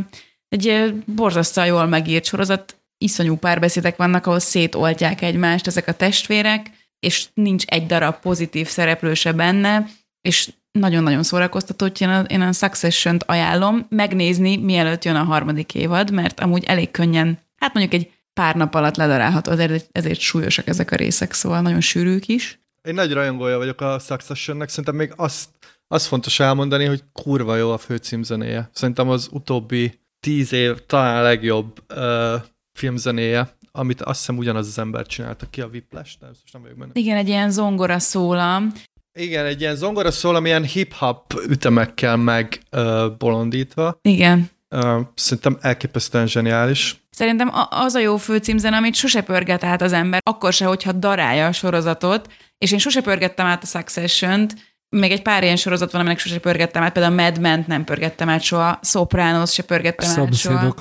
[0.50, 6.70] egy borzasztóan jól megírt sorozat, iszonyú párbeszédek vannak, ahol szétoltják egymást ezek a testvérek,
[7.00, 9.86] és nincs egy darab pozitív szereplő se benne,
[10.22, 15.76] és nagyon-nagyon szórakoztató, úgyhogy én a, én a Succession-t ajánlom megnézni, mielőtt jön a harmadik
[15.76, 20.68] évad, mert amúgy elég könnyen, hát mondjuk egy pár nap alatt ledarálható, ezért, ezért súlyosak
[20.68, 22.60] ezek a részek, szóval nagyon sűrűk is.
[22.82, 25.50] Én nagy rajongója vagyok a Successionnek, szerintem még azt,
[25.88, 28.70] azt fontos elmondani, hogy kurva jó a főcímzenéje.
[28.74, 32.34] Szerintem az utóbbi tíz év talán a legjobb uh,
[32.80, 36.78] filmzenéje, amit azt hiszem ugyanaz az ember csinálta ki a Whiplash, de most nem vagyok
[36.78, 36.92] benne.
[36.94, 38.72] Igen, egy ilyen zongora szólam.
[39.14, 44.00] Igen, egy ilyen zongora szól, ami ilyen hip-hop ütemekkel meg uh, bolondítva.
[44.02, 44.50] Igen.
[44.70, 47.02] Uh, szerintem elképesztően zseniális.
[47.10, 51.48] Szerintem az a jó főcímzene, amit sose pörget át az ember, akkor se, hogyha darálja
[51.48, 54.56] a sorozatot, és én sose pörgettem át a Succession-t,
[54.90, 57.84] még egy pár ilyen sorozat van, aminek sose pörgettem át, például a Mad Men-t nem
[57.84, 60.76] pörgettem át soha, Sopranos se pörgettem át soha.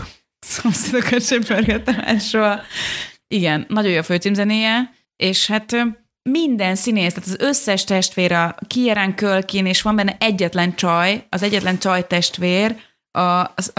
[0.49, 1.03] Szomszédok.
[1.03, 2.61] Szomszédokat sem pörgettem át soha.
[3.29, 5.77] Igen, nagyon jó a főcímzenéje, és hát
[6.31, 11.43] minden színész, tehát az összes testvér, a Kieran Kölkin, és van benne egyetlen csaj, az
[11.43, 12.77] egyetlen csaj testvér,
[13.11, 13.21] a,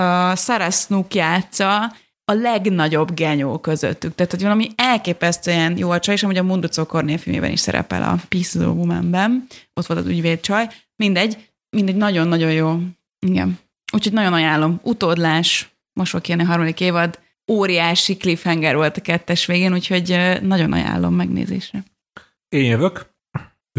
[0.01, 1.93] a, Sarah Snook játsza,
[2.25, 4.15] a legnagyobb genyó közöttük.
[4.15, 8.03] Tehát, hogy valami elképesztően jó a csaj, és amúgy a Munducó Kornél filmében is szerepel
[8.03, 9.47] a Peace of Woman-ben.
[9.73, 10.67] Ott volt az ügyvéd csaj.
[10.95, 12.79] Mindegy, mindegy, nagyon-nagyon jó.
[13.19, 13.59] Igen.
[13.91, 14.79] Úgyhogy nagyon ajánlom.
[14.83, 15.69] Utódlás,
[15.99, 17.19] most fog kijönni a harmadik évad,
[17.51, 21.83] óriási cliffhanger volt a kettes végén, úgyhogy nagyon ajánlom megnézésre.
[22.49, 23.13] Én jövök.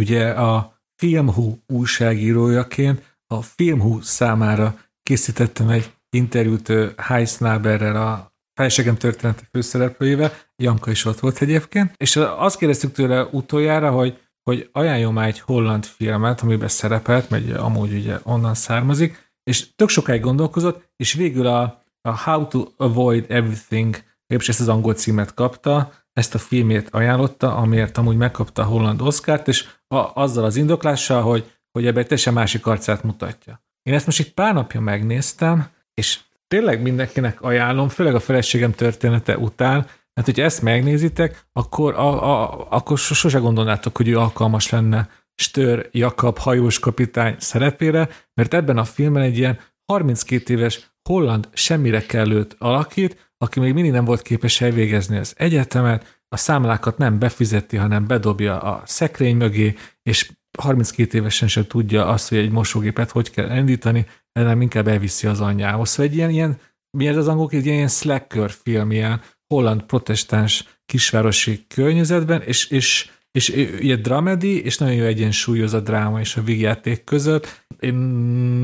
[0.00, 9.42] Ugye a Filmhu újságírójaként a Filmhu számára készítettem egy interjút ö, Heisnaberrel, a Felségem története
[9.52, 15.26] főszereplőjével, Janka is ott volt egyébként, és azt kérdeztük tőle utoljára, hogy, hogy ajánljon már
[15.26, 21.12] egy holland filmet, amiben szerepelt, mert amúgy ugye onnan származik, és tök sokáig gondolkozott, és
[21.12, 23.96] végül a, a How to Avoid Everything,
[24.26, 29.02] és ezt az angol címet kapta, ezt a filmét ajánlotta, amiért amúgy megkapta a holland
[29.02, 33.62] Oscárt, és a, azzal az indoklással, hogy, hogy ebben teljesen másik arcát mutatja.
[33.82, 39.38] Én ezt most itt pár napja megnéztem, és tényleg mindenkinek ajánlom, főleg a feleségem története
[39.38, 45.08] után, mert hogyha ezt megnézitek, akkor, a, a, akkor sose gondolnátok, hogy ő alkalmas lenne
[45.34, 52.00] Stör Jakab hajós kapitány szerepére, mert ebben a filmben egy ilyen 32 éves holland semmire
[52.06, 57.76] kellőt alakít, aki még mindig nem volt képes elvégezni az egyetemet, a számlákat nem befizeti,
[57.76, 63.30] hanem bedobja a szekrény mögé, és 32 évesen sem tudja azt, hogy egy mosógépet hogy
[63.30, 65.88] kell indítani, hanem inkább elviszi az anyjához.
[65.88, 66.58] Szóval egy ilyen, ilyen
[66.90, 73.10] mi ez az angolok, egy ilyen slacker film, ilyen holland protestáns kisvárosi környezetben, és, és,
[73.32, 73.48] és
[73.78, 77.64] ilyen dramedi, és nagyon jó egyensúlyoz a dráma és a vígjáték között.
[77.80, 77.94] Én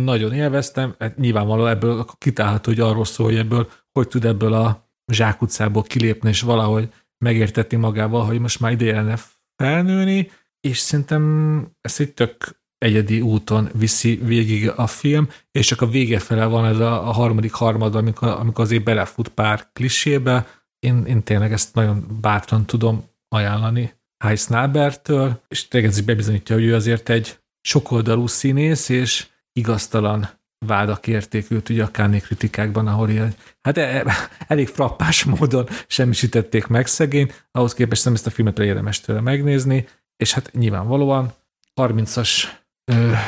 [0.04, 4.90] nagyon élveztem, hát nyilvánvalóan ebből kitálható, hogy arról szól, hogy ebből hogy tud ebből a
[5.12, 6.88] zsákutcából kilépni, és valahogy
[7.18, 9.18] megértetni magával, hogy most már ideje lenne
[9.56, 10.30] felnőni,
[10.60, 16.18] és szerintem ez egy tök egyedi úton viszi végig a film, és csak a vége
[16.18, 20.46] fele van ez a, a harmadik harmad, amikor, amikor azért belefut pár klisébe.
[20.78, 23.94] Én, én tényleg ezt nagyon bátran tudom ajánlani
[24.24, 30.28] Heiss Nabertől, és tényleg ez is bebizonyítja, hogy ő azért egy sokoldalú színész, és igaztalan
[30.66, 34.04] vádak érték őt ugye a Kanye kritikákban, ahol ilyen, hát e,
[34.46, 39.88] elég frappás módon semmisítették meg szegény, ahhoz képest nem ezt a filmet érdemes tőle megnézni,
[40.16, 41.32] és hát nyilvánvalóan
[41.80, 42.44] 30-as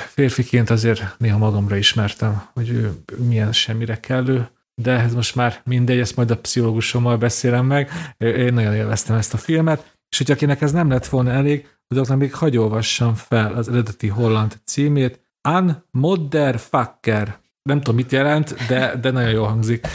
[0.06, 4.48] férfiként azért néha magamra ismertem, hogy ő milyen semmire kellő,
[4.82, 7.90] de ez most már mindegy, ezt majd a pszichológusommal beszélem meg.
[8.18, 12.18] Én nagyon élveztem ezt a filmet, és hogy akinek ez nem lett volna elég, azoknak
[12.18, 17.38] még hagy olvassam fel az eredeti holland címét, An Motherfucker.
[17.62, 19.86] Nem tudom, mit jelent, de, de nagyon jól hangzik.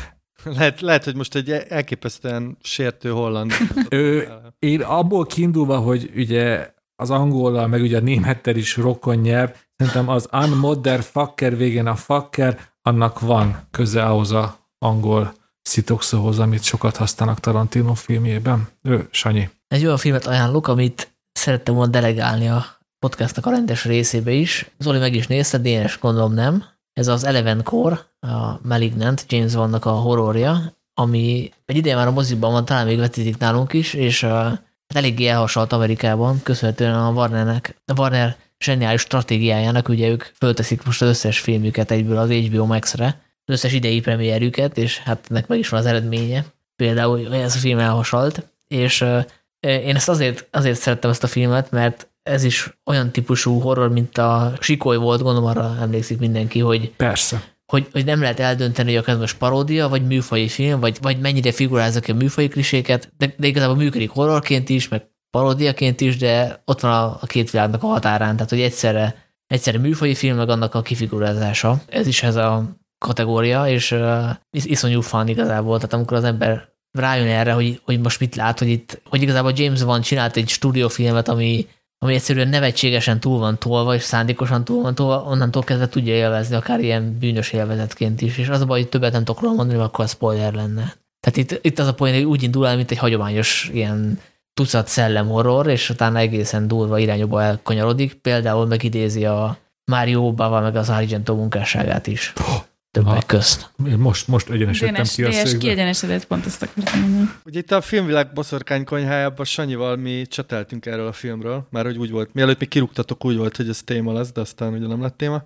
[0.44, 3.52] Lehet, lehet, hogy most egy elképesztően sértő holland.
[3.90, 4.30] Ő,
[4.60, 10.10] én abból kiindulva, hogy ugye az angollal, meg ugye a némettel is rokon nyelv, szerintem
[10.10, 17.40] az unmotherfucker végén a fucker, annak van köze ahhoz a angol szitokszóhoz, amit sokat használnak
[17.40, 18.68] Tarantino filmjében.
[18.82, 19.49] Ő, Sanyi.
[19.68, 22.65] Egy olyan filmet ajánlok, amit szerettem volna delegálni a
[22.99, 24.72] podcastnak a rendes részébe is.
[24.80, 26.64] Zoli meg is nézte, de én is gondolom nem.
[26.93, 32.11] Ez az Eleven Core, a Malignant, James vannak a horrorja, ami egy ideje már a
[32.11, 37.81] moziban van, talán még vetítik nálunk is, és hát eléggé elhasalt Amerikában, köszönhetően a Warnernek,
[37.85, 43.22] a Warner zseniális stratégiájának, ugye ők fölteszik most az összes filmüket egyből az HBO Max-re,
[43.45, 46.45] az összes idei premierjüket, és hát ennek meg is van az eredménye.
[46.76, 49.26] Például, ez a film elhasalt, és uh,
[49.64, 54.18] én ezt azért, azért szerettem ezt a filmet, mert ez is olyan típusú horror, mint
[54.18, 57.44] a Sikoly volt, gondolom arra emlékszik mindenki, hogy Persze.
[57.65, 61.52] hogy, hogy nem lehet eldönteni, hogy a most paródia, vagy műfai film, vagy, vagy mennyire
[61.52, 66.61] figurázza ki a műfai kliséket, de, de igazából működik horrorként is, meg paródiaként is, de
[66.65, 69.15] ott van a, a két világnak a határán, tehát hogy egyszerre,
[69.48, 71.81] egyszerre műfai film, meg annak a kifigurázása.
[71.88, 72.64] Ez is ez a
[72.98, 78.20] kategória, és uh, iszonyú fan igazából, tehát amikor az ember rájön erre, hogy, hogy most
[78.20, 81.68] mit lát, hogy itt, hogy igazából James Van csinált egy stúdiófilmet, ami
[82.03, 86.56] ami egyszerűen nevetségesen túl van tolva, és szándékosan túl van tolva, onnantól kezdve tudja élvezni,
[86.56, 88.38] akár ilyen bűnös élvezetként is.
[88.38, 90.95] És az a baj, hogy többet nem tudok róla mondani, mert akkor a spoiler lenne.
[91.20, 94.20] Tehát itt, itt az a poén, hogy úgy indul el, mint egy hagyományos ilyen
[94.53, 98.14] tucat szellem horror, és utána egészen durva irányba elkanyarodik.
[98.14, 102.34] Például megidézi a Mario Bava meg az Argento munkásságát is.
[102.40, 102.64] Oh,
[102.94, 103.72] többek ha, közt.
[103.88, 105.57] Én most, most egyenesedtem ki a székbe.
[105.57, 107.30] kiegyenesedett, pont ezt akartam mondani.
[107.45, 112.11] Ugye itt a filmvilág boszorkány konyhájában Sanyival mi csateltünk erről a filmről, már hogy úgy
[112.11, 115.18] volt, mielőtt mi kirúgtatok, úgy volt, hogy ez téma lesz, de aztán ugye nem lett
[115.18, 115.44] téma.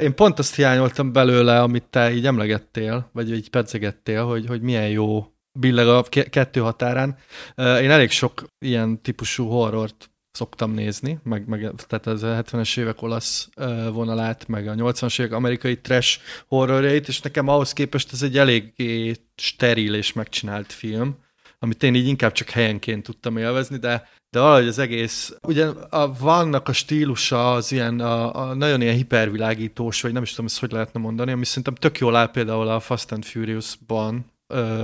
[0.00, 4.88] Én pont azt hiányoltam belőle, amit te így emlegettél, vagy így pedzegettél, hogy, hogy milyen
[4.88, 7.16] jó billeg a kettő határán.
[7.56, 13.02] Én elég sok ilyen típusú horrort szoktam nézni, meg, meg tehát ez a 70-es évek
[13.02, 13.48] olasz
[13.92, 19.14] vonalát, meg a 80-as évek amerikai trash horrorjait, és nekem ahhoz képest ez egy eléggé
[19.36, 21.16] steril és megcsinált film,
[21.58, 26.14] amit én így inkább csak helyenként tudtam élvezni, de, de valahogy az egész, ugye a,
[26.18, 30.60] vannak a stílusa az ilyen, a, a nagyon ilyen hipervilágítós, vagy nem is tudom ezt
[30.60, 34.32] hogy lehetne mondani, ami szerintem tök jól áll például a Fast and Furious-ban,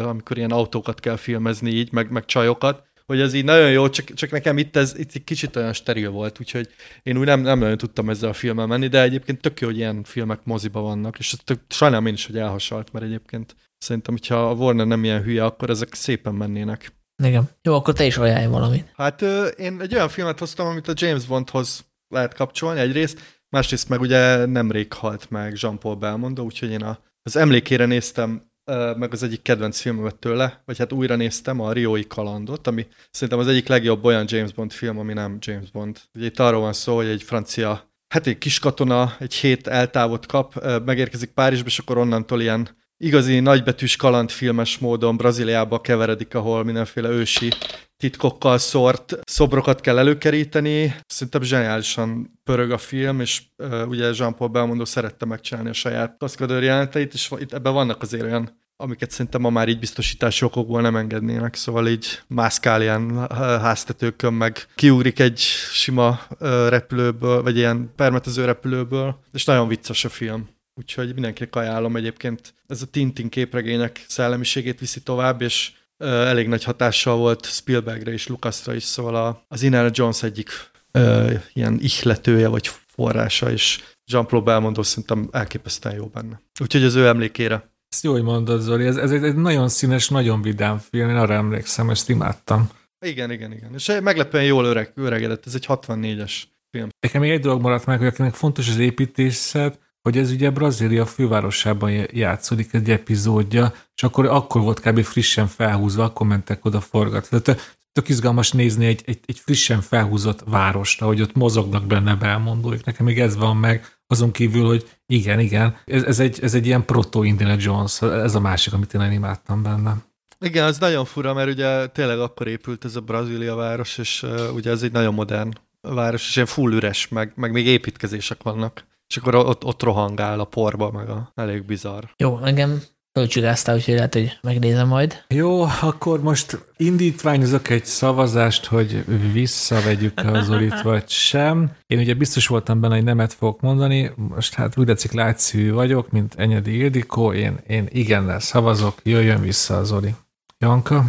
[0.02, 4.14] amikor ilyen autókat kell filmezni így, meg, meg csajokat, hogy ez így nagyon jó, csak,
[4.14, 6.68] csak nekem itt ez itt egy kicsit olyan steril volt, úgyhogy
[7.02, 9.76] én úgy nem, nem nagyon tudtam ezzel a filmmel menni, de egyébként tök jó, hogy
[9.76, 14.48] ilyen filmek moziba vannak, és tök, sajnálom én is, hogy elhasalt, mert egyébként szerintem, hogyha
[14.48, 16.92] a Warner nem ilyen hülye, akkor ezek szépen mennének.
[17.22, 17.48] Igen.
[17.62, 18.92] Jó, akkor te is ajánlj valamit.
[18.96, 19.22] Hát
[19.56, 24.46] én egy olyan filmet hoztam, amit a James Bondhoz lehet kapcsolni egyrészt, másrészt meg ugye
[24.46, 28.49] nemrég halt meg Jean-Paul Belmondo, úgyhogy én a, az emlékére néztem
[28.96, 33.38] meg az egyik kedvenc filmemet tőle, vagy hát újra néztem a Riói kalandot, ami szerintem
[33.38, 36.00] az egyik legjobb olyan James Bond film, ami nem James Bond.
[36.14, 40.26] Ugye itt arról van szó, hogy egy francia, hát egy kis katona egy hét eltávot
[40.26, 47.08] kap, megérkezik Párizsba, és akkor onnantól ilyen igazi nagybetűs kalandfilmes módon Brazíliába keveredik, ahol mindenféle
[47.08, 47.52] ősi
[47.96, 50.94] titkokkal szort szobrokat kell előkeríteni.
[51.06, 56.62] Szerintem zseniálisan pörög a film, és uh, ugye Jean-Paul Belmondo szerette megcsinálni a saját kaszkadőr
[56.62, 60.96] jeleneteit, és itt ebben vannak azért olyan amiket szerintem ma már így biztosítási okokból nem
[60.96, 65.38] engednének, szóval így mászkál ilyen háztetőkön, meg kiugrik egy
[65.72, 66.20] sima
[66.68, 70.48] repülőből, vagy ilyen permetező repülőből, és nagyon vicces a film.
[70.80, 72.54] Úgyhogy mindenkinek ajánlom egyébként.
[72.66, 78.74] Ez a Tintin képregények szellemiségét viszi tovább, és elég nagy hatással volt Spielbergre és Lucasra
[78.74, 80.50] is, szóval az Indiana Jones egyik
[80.90, 83.80] ö, ilyen ihletője vagy forrása, és
[84.12, 86.40] Jean-Paul Belmondo szerintem elképesztően jó benne.
[86.60, 87.70] Úgyhogy az ő emlékére.
[87.88, 88.86] Ezt jó, hogy mondod, Zoli.
[88.86, 91.08] Ez, ez egy nagyon színes, nagyon vidám film.
[91.08, 92.70] Én arra emlékszem, ezt imádtam.
[93.06, 93.74] Igen, igen, igen.
[93.74, 95.46] És meglepően jól öreg, öregedett.
[95.46, 96.32] Ez egy 64-es
[96.70, 96.88] film.
[97.00, 101.06] Nekem még egy dolog maradt meg, hogy akinek fontos az építészet, hogy ez ugye Brazília
[101.06, 105.02] fővárosában játszódik egy epizódja, és akkor, akkor volt kb.
[105.02, 107.40] frissen felhúzva, akkor mentek oda forgatni.
[107.40, 112.84] Tehát tök izgalmas nézni egy, egy, egy frissen felhúzott várost, ahogy ott mozognak benne belmondóik.
[112.84, 116.66] Nekem még ez van meg, azon kívül, hogy igen, igen, ez, ez, egy, ez egy
[116.66, 119.96] ilyen proto Indiana Jones, ez a másik, amit én imádtam benne.
[120.44, 124.54] Igen, ez nagyon fura, mert ugye tényleg akkor épült ez a Brazília város, és uh,
[124.54, 128.84] ugye ez egy nagyon modern város, és ilyen full üres, meg, meg még építkezések vannak.
[129.10, 132.04] És akkor ott, ott rohangál a porba, meg a elég bizarr.
[132.16, 132.82] Jó, engem
[133.12, 135.24] fölcsigáztál, úgyhogy lehet, hogy megnézem majd.
[135.28, 141.70] Jó, akkor most indítványozok egy szavazást, hogy visszavegyük az Zolit, vagy sem.
[141.86, 146.10] Én ugye biztos voltam benne, hogy nemet fogok mondani, most hát úgy látszik látszű vagyok,
[146.10, 150.14] mint Enyedi Ildikó, én, én igennel szavazok, jöjjön vissza az Zoli.
[150.58, 151.04] Janka?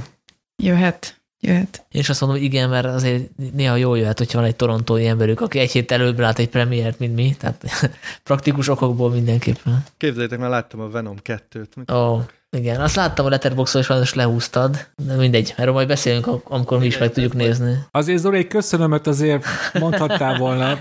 [0.64, 1.21] Jöhet.
[1.44, 1.86] Jöhet.
[1.92, 3.24] Én is azt mondom, igen, mert azért
[3.54, 7.00] néha jól jöhet, hogyha van egy torontói emberük, aki egy hét előbb lát egy premiért,
[7.00, 7.64] mint mi, tehát
[8.24, 9.84] praktikus okokból mindenképpen.
[9.98, 11.94] Képzeljétek, már láttam a Venom 2-t.
[11.94, 12.22] Ó, oh,
[12.58, 16.86] igen, azt láttam a Letterboxon, és sajnos lehúztad, de mindegy, erről majd beszélünk, amikor mi
[16.86, 17.78] is meg tudjuk nézni.
[17.92, 20.80] Azért Zoli, köszönöm, mert azért mondhattál volna.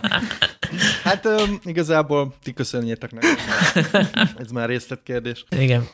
[1.10, 3.36] Hát um, igazából ti köszönjétek nekem.
[4.38, 5.44] Ez már részletkérdés.
[5.56, 5.88] Igen.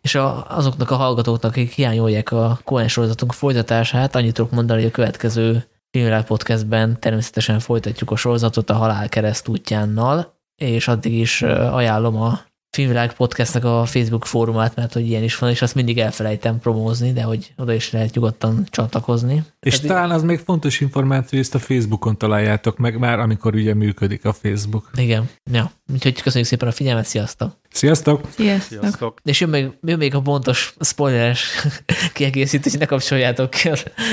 [0.00, 4.90] És a, azoknak a hallgatóknak, akik hiányolják a Cohen sorozatunk folytatását, annyit tudok mondani, hogy
[4.90, 11.42] a következő Filmvilág Podcastben természetesen folytatjuk a sorozatot a Halál kereszt útjánnal, és addig is
[11.42, 12.40] ajánlom a
[12.76, 17.12] Filmvilág Podcastnak a Facebook fórumát, mert hogy ilyen is van, és azt mindig elfelejtem promózni,
[17.12, 19.42] de hogy oda is lehet nyugodtan csatlakozni.
[19.60, 23.54] És Tehát talán az még fontos információ, hogy ezt a Facebookon találjátok meg már, amikor
[23.54, 24.90] ugye működik a Facebook.
[24.94, 25.28] Igen.
[25.50, 25.72] Ja.
[25.92, 27.52] Úgyhogy köszönjük szépen a figyelmet, sziasztok!
[27.70, 28.28] Sziasztok!
[28.34, 28.80] Sziasztok!
[28.80, 29.20] sziasztok.
[29.24, 31.66] És jön még, jön még a pontos spoileres
[32.14, 33.70] kiegészítő, hogy ne kapcsoljátok ki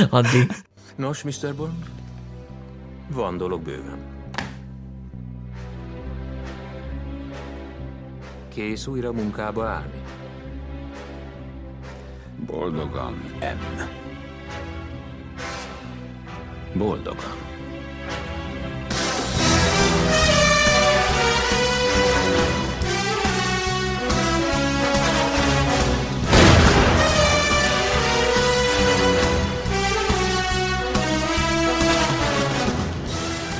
[0.09, 0.51] addig.
[0.95, 1.55] Nos, Mr.
[1.55, 1.73] Bond,
[3.09, 4.08] van dolog bőven.
[8.59, 10.01] Kész újra munkába állni?
[12.45, 13.81] Boldogan, M.
[16.77, 17.37] Boldogan.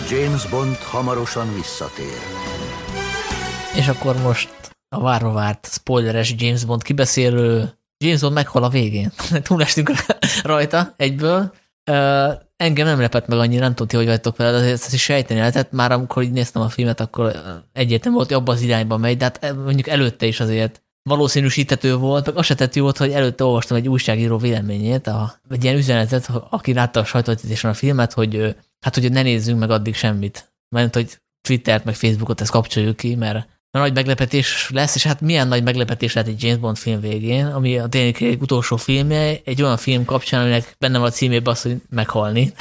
[0.09, 2.19] James Bond hamarosan visszatér.
[3.76, 4.59] És akkor most
[4.90, 9.11] a várva várt spoileres James Bond kibeszélő James Bond meghal a végén.
[9.44, 9.91] Túlestünk
[10.44, 11.53] rajta egyből.
[11.91, 15.40] Uh, engem nem lepett meg annyira, nem tudti, hogy vagytok vele, de ezt is sejteni
[15.40, 15.72] lehetett.
[15.72, 17.36] Már amikor így néztem a filmet, akkor
[17.74, 22.26] egyértelmű volt, hogy abba az irányba megy, de hát mondjuk előtte is azért valószínűsítető volt,
[22.26, 26.32] meg azt se tett volt, hogy előtte olvastam egy újságíró véleményét, a, egy ilyen üzenetet,
[26.49, 30.53] aki látta a sajtótítésen a filmet, hogy hát, hogy ne nézzünk meg addig semmit.
[30.76, 35.47] Mert hogy Twittert, meg Facebookot ezt kapcsoljuk ki, mert nagy meglepetés lesz, és hát milyen
[35.47, 39.77] nagy meglepetés lehet egy James Bond film végén, ami a tényleg utolsó filmje, egy olyan
[39.77, 42.51] film kapcsán, aminek benne van a címében az, hogy meghalni.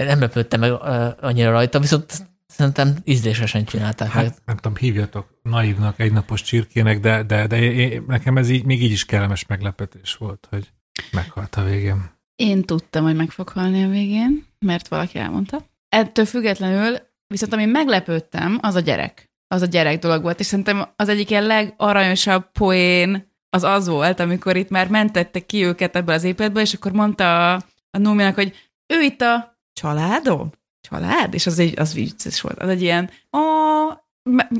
[0.00, 0.72] Hát nem lepődtem meg
[1.20, 4.08] annyira rajta, viszont szerintem ízlésesen csinálták.
[4.08, 8.82] Hát, nem tudom, hívjatok naívnak, egynapos csirkének, de, de, de én, nekem ez így, még
[8.82, 10.72] így is kellemes meglepetés volt, hogy
[11.12, 12.10] meghalt a végén.
[12.36, 15.64] Én tudtam, hogy meg fog halni a végén, mert valaki elmondta.
[15.88, 20.88] Ettől függetlenül, viszont ami meglepődtem, az a gyerek az a gyerek dolog volt, és szerintem
[20.96, 26.14] az egyik ilyen legaranyosabb poén az az volt, amikor itt már mentettek ki őket ebből
[26.14, 30.50] az épületből, és akkor mondta a, a Núminak, hogy ő itt a családom?
[30.88, 31.34] Család?
[31.34, 32.58] És az, egy, az vicces volt.
[32.58, 33.38] Az egy ilyen, a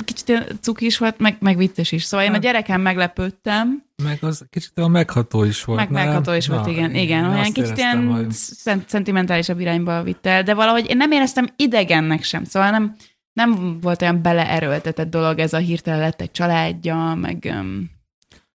[0.04, 2.02] kicsit ilyen cuki is volt, meg, meg vicces is.
[2.04, 2.42] Szóval én a hát.
[2.42, 6.04] gyereken meglepődtem, meg az kicsit a megható is volt, Meg nem?
[6.04, 6.94] megható is volt, Na, igen.
[6.94, 11.48] Igen, olyan kicsit ilyen hogy- szent- szentimentálisabb irányba vitt el, de valahogy én nem éreztem
[11.56, 12.96] idegennek sem, szóval nem,
[13.32, 17.90] nem volt olyan beleerőltetett dolog ez a hirtelen lett egy családja, meg um,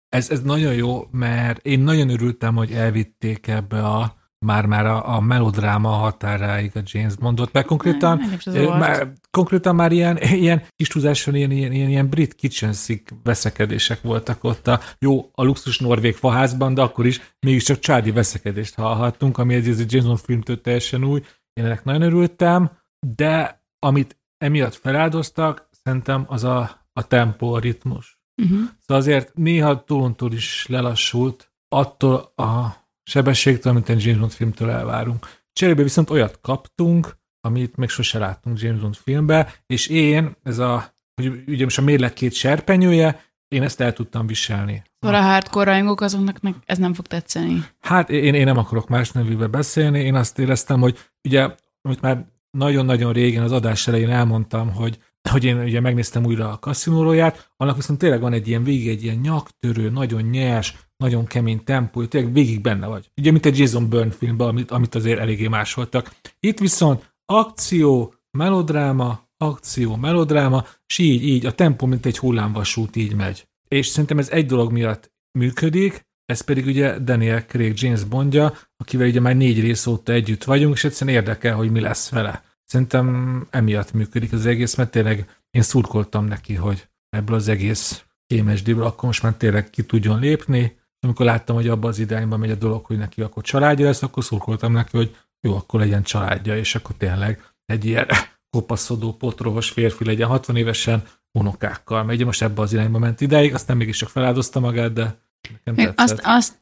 [0.09, 4.15] Ez, ez nagyon jó, mert én nagyon örültem, hogy elvitték ebbe a
[4.45, 8.79] már-már a, a melodráma határáig a James Bondot, mert konkrétan, zavart.
[8.79, 14.01] már, konkrétan már ilyen, ilyen kis túlzással ilyen, ilyen, ilyen, ilyen brit kitchen sink veszekedések
[14.01, 19.37] voltak ott a jó, a luxus norvég faházban, de akkor is mégiscsak csádi veszekedést hallhattunk,
[19.37, 21.21] ami egy, ez egy James Bond filmtől teljesen új.
[21.53, 22.71] Én ennek nagyon örültem,
[23.15, 28.19] de amit emiatt feláldoztak, szerintem az a, a tempó, a ritmus.
[28.41, 28.59] uh-huh.
[28.79, 35.27] Szóval azért néha túlontúl is lelassult attól a sebességtől, amit egy James Bond filmtől elvárunk.
[35.53, 40.93] Cserébe viszont olyat kaptunk, amit még sose láttunk James Bond filmbe, és én, ez a,
[41.21, 44.83] hogy ugye most a mérleg két serpenyője, én ezt el tudtam viselni.
[44.99, 47.65] Szóval a hardcore rajongók azoknak meg ez nem fog tetszeni.
[47.79, 52.25] Hát én, én nem akarok más nevűvel beszélni, én azt éreztem, hogy ugye, amit már
[52.57, 54.99] nagyon-nagyon régen az adás elején elmondtam, hogy
[55.29, 59.03] hogy én ugye megnéztem újra a kaszinóróját, annak viszont tényleg van egy ilyen végig egy
[59.03, 63.11] ilyen nyaktörő, nagyon nyers, nagyon kemény tempó, tényleg végig benne vagy.
[63.17, 66.15] Ugye, mint egy Jason Byrne filmben, amit, amit azért eléggé másoltak.
[66.39, 73.15] Itt viszont akció, melodráma, akció, melodráma, és így, így, a tempó, mint egy hullámvasút így
[73.15, 73.47] megy.
[73.67, 79.07] És szerintem ez egy dolog miatt működik, ez pedig ugye Daniel Craig James Bondja, akivel
[79.07, 82.43] ugye már négy rész óta együtt vagyunk, és egyszerűen érdekel, hogy mi lesz vele.
[82.65, 88.85] Szerintem emiatt működik az egész, mert tényleg én szurkoltam neki, hogy ebből az egész kémesdéből
[88.85, 90.77] akkor most már tényleg ki tudjon lépni.
[90.99, 94.23] Amikor láttam, hogy abba az irányba megy a dolog, hogy neki akkor családja lesz, akkor
[94.23, 98.07] szurkoltam neki, hogy jó, akkor legyen családja, és akkor tényleg egy ilyen
[98.55, 102.03] kopaszodó, potrohos férfi legyen 60 évesen unokákkal.
[102.03, 105.19] Mert ugye most ebbe az irányba ment ideig, aztán mégiscsak feláldozta magát, de
[105.49, 106.19] nekem Még tetszett.
[106.19, 106.59] azt, azt,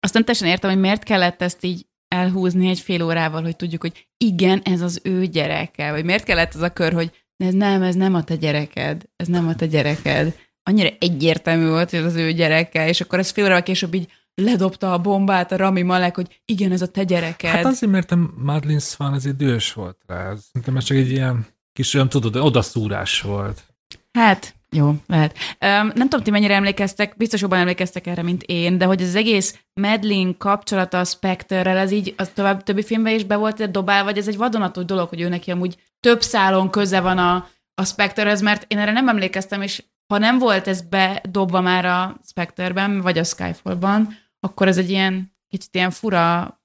[0.00, 3.80] azt nem teljesen értem, hogy miért kellett ezt így elhúzni egy fél órával, hogy tudjuk,
[3.80, 7.82] hogy igen, ez az ő gyereke, vagy miért kellett az a kör, hogy ez nem,
[7.82, 10.38] ez nem a te gyereked, ez nem a te gyereked.
[10.62, 14.08] Annyira egyértelmű volt, hogy ez az ő gyereke, és akkor ez fél órával később így
[14.34, 17.50] ledobta a bombát a Rami Malek, hogy igen, ez a te gyereked.
[17.50, 20.34] Hát azért, mert a Madeline Swan azért dühös volt rá.
[20.36, 23.62] Szerintem ez csak egy ilyen kis olyan, tudod, odaszúrás volt.
[24.12, 25.36] Hát, jó, lehet.
[25.50, 29.14] Um, nem tudom, ti mennyire emlékeztek, biztos jobban emlékeztek erre, mint én, de hogy az
[29.14, 34.04] egész Medlin kapcsolata a Spectre-rel, ez így a tovább, többi filmben is be volt dobálva,
[34.04, 37.84] vagy ez egy vadonatúj dolog, hogy ő neki amúgy több szálon köze van a, a
[37.84, 43.00] Spectre-hez, mert én erre nem emlékeztem, és ha nem volt ez bedobva már a Spectre-ben,
[43.00, 46.58] vagy a Skyfall-ban, akkor ez egy ilyen kicsit ilyen fura,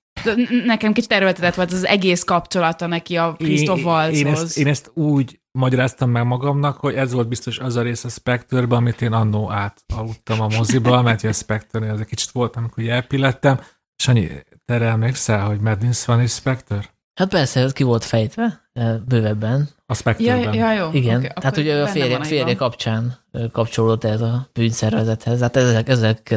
[0.65, 4.41] nekem kicsit erőltetett volt az egész kapcsolata neki a Christoph én, Waltzhoz.
[4.41, 8.09] ezt, én ezt úgy magyaráztam meg magamnak, hogy ez volt biztos az a rész a
[8.09, 12.83] Spectre-ben, amit én annó átaludtam a moziba, mert a Spectre-nél ez egy kicsit volt, amikor
[12.83, 13.59] elpillettem.
[13.95, 14.27] Sanyi,
[14.65, 16.97] te erre emlékszel, hogy Madeline Swan és Spectre?
[17.13, 18.69] Hát persze, ez ki volt fejtve
[19.05, 19.69] bővebben.
[19.85, 20.53] A Spectre-ben.
[20.53, 20.89] Ja, ja, jó.
[20.91, 23.17] Igen, oké, tehát ugye a férje, van férje kapcsán
[23.51, 25.39] kapcsolódott ez a bűnszervezethez.
[25.39, 26.35] Hát ezek, ezek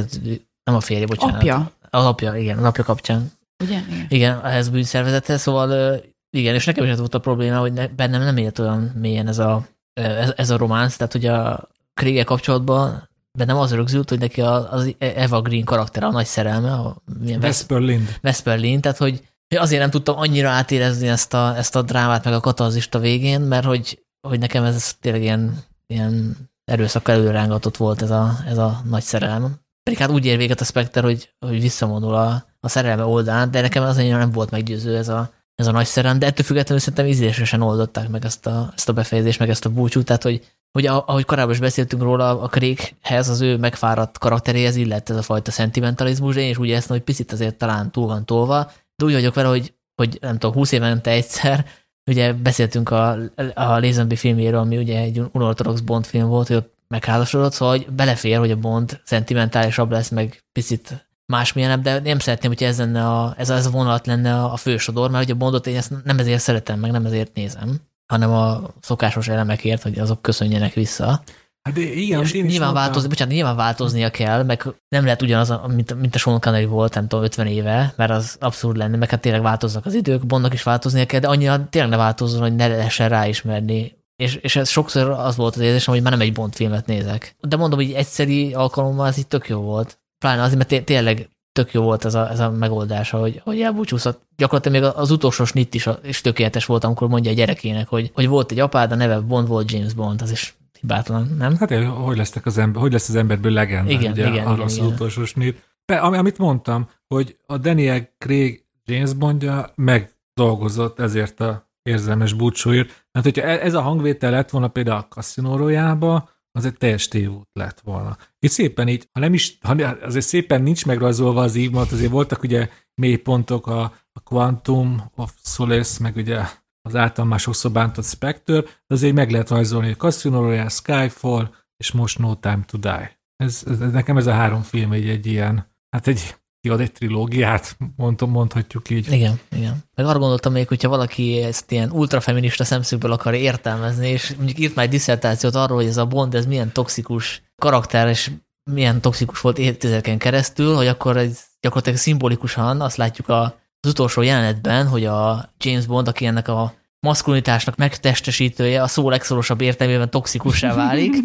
[0.64, 1.36] nem a férje, bocsánat.
[1.36, 3.30] Apja, Az apja, igen, az apja kapcsán.
[3.62, 3.80] Ugye?
[3.90, 4.06] Igen.
[4.08, 8.22] Igen, ehhez bűnszervezethez, szóval igen, és nekem is ez volt a probléma, hogy ne, bennem
[8.22, 13.08] nem élt olyan mélyen ez a, ez, ez a románc, tehát hogy a Krieger kapcsolatban
[13.38, 16.96] bennem az rögzült, hogy neki az Eva Green karakter a nagy szerelme, a
[17.40, 18.18] Vesper Lind.
[18.20, 22.34] Vesper Lin, tehát hogy azért nem tudtam annyira átérezni ezt a, ezt a drámát, meg
[22.34, 28.02] a katarzist a végén, mert hogy, hogy nekem ez tényleg ilyen, ilyen erőszak előrángatott volt
[28.02, 29.60] ez a, ez a nagy szerelem.
[29.82, 33.60] Pedig hát úgy ér véget a Spectre, hogy, hogy visszamondul a, a szerelme oldalán, de
[33.60, 36.80] nekem az annyira nem volt meggyőző ez a, ez a nagy szerelem, de ettől függetlenül
[36.80, 40.46] szerintem ízlésesen oldották meg ezt a, ezt a befejezést, meg ezt a búcsút, tehát hogy,
[40.72, 45.22] hogy ahogy korábban is beszéltünk róla, a Craighez, az ő megfáradt karakteréhez illett ez a
[45.22, 49.04] fajta szentimentalizmus, de én is úgy éreztem, hogy picit azért talán túl van tolva, de
[49.04, 51.66] úgy vagyok vele, hogy, hogy nem tudom, 20 évente egyszer,
[52.10, 53.10] ugye beszéltünk a,
[53.54, 57.86] a Lazenby filmjéről, ami ugye egy unortodox Bond film volt, hogy ott megházasodott, szóval hogy
[57.90, 63.08] belefér, hogy a Bond szentimentálisabb lesz, meg picit másmilyenebb, de nem szeretném, hogy ez, lenne
[63.08, 65.92] a, ez, a, ez a vonalat lenne a, fősodor, mert ugye a Bondot én ezt
[66.04, 71.22] nem ezért szeretem, meg nem ezért nézem, hanem a szokásos elemekért, hogy azok köszönjenek vissza.
[71.62, 75.54] Hát de igen, És én nyilván, változni, bocsánat, nyilván változnia kell, meg nem lehet ugyanaz,
[75.66, 79.10] mint, mint a Sean Connery volt, nem tudom, 50 éve, mert az abszurd lenne, meg
[79.10, 82.54] hát tényleg változnak az idők, Bondnak is változnia kell, de annyira tényleg ne változzon, hogy
[82.54, 84.00] ne lehessen ráismerni.
[84.22, 87.36] És, és ez sokszor az volt az érzésem, hogy már nem egy Bond filmet nézek.
[87.40, 89.98] De mondom, hogy egyszeri alkalommal ez így tök jó volt.
[90.18, 93.60] Pláne azért, mert té- tényleg tök jó volt ez a, ez a megoldása, hogy, hogy
[93.60, 94.22] elbúcsúszott.
[94.36, 98.28] Gyakorlatilag még az utolsó snit is, is tökéletes volt, amikor mondja a gyerekének, hogy, hogy
[98.28, 101.56] volt egy apád, a neve Bond volt James Bond, az is hibátlan, nem?
[101.56, 101.74] Hát
[102.04, 104.76] hogy, lesznek az ember, hogy lesz az emberből legenda, Igen, ugye, igen, arra igen, az
[104.76, 104.86] igen.
[104.86, 105.62] utolsó snit.
[105.86, 113.01] Ami, amit mondtam, hogy a Daniel Craig James Bondja megdolgozott ezért a érzelmes búcsúért.
[113.12, 115.06] Mert hogyha e- ez a hangvétel lett volna például
[115.36, 118.16] a Royale-ba, az egy teljes tévút lett volna.
[118.38, 119.72] Itt szépen így, ha nem is, ha
[120.02, 123.80] azért szépen nincs megrajzolva az ívmat, azért voltak ugye mély pontok a,
[124.12, 126.40] a Quantum of Solace, meg ugye
[126.82, 131.54] az által már sokszor bántott Spectre, de azért meg lehet rajzolni a Casino Royale, Skyfall,
[131.76, 133.20] és most No Time to Die.
[133.36, 137.76] Ez, ez, nekem ez a három film egy, egy ilyen, hát egy, kiad egy trilógiát,
[137.96, 139.12] mondom, mondhatjuk így.
[139.12, 139.84] Igen, igen.
[139.94, 144.74] Meg arra gondoltam még, hogyha valaki ezt ilyen ultrafeminista szemszögből akar értelmezni, és mondjuk írt
[144.74, 148.30] már egy diszertációt arról, hogy ez a Bond, ez milyen toxikus karakter, és
[148.70, 153.42] milyen toxikus volt évtizedeken keresztül, hogy akkor ez gyakorlatilag szimbolikusan azt látjuk a,
[153.80, 159.60] az utolsó jelenetben, hogy a James Bond, aki ennek a maszkulinitásnak megtestesítője, a szó legszorosabb
[159.60, 161.14] értelmében toxikussá válik,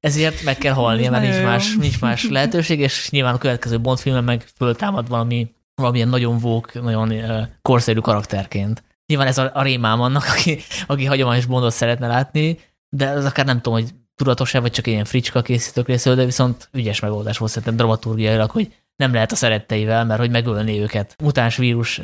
[0.00, 3.98] ezért meg kell halnia, mert nincs más, nincs más lehetőség, és nyilván a következő Bond
[3.98, 8.82] filmben meg föltámad valami, valamilyen nagyon vók, nagyon uh, korszerű karakterként.
[9.06, 12.58] Nyilván ez a, a rémám annak, aki, aki hagyományos Bondot szeretne látni,
[12.96, 16.68] de ez akár nem tudom, hogy tudatos-e, vagy csak ilyen fricska készítők részéről, de viszont
[16.72, 21.56] ügyes megoldás volt szerintem dramaturgiailag, hogy nem lehet a szeretteivel, mert hogy megölni őket mutáns
[21.56, 22.00] vírus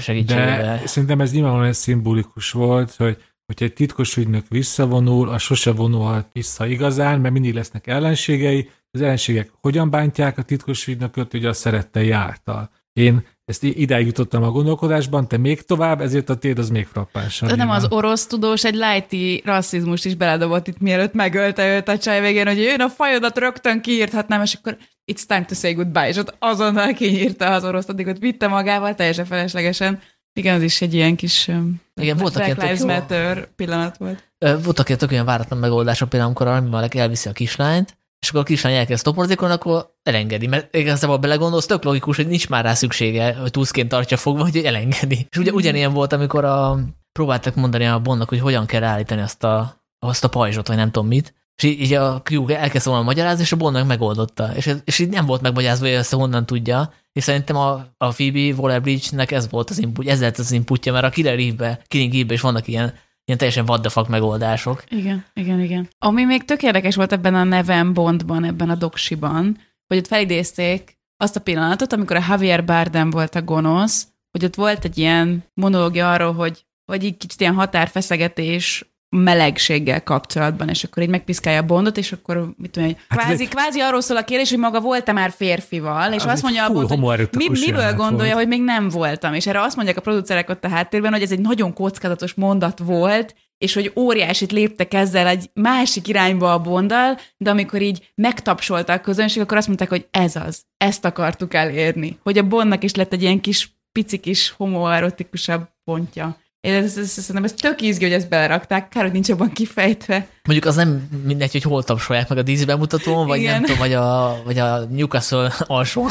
[0.00, 0.78] segítségével.
[0.78, 3.16] De szerintem ez nyilvánvalóan egy szimbolikus volt, hogy
[3.46, 8.70] hogyha egy titkos ügynök visszavonul, az sose vonulhat vissza igazán, mert mindig lesznek ellenségei.
[8.90, 12.70] Az ellenségek hogyan bántják a titkos ügynököt, ugye a szerettei által.
[12.92, 17.48] Én ezt idáig jutottam a gondolkodásban, te még tovább, ezért a téd az még frappánsabb.
[17.48, 21.98] De nem az orosz tudós egy lighty rasszizmust is beledobott itt, mielőtt megölte őt a
[21.98, 24.76] csaj végén, hogy jön a fajodat rögtön kiírthatnám, és akkor
[25.12, 28.94] it's time to say goodbye, és ott azonnal kinyírta az orosz, addig ott vitte magával,
[28.94, 30.00] teljesen feleslegesen.
[30.36, 31.48] Igen, az is egy ilyen kis
[31.94, 34.32] Igen, voltak ilyen tök Matter pillanat volt.
[34.38, 38.40] Voltak ilyen tök olyan váratlan megoldások, például amikor Armi Malek elviszi a kislányt, és akkor
[38.40, 42.74] a kislány elkezd toporzikolni, akkor elengedi, mert igazából belegondolsz, tök logikus, hogy nincs már rá
[42.74, 45.26] szüksége, hogy túszként tartja fogva, hogy elengedi.
[45.30, 46.78] És ugye ugyanilyen volt, amikor a,
[47.12, 50.90] próbáltak mondani a Bondnak, hogy hogyan kell állítani azt a, azt a pajzsot, vagy nem
[50.90, 54.54] tudom mit, és így, a Q elkezdte volna magyarázni, és a Bondnak megoldotta.
[54.54, 58.54] És, és így nem volt megmagyarázva, hogy ezt honnan tudja, és szerintem a, a Phoebe
[58.60, 62.34] Waller-Bridge-nek ez volt az input, ez lett az inputja, mert a Killer Eve-be, Killing Eve-be
[62.34, 62.94] is vannak ilyen,
[63.24, 64.84] ilyen teljesen what the fuck megoldások.
[64.88, 65.88] Igen, igen, igen.
[65.98, 70.98] Ami még tök érdekes volt ebben a Neven Bondban, ebben a doksiban, hogy ott felidézték
[71.16, 75.44] azt a pillanatot, amikor a Javier Bardem volt a gonosz, hogy ott volt egy ilyen
[75.54, 81.64] monológia arról, hogy, hogy így kicsit ilyen határfeszegetés melegséggel kapcsolatban, és akkor így megpiszkálja a
[81.64, 84.58] Bondot, és akkor mit tudom, én, Hát kvázi, egy- kvázi arról szól a kérdés, hogy
[84.58, 88.34] maga volt-e már férfival, és Az azt mondja a Bond, hogy mi, miből gondolja, volt.
[88.34, 89.34] hogy még nem voltam.
[89.34, 92.78] És erre azt mondják a producerek ott a háttérben, hogy ez egy nagyon kockázatos mondat
[92.78, 98.92] volt, és hogy óriásit léptek ezzel egy másik irányba a bonddal, de amikor így megtapsolta
[98.92, 102.18] a közönség, akkor azt mondták, hogy ez az, ezt akartuk elérni.
[102.22, 106.36] Hogy a Bondnak is lett egy ilyen kis, pici kis homoerotikusabb pontja.
[106.64, 109.52] Én ez, ez, ez, szerintem ez tök izgi, hogy ezt belerakták, kár, hogy nincs abban
[109.52, 110.26] kifejtve.
[110.42, 113.52] Mondjuk az nem mindegy, hogy hol tapsolják meg a dísz bemutatón, vagy Igen.
[113.52, 116.08] nem tudom, vagy a, vagy a Newcastle alsó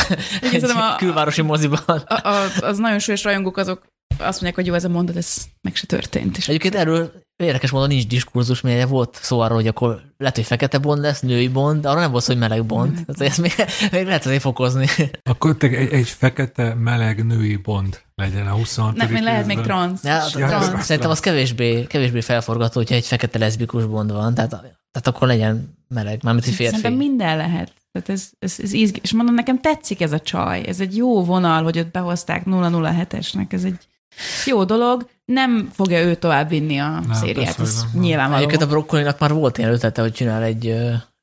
[0.51, 1.79] egy a- külvárosi moziban.
[1.85, 3.81] A, a, az nagyon súlyos rajongók azok
[4.17, 6.37] azt mondják, hogy jó, ez a mondat, ez meg se történt.
[6.37, 10.45] És Egyébként erről érdekes módon nincs diskurzus, mert volt szó arról, hogy akkor lehet, hogy
[10.45, 12.93] fekete bond lesz, női bond, de arra nem volt szó, hogy meleg bond.
[12.93, 13.53] Tehát ezt még,
[13.91, 14.87] még lehet azért fokozni.
[15.23, 18.95] Akkor te egy, egy fekete, meleg női bond legyen a 26.
[18.95, 19.75] nem, még lehet még részben.
[19.75, 20.03] transz.
[20.03, 25.07] Ja, transz, szerintem az kevésbé, kevésbé felforgató, hogyha egy fekete leszbikus bond van, tehát, tehát
[25.07, 26.75] akkor legyen meleg, mármint egy férfi.
[26.75, 27.71] Szerintem minden lehet.
[27.91, 28.99] Tehát ez, ez, ez izgi.
[29.03, 30.63] És mondom, nekem tetszik ez a csaj.
[30.67, 33.53] Ez egy jó vonal, hogy ott behozták 007-esnek.
[33.53, 33.87] Ez egy
[34.45, 35.09] jó dolog.
[35.25, 37.55] Nem fogja ő tovább vinni a Nem, szériát.
[37.55, 38.37] persze, Ez nyilvánvaló.
[38.37, 40.75] Egyébként a Broccolinak már volt ilyen ötlete, hogy csinál egy,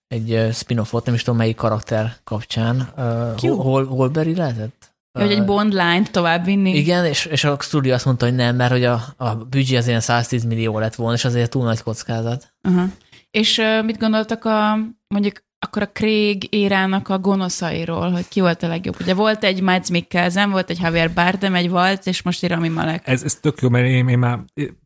[0.09, 2.93] egy spin-offot, nem is tudom melyik karakter kapcsán.
[3.37, 4.89] Hol, hol, Holberry lehetett?
[5.19, 6.77] Ja, hogy egy Bond line-t tovább vinni.
[6.77, 9.87] Igen, és, és a stúdió azt mondta, hogy nem, mert hogy a, a büdzsé az
[9.87, 12.55] ilyen 110 millió lett volna, és azért túl nagy kockázat.
[12.63, 12.85] Aha.
[13.31, 18.69] És mit gondoltak a, mondjuk akkor a Craig érának a gonoszairól, hogy ki volt a
[18.69, 19.01] legjobb?
[19.01, 23.09] Ugye volt egy Mads Mikkelsen, volt egy Javier Bardem, egy Waltz, és most Rami Malek.
[23.09, 24.39] Ez, ez tök jó, mert én, én már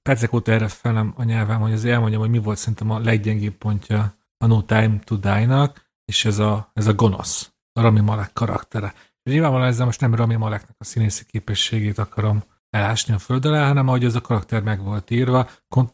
[0.02, 3.54] percek óta erre felem a nyelvem, hogy azért elmondjam, hogy mi volt szerintem a leggyengébb
[3.54, 8.32] pontja a No Time to Die-nak, és ez a, ez a gonosz, a Rami Malek
[8.32, 8.94] karaktere.
[9.22, 13.66] És nyilvánvalóan ezzel most nem Rami Maleknek a színészi képességét akarom elásni a föld alá,
[13.66, 15.48] hanem ahogy az a karakter meg volt írva,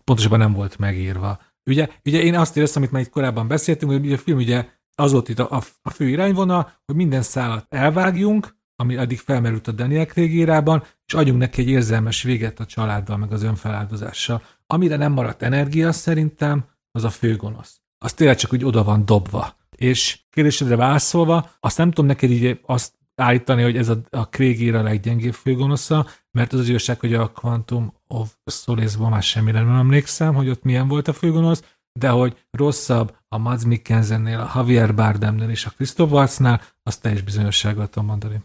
[0.05, 1.39] pontosabban nem volt megírva.
[1.71, 5.13] Ugye, ugye én azt éreztem, amit már itt korábban beszéltünk, hogy a film ugye az
[5.13, 10.07] volt itt a, a, fő irányvonal, hogy minden szálat elvágjunk, ami addig felmerült a Daniel
[10.07, 14.43] Craig írában, és adjunk neki egy érzelmes véget a családdal, meg az önfeláldozással.
[14.67, 17.81] Amire nem maradt energia szerintem, az a főgonosz.
[17.99, 19.57] az tényleg csak úgy oda van dobva.
[19.77, 24.75] És kérdésedre válaszolva, azt nem tudom neked így azt állítani, hogy ez a, a Craig
[24.75, 29.77] a leggyengébb főgonosza, mert az az igazság, hogy a Quantum of Solace-ban már semmire nem
[29.77, 31.63] emlékszem, hogy ott milyen volt a főgonosz,
[31.99, 37.23] de hogy rosszabb a Mads Mikkelsennél, a Javier Bardemnél és a Christoph Waltznál, azt teljes
[37.23, 38.41] bizonyossággal tudom mondani.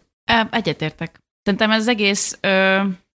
[0.50, 1.20] Egyetértek.
[1.42, 2.38] Szerintem ez egész,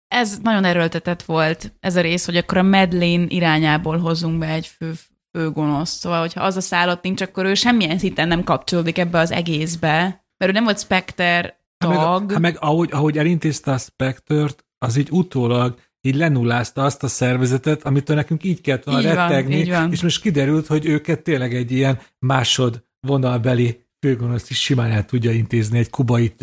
[0.07, 4.67] ez nagyon erőltetett volt ez a rész, hogy akkor a Medlin irányából hozunk be egy
[4.67, 4.93] fő,
[5.37, 5.89] fő gonosz.
[5.89, 9.99] Szóval, hogyha az a szállott nincs, akkor ő semmilyen szinten nem kapcsolódik ebbe az egészbe.
[10.37, 11.91] Mert ő nem volt Spectre tag.
[11.93, 17.03] Hát meg, hát meg ahogy, ahogy elintézte a Spectre-t, az így utólag így lenullázta azt
[17.03, 19.91] a szervezetet, amitől nekünk így kellett volna Így van, rettegni, így van.
[19.91, 25.31] és most kiderült, hogy őket tényleg egy ilyen másod vonalbeli főgonoszt is simán el tudja
[25.31, 26.33] intézni egy kubai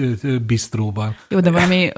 [0.47, 1.17] bistróban.
[1.29, 1.91] Jó, de valami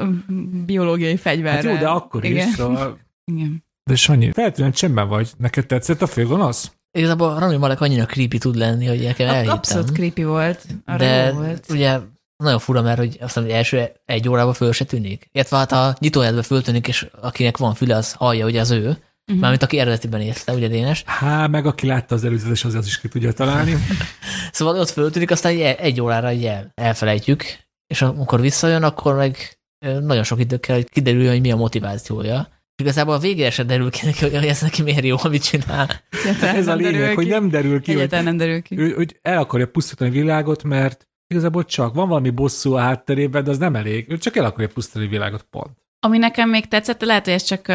[0.66, 1.54] biológiai fegyver.
[1.54, 2.48] Hát jó, de akkor Igen.
[2.48, 2.54] is.
[2.54, 2.98] Szóval...
[3.32, 3.64] Igen.
[3.84, 5.30] De Sanyi, feltűnően csendben vagy.
[5.36, 6.72] Neked tetszett a főgonosz?
[6.92, 9.56] Igazából Rami Malek annyira creepy tud lenni, hogy nekem elhittem.
[9.56, 10.66] Abszolút creepy volt.
[10.84, 11.66] Arra de volt.
[11.70, 11.98] ugye
[12.40, 15.28] nagyon fura, mert hogy azt hogy első egy órában föl se tűnik.
[15.32, 18.88] Illetve hát a nyitójádban föltűnik, és akinek van füle, az hallja, hogy az ő.
[18.88, 19.40] Uh-huh.
[19.40, 21.02] Mármint aki eredetiben érte, ugye Dénes.
[21.06, 23.74] Há, meg aki látta az előzetes, az, az is ki tudja találni.
[24.52, 27.44] Szóval ott föltűnik, aztán egy, órára így el, elfelejtjük,
[27.86, 29.58] és amikor visszajön, akkor meg
[30.00, 32.48] nagyon sok idő kell, hogy kiderüljön, hogy mi a motivációja.
[32.50, 35.88] És igazából a végére se derül ki neki, hogy ez neki miért jó, amit csinál.
[36.24, 38.78] Egyáltalán Ez a lényeg, hogy nem derül ki, hogy Egyáltalán nem derül ki.
[38.78, 43.44] ő, hogy el akarja pusztítani a világot, mert igazából csak van valami bosszú a hátterében,
[43.44, 44.06] de az nem elég.
[44.08, 45.78] Ő csak el akarja pusztítani a világot, pont.
[46.00, 47.66] Ami nekem még tetszett, lehet, hogy ez csak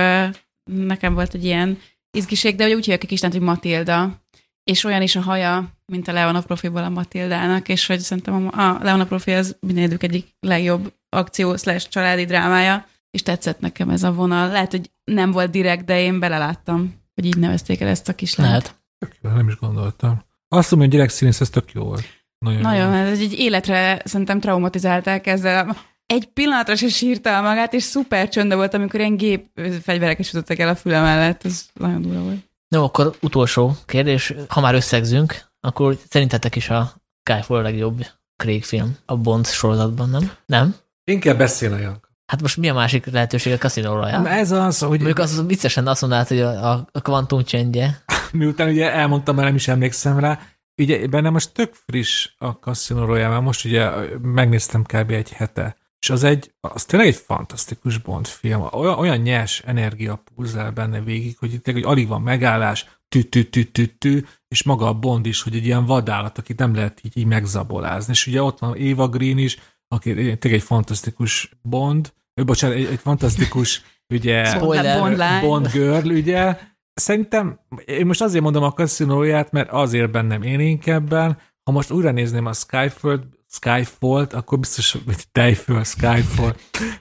[0.71, 1.79] nekem volt egy ilyen
[2.17, 4.23] izgiség, de hogy úgy hívják a kislányt, hogy Matilda,
[4.63, 8.69] és olyan is a haja, mint a Leona profiból a Matildának, és hogy szerintem a,
[8.69, 14.03] a Leona profi az mindegyik egyik legjobb akció slash családi drámája, és tetszett nekem ez
[14.03, 14.47] a vonal.
[14.47, 18.49] Lehet, hogy nem volt direkt, de én beleláttam, hogy így nevezték el ezt a kislányt.
[18.49, 18.83] Lehet.
[18.97, 20.23] Tök jó, nem is gondoltam.
[20.47, 22.03] Azt mondom, hogy gyerekszínész, ez tök jó volt.
[22.45, 23.11] Nagyon, Nagyon, jó.
[23.11, 25.77] ez egy életre szerintem traumatizálták ezzel.
[26.05, 29.47] Egy pillanatra se sírta el magát, és szuper csönde volt, amikor ilyen gép
[29.83, 31.45] fegyverek is el a füle mellett.
[31.45, 32.49] Ez nagyon durva volt.
[32.67, 34.33] No, akkor utolsó kérdés.
[34.47, 36.93] Ha már összegzünk, akkor szerintetek is a
[37.23, 38.05] Skyfall a legjobb
[38.43, 40.31] Craig film a Bond sorozatban, nem?
[40.45, 40.75] Nem?
[41.03, 42.03] Inkább beszéljen.
[42.25, 43.99] Hát most mi a másik lehetőség a Casino Ja.
[43.99, 44.29] Royale?
[44.29, 48.03] Ez az, hogy Mondjuk az viccesen azt mondanád, hogy a, a, a kvantum csendje.
[48.31, 50.39] miután ugye elmondtam, mert nem is emlékszem rá,
[50.77, 53.89] ugye benne most tök friss a Casino Royale, mert most ugye
[54.21, 55.11] megnéztem kb.
[55.11, 58.67] egy hete, és az egy, az tényleg egy fantasztikus Bond film.
[58.71, 63.49] Olyan, olyan nyers energia pulzál benne végig, hogy itt hogy alig van megállás, tü tü
[63.49, 67.01] tü tü tü és maga a Bond is, hogy egy ilyen vadállat, akit nem lehet
[67.03, 68.11] így, így megzabolázni.
[68.11, 69.57] És ugye ott van Eva Green is,
[69.87, 73.81] aki tényleg egy fantasztikus Bond, ő, bocsánat, egy, egy fantasztikus
[74.15, 74.99] ugye, Spoiler.
[74.99, 75.41] Bond.
[75.41, 76.57] Bond girl, ugye.
[76.95, 82.45] Szerintem, én most azért mondom a kaszinóját, mert azért bennem élénkebben, ha most újra nézném
[82.45, 86.55] a Skyfall, Skyfall-t, akkor biztos, hogy Tejföl, Skyfall.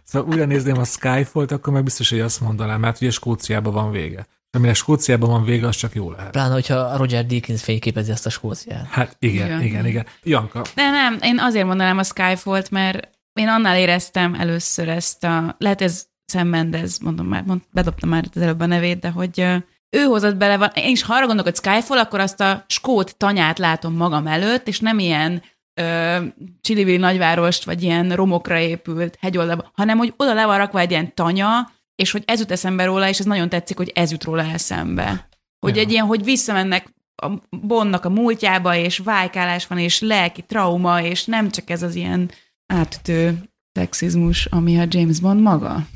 [0.04, 3.90] Szóval újra nézném a Skyfall-t, akkor meg biztos, hogy azt mondanám, mert ugye Skóciában van
[3.90, 4.26] vége.
[4.50, 6.30] Amire Skóciában van vége, az csak jó lehet.
[6.30, 8.86] Pláne, hogyha Roger Deakins fényképezi ezt a Skóciát.
[8.86, 9.86] Hát igen, igen, Igen.
[9.86, 10.06] igen.
[10.22, 15.54] Janka, De nem, én azért mondanám a Skyfall-t, mert én annál éreztem először ezt a,
[15.58, 19.64] lehet ez Sam Mendes, mondom már, mond, bedobtam már az előbb a nevét, de hogy
[19.94, 23.16] ő hozott bele, van, én is ha arra gondolok, hogy Skyfall, akkor azt a skót
[23.16, 25.42] tanyát látom magam előtt, és nem ilyen
[25.80, 26.16] ö,
[26.60, 31.14] csilivili nagyvárost, vagy ilyen romokra épült hegyoldalba, hanem hogy oda le van rakva egy ilyen
[31.14, 34.42] tanya, és hogy ez jut eszembe róla, és ez nagyon tetszik, hogy ez jut róla
[34.42, 35.28] eszembe.
[35.58, 35.82] Hogy Ja.
[35.82, 36.92] egy ilyen, hogy visszamennek
[37.22, 41.94] a Bondnak a múltjába, és vájkálás van, és lelki trauma, és nem csak ez az
[41.94, 42.30] ilyen
[42.66, 43.38] átütő
[43.72, 45.86] szexizmus, ami a James Bond maga.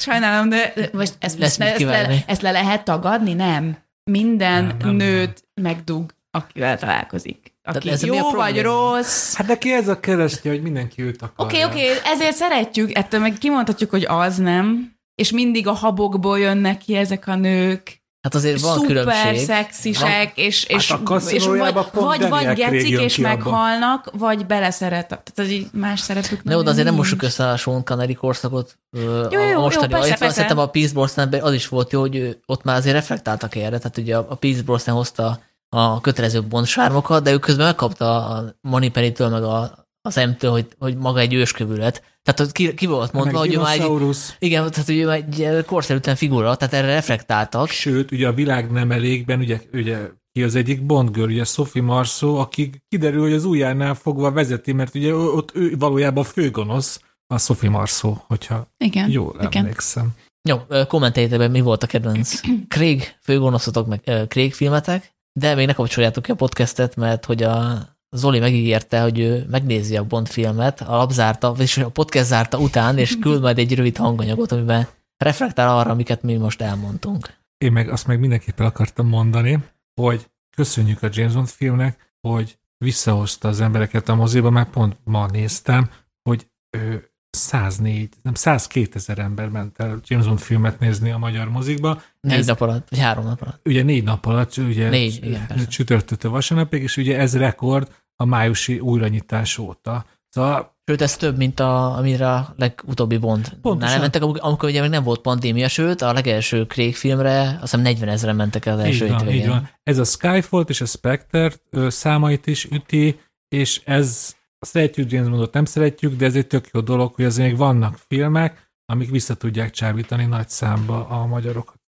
[0.00, 3.32] Sajnálom, de de most ezt, Lesz mit ezt, le, ezt le lehet tagadni?
[3.32, 3.76] Nem.
[4.04, 7.54] Minden Nem, nem, nem, nőt megdug, akivel találkozik.
[7.62, 9.34] Aki ez mi a jó vagy rossz.
[9.34, 11.44] hát neki ez a keresztje, hogy mindenki őt akarja.
[11.44, 15.72] Oké, okay, oké, okay, ezért szeretjük, ettől meg kimondhatjuk, hogy az nem, és mindig a
[15.72, 19.44] habokból jönnek ki ezek a nők, Hát azért van szuper különbség.
[19.44, 25.08] szexisek, és, Hát és, a és vagy, vagy, vagy gecik és meghalnak, vagy beleszeret.
[25.08, 28.78] Tehát az így más szerepük Ne oda azért nem mossuk össze a Sean Connery korszakot.
[28.90, 30.34] Jó, jó, a, jó, a mostani, persze, illetve persze.
[30.34, 33.78] Szerintem a Pierce Brosnanben az is volt jó, hogy ott már azért reflektáltak erre.
[33.78, 38.54] Tehát ugye a Pierce Brosnan hozta a kötelező Bond sármokat, de ő közben megkapta a
[38.60, 42.02] Moneypenny-től meg a, az M-től, hogy, hogy maga egy őskövület.
[42.22, 45.06] Tehát ott ki, ki volt mondva, Meg hogy ő már egy, igen, tehát hogy ő
[45.06, 47.68] már egy korszerűtlen figura, tehát erre reflektáltak.
[47.68, 49.98] Sőt, ugye a világ nem elégben, ugye, ugye
[50.32, 54.72] ki az egyik Bond girl, ugye Sophie Marceau, aki kiderül, hogy az ujjánál fogva vezeti,
[54.72, 59.62] mert ugye ott ő valójában főgonosz, a Sophie Marceau, hogyha Igen, jól igen.
[59.62, 60.10] emlékszem.
[60.48, 65.72] Jó, kommenteljétek be, mi volt a kedvenc Craig főgonoszotok, meg Craig filmetek, De még ne
[65.72, 67.78] kapcsoljátok ki a podcastet, mert hogy a
[68.16, 72.58] Zoli megígérte, hogy ő megnézi a Bond filmet, a lap zárta, vagyis a podcast zárta
[72.58, 77.38] után, és küld majd egy rövid hanganyagot, amiben reflektál arra, amiket mi most elmondtunk.
[77.58, 79.58] Én meg azt meg mindenképpen akartam mondani,
[80.00, 85.26] hogy köszönjük a James Bond filmnek, hogy visszahozta az embereket a moziba, mert pont ma
[85.26, 85.90] néztem,
[86.22, 91.48] hogy ő 104, nem 102 ezer ember ment el James Bond filmet nézni a magyar
[91.48, 92.02] mozikba.
[92.20, 93.60] Négy Ez- nap alatt, vagy három nap alatt.
[93.64, 95.66] Ugye négy nap alatt, ugye Négy, igen, persze.
[95.66, 100.04] csütörtöktől vasárnapig, és ugye ez rekord a májusi újranyitás óta.
[100.28, 103.48] Szóval Sőt, ez több, mint a, amire a legutóbbi Bond.
[103.62, 103.90] Pontosan.
[103.92, 107.80] Nem mentek, amikor, ugye még nem volt pandémia, sőt, a legelső Craig filmre azt hiszem
[107.80, 109.70] 40 ezeren mentek el az első így van, így van.
[109.82, 111.52] Ez a Skyfall és a Spectre
[111.88, 114.34] számait is üti, és ez
[114.66, 117.98] szeretjük James Bondot, nem szeretjük, de ez egy tök jó dolog, hogy azért még vannak
[118.08, 121.78] filmek, amik vissza tudják csábítani nagy számba a magyarokat.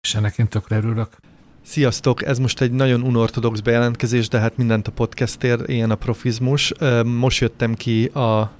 [0.00, 1.16] És ennek én tökre örülök.
[1.62, 2.24] Sziasztok!
[2.24, 6.72] Ez most egy nagyon unortodox bejelentkezés, de hát mindent a podcastért, ilyen a profizmus.
[7.04, 8.52] Most jöttem ki a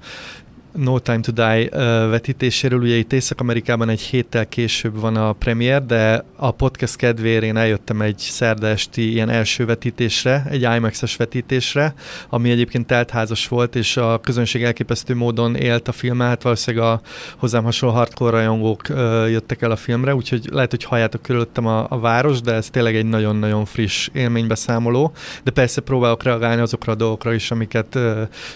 [0.71, 1.69] No Time to Die
[2.09, 7.57] vetítéséről, ugye itt Észak-Amerikában egy héttel később van a premier, de a podcast kedvéért én
[7.57, 11.93] eljöttem egy szerda esti ilyen első vetítésre, egy IMAX-es vetítésre,
[12.29, 17.01] ami egyébként teltházas volt, és a közönség elképesztő módon élt a filmmel, hát valószínűleg a
[17.37, 18.81] hozzám hasonló hardcore rajongók
[19.29, 22.95] jöttek el a filmre, úgyhogy lehet, hogy halljátok körülöttem a, a város, de ez tényleg
[22.95, 25.11] egy nagyon-nagyon friss élménybeszámoló,
[25.43, 27.99] de persze próbálok reagálni azokra a dolgokra is, amiket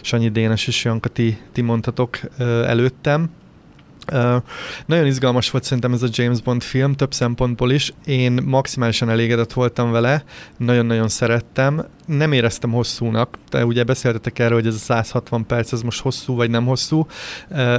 [0.01, 2.00] Sanyi Dénes és Janka ti, ti mondtatok
[2.37, 3.29] ö, előttem.
[4.85, 7.93] Nagyon izgalmas volt szerintem ez a James Bond film, több szempontból is.
[8.05, 10.23] Én maximálisan elégedett voltam vele,
[10.57, 11.85] nagyon-nagyon szerettem.
[12.05, 16.35] Nem éreztem hosszúnak, de ugye beszéltetek erről, hogy ez a 160 perc, ez most hosszú
[16.35, 17.07] vagy nem hosszú.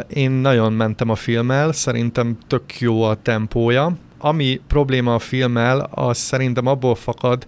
[0.09, 3.97] Én nagyon mentem a filmmel, szerintem tök jó a tempója.
[4.19, 7.47] Ami probléma a filmmel, az szerintem abból fakad,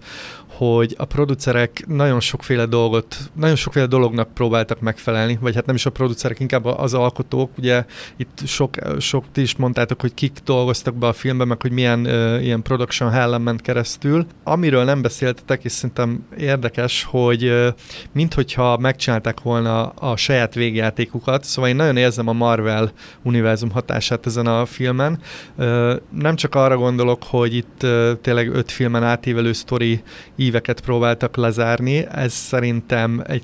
[0.57, 5.85] hogy a producerek nagyon sokféle dolgot, nagyon sokféle dolognak próbáltak megfelelni, vagy hát nem is
[5.85, 7.85] a producerek, inkább az alkotók, ugye
[8.17, 11.99] itt sok, sok ti is mondtátok, hogy kik dolgoztak be a filmbe, meg hogy milyen
[12.05, 14.25] uh, ilyen production hellen ment keresztül.
[14.43, 17.67] Amiről nem beszéltetek, és szerintem érdekes, hogy uh,
[18.11, 22.91] minthogyha megcsinálták volna a saját végjátékukat, szóval én nagyon érzem a Marvel
[23.23, 25.19] univerzum hatását ezen a filmen.
[25.55, 30.03] Uh, nem csak arra gondolok, hogy itt uh, tényleg öt filmen átívelő sztori
[30.45, 32.07] íveket próbáltak lezárni.
[32.11, 33.43] Ez szerintem egy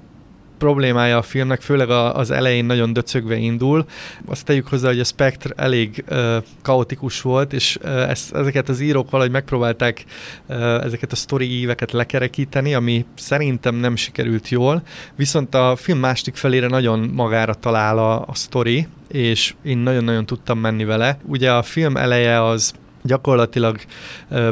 [0.62, 3.86] problémája a filmnek, főleg az elején nagyon döcögve indul.
[4.26, 8.80] Azt tegyük hozzá, hogy a Spectre elég uh, kaotikus volt, és uh, ezt, ezeket az
[8.80, 10.06] írók valahogy megpróbálták
[10.46, 14.84] uh, ezeket a sztori íveket lekerekíteni, ami szerintem nem sikerült jól.
[15.16, 20.60] Viszont a film másik felére nagyon magára talál a, a sztori, és én nagyon-nagyon tudtam
[20.60, 21.18] menni vele.
[21.26, 22.74] Ugye a film eleje az
[23.04, 23.80] gyakorlatilag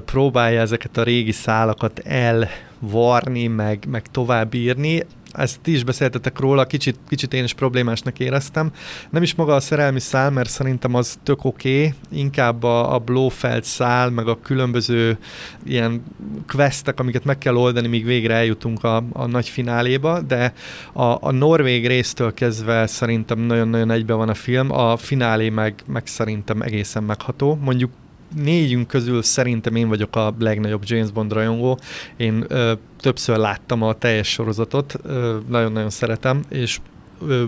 [0.06, 5.04] próbálja ezeket a régi szálakat elvarni, meg, meg tovább írni.
[5.32, 8.72] Ezt ti is beszéltetek róla, kicsit, kicsit én is problémásnak éreztem.
[9.10, 11.94] Nem is maga a szerelmi szál, mert szerintem az tök oké, okay.
[12.20, 15.18] inkább a, a Blofeld szál, meg a különböző
[15.66, 16.04] ilyen
[16.48, 20.54] questek, amiket meg kell oldani, míg végre eljutunk a, a nagy fináléba, de
[20.94, 26.08] a, a norvég résztől kezdve szerintem nagyon-nagyon egybe van a film, a finálé meg, meg
[26.08, 27.60] szerintem egészen megható.
[27.62, 27.92] Mondjuk
[28.36, 31.80] négyünk közül szerintem én vagyok a legnagyobb James Bond rajongó.
[32.18, 36.80] Én ö, többször láttam a teljes sorozatot, ö, nagyon-nagyon szeretem, és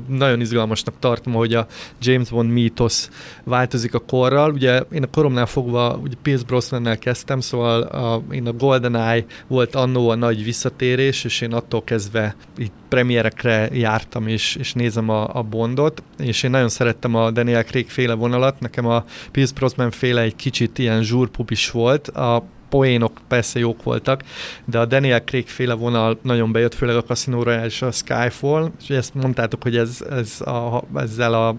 [0.08, 1.68] nagyon izgalmasnak tartom, hogy a
[2.02, 3.10] James Bond mítosz
[3.44, 4.52] változik a korral.
[4.52, 9.76] Ugye én a koromnál fogva ugye Pierce Brosnannel kezdtem, szóval a, én a GoldenEye volt
[9.76, 15.36] annó a nagy visszatérés, és én attól kezdve itt premierekre jártam, és, és nézem a,
[15.36, 19.92] a Bondot, és én nagyon szerettem a Daniel Craig féle vonalat, nekem a Pierce Brosnan
[19.92, 24.24] féle egy kicsit ilyen zsúrpup is volt, a poénok persze jók voltak,
[24.66, 28.72] de a Daniel Craig féle vonal nagyon bejött, főleg a Casino Royale és a Skyfall,
[28.82, 31.56] és ezt mondtátok, hogy ez, ez a, ezzel a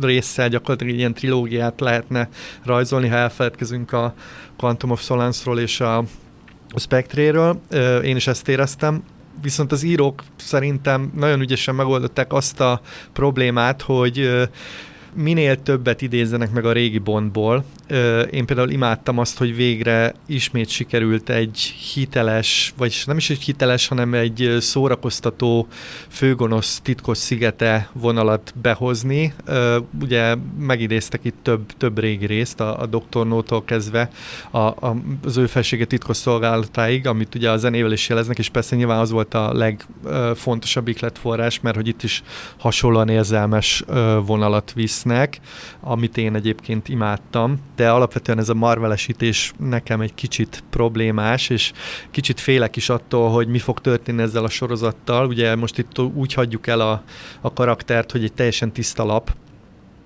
[0.00, 2.28] résszel gyakorlatilag ilyen trilógiát lehetne
[2.64, 4.14] rajzolni, ha elfeledkezünk a
[4.56, 6.04] Quantum of Solace-ról és a
[6.76, 7.60] Spectre-ről.
[8.04, 9.02] Én is ezt éreztem.
[9.42, 12.80] Viszont az írók szerintem nagyon ügyesen megoldották azt a
[13.12, 14.48] problémát, hogy
[15.14, 17.64] minél többet idézzenek meg a régi Bondból.
[18.30, 21.58] Én például imádtam azt, hogy végre ismét sikerült egy
[21.94, 25.66] hiteles, vagy nem is egy hiteles, hanem egy szórakoztató
[26.08, 29.34] főgonosz titkos szigete vonalat behozni.
[30.00, 33.26] Ugye megidéztek itt több, több régi részt, a, a Dr.
[33.26, 34.10] No-tól kezdve
[34.50, 38.76] a, a, az ő felsége titkos szolgálatáig, amit ugye a zenével is jeleznek, és persze
[38.76, 42.22] nyilván az volt a legfontosabb ikletforrás, mert hogy itt is
[42.58, 43.84] hasonlóan érzelmes
[44.26, 45.40] vonalat visznek,
[45.80, 47.58] amit én egyébként imádtam.
[47.80, 51.72] De alapvetően ez a marvelesítés nekem egy kicsit problémás, és
[52.10, 55.26] kicsit félek is attól, hogy mi fog történni ezzel a sorozattal.
[55.26, 57.02] Ugye most itt úgy hagyjuk el a,
[57.40, 59.36] a karaktert, hogy egy teljesen tiszta lap,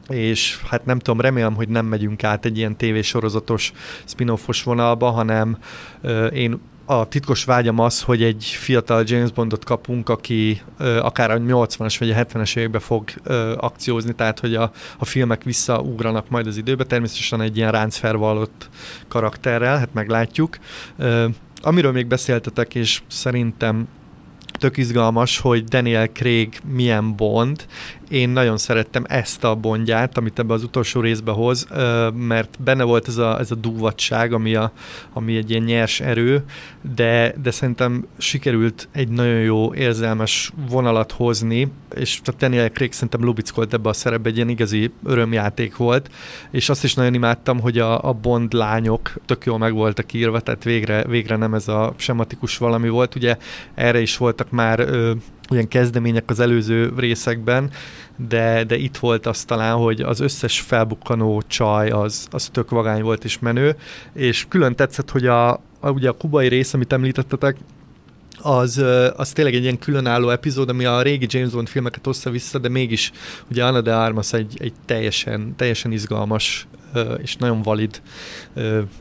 [0.08, 3.72] és hát nem tudom, remélem, hogy nem megyünk át egy ilyen tévésorozatos
[4.04, 5.58] spin-offos vonalba, hanem
[6.00, 11.30] ö, én a titkos vágyam az, hogy egy fiatal James Bondot kapunk, aki ö, akár
[11.30, 16.28] a 80-as vagy a 70-es években fog ö, akciózni, tehát hogy a, a filmek visszaugranak
[16.28, 18.68] majd az időbe, természetesen egy ilyen ráncfervallott
[19.08, 20.58] karakterrel, hát meglátjuk.
[20.98, 21.28] Ö,
[21.62, 23.88] amiről még beszéltetek, és szerintem
[24.58, 27.66] tök izgalmas, hogy Daniel Craig milyen Bond.
[28.08, 31.66] Én nagyon szerettem ezt a Bondját, amit ebbe az utolsó részbe hoz,
[32.14, 34.72] mert benne volt ez a, ez a dúvatság, ami, a,
[35.12, 36.44] ami egy ilyen nyers erő,
[36.94, 43.24] de, de szerintem sikerült egy nagyon jó érzelmes vonalat hozni, és a Daniel Craig szerintem
[43.24, 46.10] lubickolt ebbe a szerepbe, egy ilyen igazi örömjáték volt,
[46.50, 50.40] és azt is nagyon imádtam, hogy a, a Bond lányok tök jól meg voltak írva,
[50.40, 53.36] tehát végre, végre nem ez a sematikus valami volt, ugye
[53.74, 54.88] erre is voltak már
[55.48, 57.70] ilyen kezdemények az előző részekben,
[58.28, 63.02] de, de itt volt az talán, hogy az összes felbukkanó csaj az, az tök vagány
[63.02, 63.76] volt és menő,
[64.12, 65.50] és külön tetszett, hogy a,
[65.80, 67.56] a, ugye a kubai rész, amit említettetek,
[68.42, 68.84] az,
[69.16, 72.68] az tényleg egy ilyen különálló epizód, ami a régi James Bond filmeket hozza vissza, de
[72.68, 73.12] mégis
[73.50, 76.66] ugye Anna de Armas egy, egy teljesen, teljesen izgalmas
[77.22, 78.02] és nagyon valid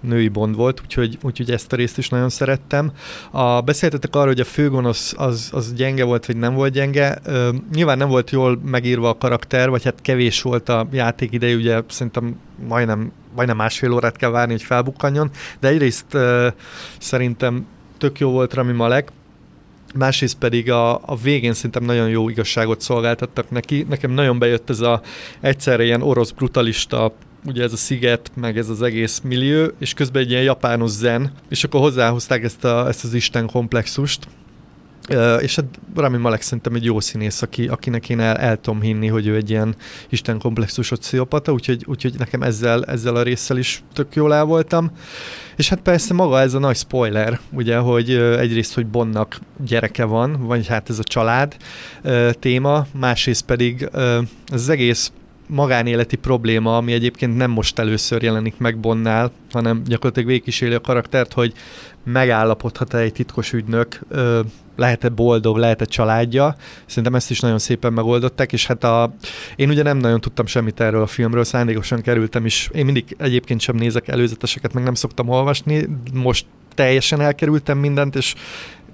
[0.01, 2.91] női Bond volt, úgyhogy, úgyhogy ezt a részt is nagyon szerettem.
[3.31, 7.21] A, beszéltetek arról, hogy a főgonosz az, az gyenge volt, vagy nem volt gyenge.
[7.73, 11.81] Nyilván nem volt jól megírva a karakter, vagy hát kevés volt a játék ideje, ugye
[11.87, 15.29] szerintem majdnem, majdnem másfél órát kell várni, hogy felbukkanjon,
[15.59, 16.17] de egyrészt
[16.97, 17.65] szerintem
[17.97, 19.11] tök jó volt Rami Malek,
[19.95, 23.85] másrészt pedig a, a végén szerintem nagyon jó igazságot szolgáltattak neki.
[23.89, 25.01] Nekem nagyon bejött ez a
[25.39, 27.13] egyszerre ilyen orosz brutalista
[27.45, 31.31] ugye ez a sziget, meg ez az egész millió, és közben egy ilyen japános zen,
[31.49, 34.27] és akkor hozzáhozták ezt, a, ezt az Isten komplexust,
[35.09, 35.65] Uh, és hát
[35.95, 39.35] Rami Malek szerintem egy jó színész, aki, akinek én el, el tudom hinni, hogy ő
[39.35, 39.75] egy ilyen
[40.09, 44.91] Isten komplexusot sziopata, úgyhogy, úgyhogy nekem ezzel, ezzel a résszel is tök jól el voltam.
[45.55, 50.45] És hát persze maga ez a nagy spoiler, ugye, hogy egyrészt, hogy Bonnak gyereke van,
[50.45, 51.55] vagy hát ez a család
[52.03, 54.17] uh, téma, másrészt pedig uh,
[54.47, 55.11] az egész
[55.47, 61.33] magánéleti probléma, ami egyébként nem most először jelenik meg Bonnál, hanem gyakorlatilag végigkíséri a karaktert,
[61.33, 61.53] hogy
[62.03, 63.99] megállapodhat-e egy titkos ügynök,
[64.75, 66.55] lehet-e boldog, lehet-e családja.
[66.85, 69.15] Szerintem ezt is nagyon szépen megoldották, és hát a,
[69.55, 72.69] én ugye nem nagyon tudtam semmit erről a filmről, szándékosan kerültem is.
[72.73, 75.87] Én mindig egyébként sem nézek előzeteseket, meg nem szoktam olvasni.
[76.13, 76.45] Most
[76.75, 78.35] teljesen elkerültem mindent, és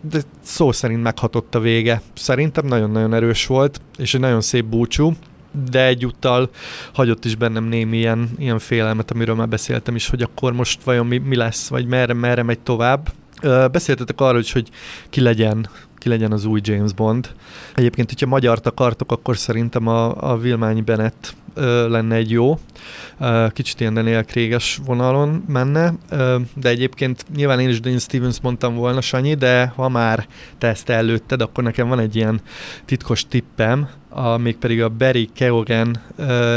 [0.09, 2.01] de szó szerint meghatott a vége.
[2.13, 5.13] Szerintem nagyon-nagyon erős volt, és egy nagyon szép búcsú
[5.69, 6.49] de egyúttal
[6.93, 11.05] hagyott is bennem némi ilyen, ilyen félelmet, amiről már beszéltem is, hogy akkor most vajon
[11.05, 13.11] mi, mi lesz, vagy merre, merre megy tovább.
[13.71, 14.69] Beszéltetek arról is, hogy
[15.09, 15.69] ki legyen
[15.99, 17.29] ki legyen az új James Bond.
[17.75, 21.35] Egyébként, hogyha magyart akartok, akkor szerintem a, a Vilmányi Bennett
[21.87, 22.59] lenne egy jó.
[23.49, 25.93] Kicsit ilyen Daniel Kréges vonalon menne,
[26.53, 30.27] de egyébként nyilván én is Dean Stevens mondtam volna, Sanyi, de ha már
[30.57, 32.41] te ezt előtted, akkor nekem van egy ilyen
[32.85, 35.97] titkos tippem, a, mégpedig a Barry Keoghan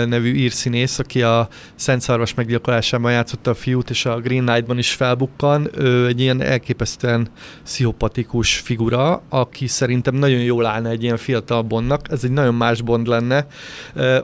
[0.08, 4.92] nevű írszínész, aki a Szent Szarvas meggyilkolásában játszotta a fiút, és a Green Knight-ban is
[4.92, 5.68] felbukkan.
[5.78, 7.28] Ő egy ilyen elképesztően
[7.62, 12.10] sziopatikus figura, aki szerintem nagyon jól állna egy ilyen fiatal Bondnak.
[12.10, 13.46] Ez egy nagyon más Bond lenne.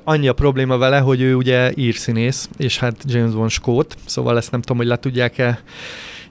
[0.04, 4.50] Annyi a probléma vele, hogy ő ugye írszínész, és hát James Bond skót, szóval ezt
[4.50, 5.62] nem tudom, hogy le tudják-e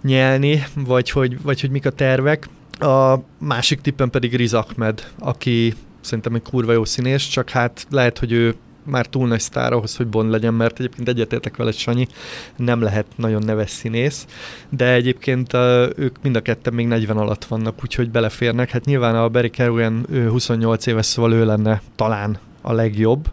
[0.01, 2.49] nyelni, vagy hogy, vagy hogy mik a tervek.
[2.79, 5.73] A másik tippen pedig Riz Ahmed, aki
[6.07, 9.95] szerintem egy kurva jó színés, csak hát lehet, hogy ő már túl nagy sztár ahhoz,
[9.95, 12.07] hogy Bond legyen, mert egyébként egyetértek vele, Sanyi,
[12.55, 14.25] nem lehet nagyon neves színész,
[14.69, 18.69] de egyébként uh, ők mind a ketten még 40 alatt vannak, úgyhogy beleférnek.
[18.69, 23.29] Hát nyilván a Barry Keoghan 28 éves, szóval ő lenne talán a legjobb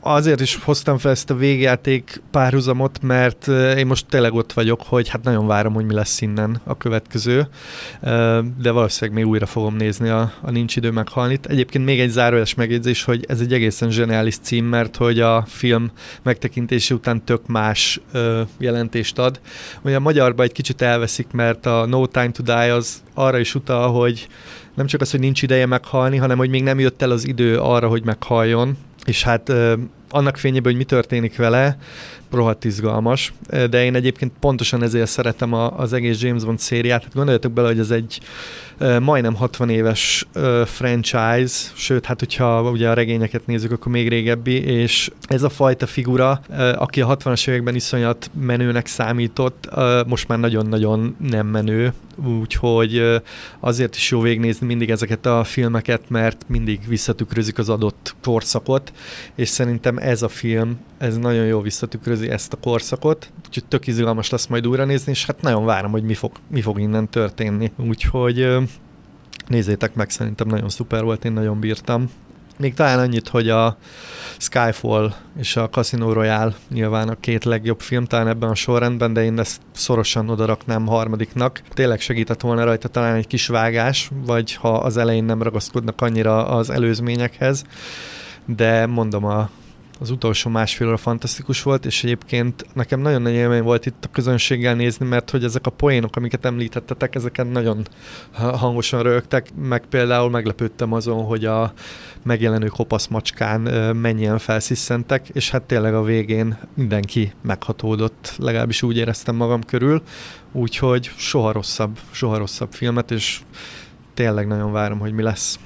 [0.00, 5.08] azért is hoztam fel ezt a végjáték párhuzamot, mert én most tényleg ott vagyok, hogy
[5.08, 7.48] hát nagyon várom, hogy mi lesz innen a következő,
[8.58, 11.38] de valószínűleg még újra fogom nézni a, a Nincs idő meghalni.
[11.42, 15.90] Egyébként még egy zárójeles megjegyzés, hogy ez egy egészen zseniális cím, mert hogy a film
[16.22, 18.00] megtekintése után tök más
[18.58, 19.40] jelentést ad.
[19.82, 23.54] Ugye a magyarban egy kicsit elveszik, mert a No Time to Die az arra is
[23.54, 24.28] utal, hogy
[24.74, 27.58] nem csak az, hogy nincs ideje meghalni, hanem hogy még nem jött el az idő
[27.58, 28.76] arra, hogy meghalljon,
[29.06, 29.52] és hát
[30.10, 31.76] annak fényében, hogy mi történik vele,
[32.30, 33.32] rohadt izgalmas,
[33.70, 37.02] de én egyébként pontosan ezért szeretem a, az egész James Bond szériát.
[37.02, 38.20] Hát gondoljatok bele, hogy ez egy
[39.00, 40.26] majdnem 60 éves
[40.64, 45.86] franchise, sőt, hát hogyha ugye a regényeket nézzük, akkor még régebbi, és ez a fajta
[45.86, 46.40] figura,
[46.74, 49.68] aki a 60-as években iszonyat menőnek számított,
[50.06, 51.92] most már nagyon-nagyon nem menő,
[52.24, 53.02] úgyhogy
[53.60, 58.92] azért is jó végnézni mindig ezeket a filmeket, mert mindig visszatükrözik az adott korszakot,
[59.34, 64.30] és szerintem ez a film, ez nagyon jó visszatükrözi ezt a korszakot, úgyhogy tök izgalmas
[64.30, 67.72] lesz majd újra nézni, és hát nagyon várom, hogy mi fog, mi fog innen történni.
[67.76, 68.56] Úgyhogy
[69.46, 72.10] nézzétek meg, szerintem nagyon szuper volt, én nagyon bírtam.
[72.58, 73.76] Még talán annyit, hogy a
[74.38, 79.24] Skyfall és a Casino Royale nyilván a két legjobb film talán ebben a sorrendben, de
[79.24, 81.62] én ezt szorosan odaraknám harmadiknak.
[81.68, 86.46] Tényleg segített volna rajta talán egy kis vágás, vagy ha az elején nem ragaszkodnak annyira
[86.46, 87.64] az előzményekhez,
[88.44, 89.50] de mondom, a
[89.98, 94.10] az utolsó másfél óra fantasztikus volt, és egyébként nekem nagyon nagy élmény volt itt a
[94.12, 97.86] közönséggel nézni, mert hogy ezek a poénok, amiket említettetek, ezeken nagyon
[98.32, 101.72] hangosan rögtek, meg például meglepődtem azon, hogy a
[102.22, 103.60] megjelenő kopasz macskán
[103.96, 110.02] mennyien felsziszentek, és hát tényleg a végén mindenki meghatódott, legalábbis úgy éreztem magam körül,
[110.52, 113.40] úgyhogy soha rosszabb, soha rosszabb filmet, és
[114.14, 115.58] tényleg nagyon várom, hogy mi lesz.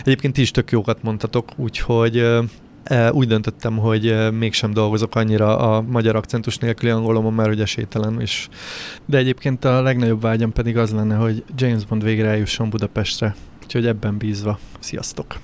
[0.00, 2.26] Egyébként ti is tök jókat mondtatok, úgyhogy
[3.10, 8.48] úgy döntöttem, hogy mégsem dolgozok annyira a magyar akcentus nélküli angolomon, mert hogy esélytelen is.
[9.06, 13.34] De egyébként a legnagyobb vágyam pedig az lenne, hogy James Bond végre eljusson Budapestre.
[13.62, 14.58] Úgyhogy ebben bízva.
[14.78, 15.36] Sziasztok!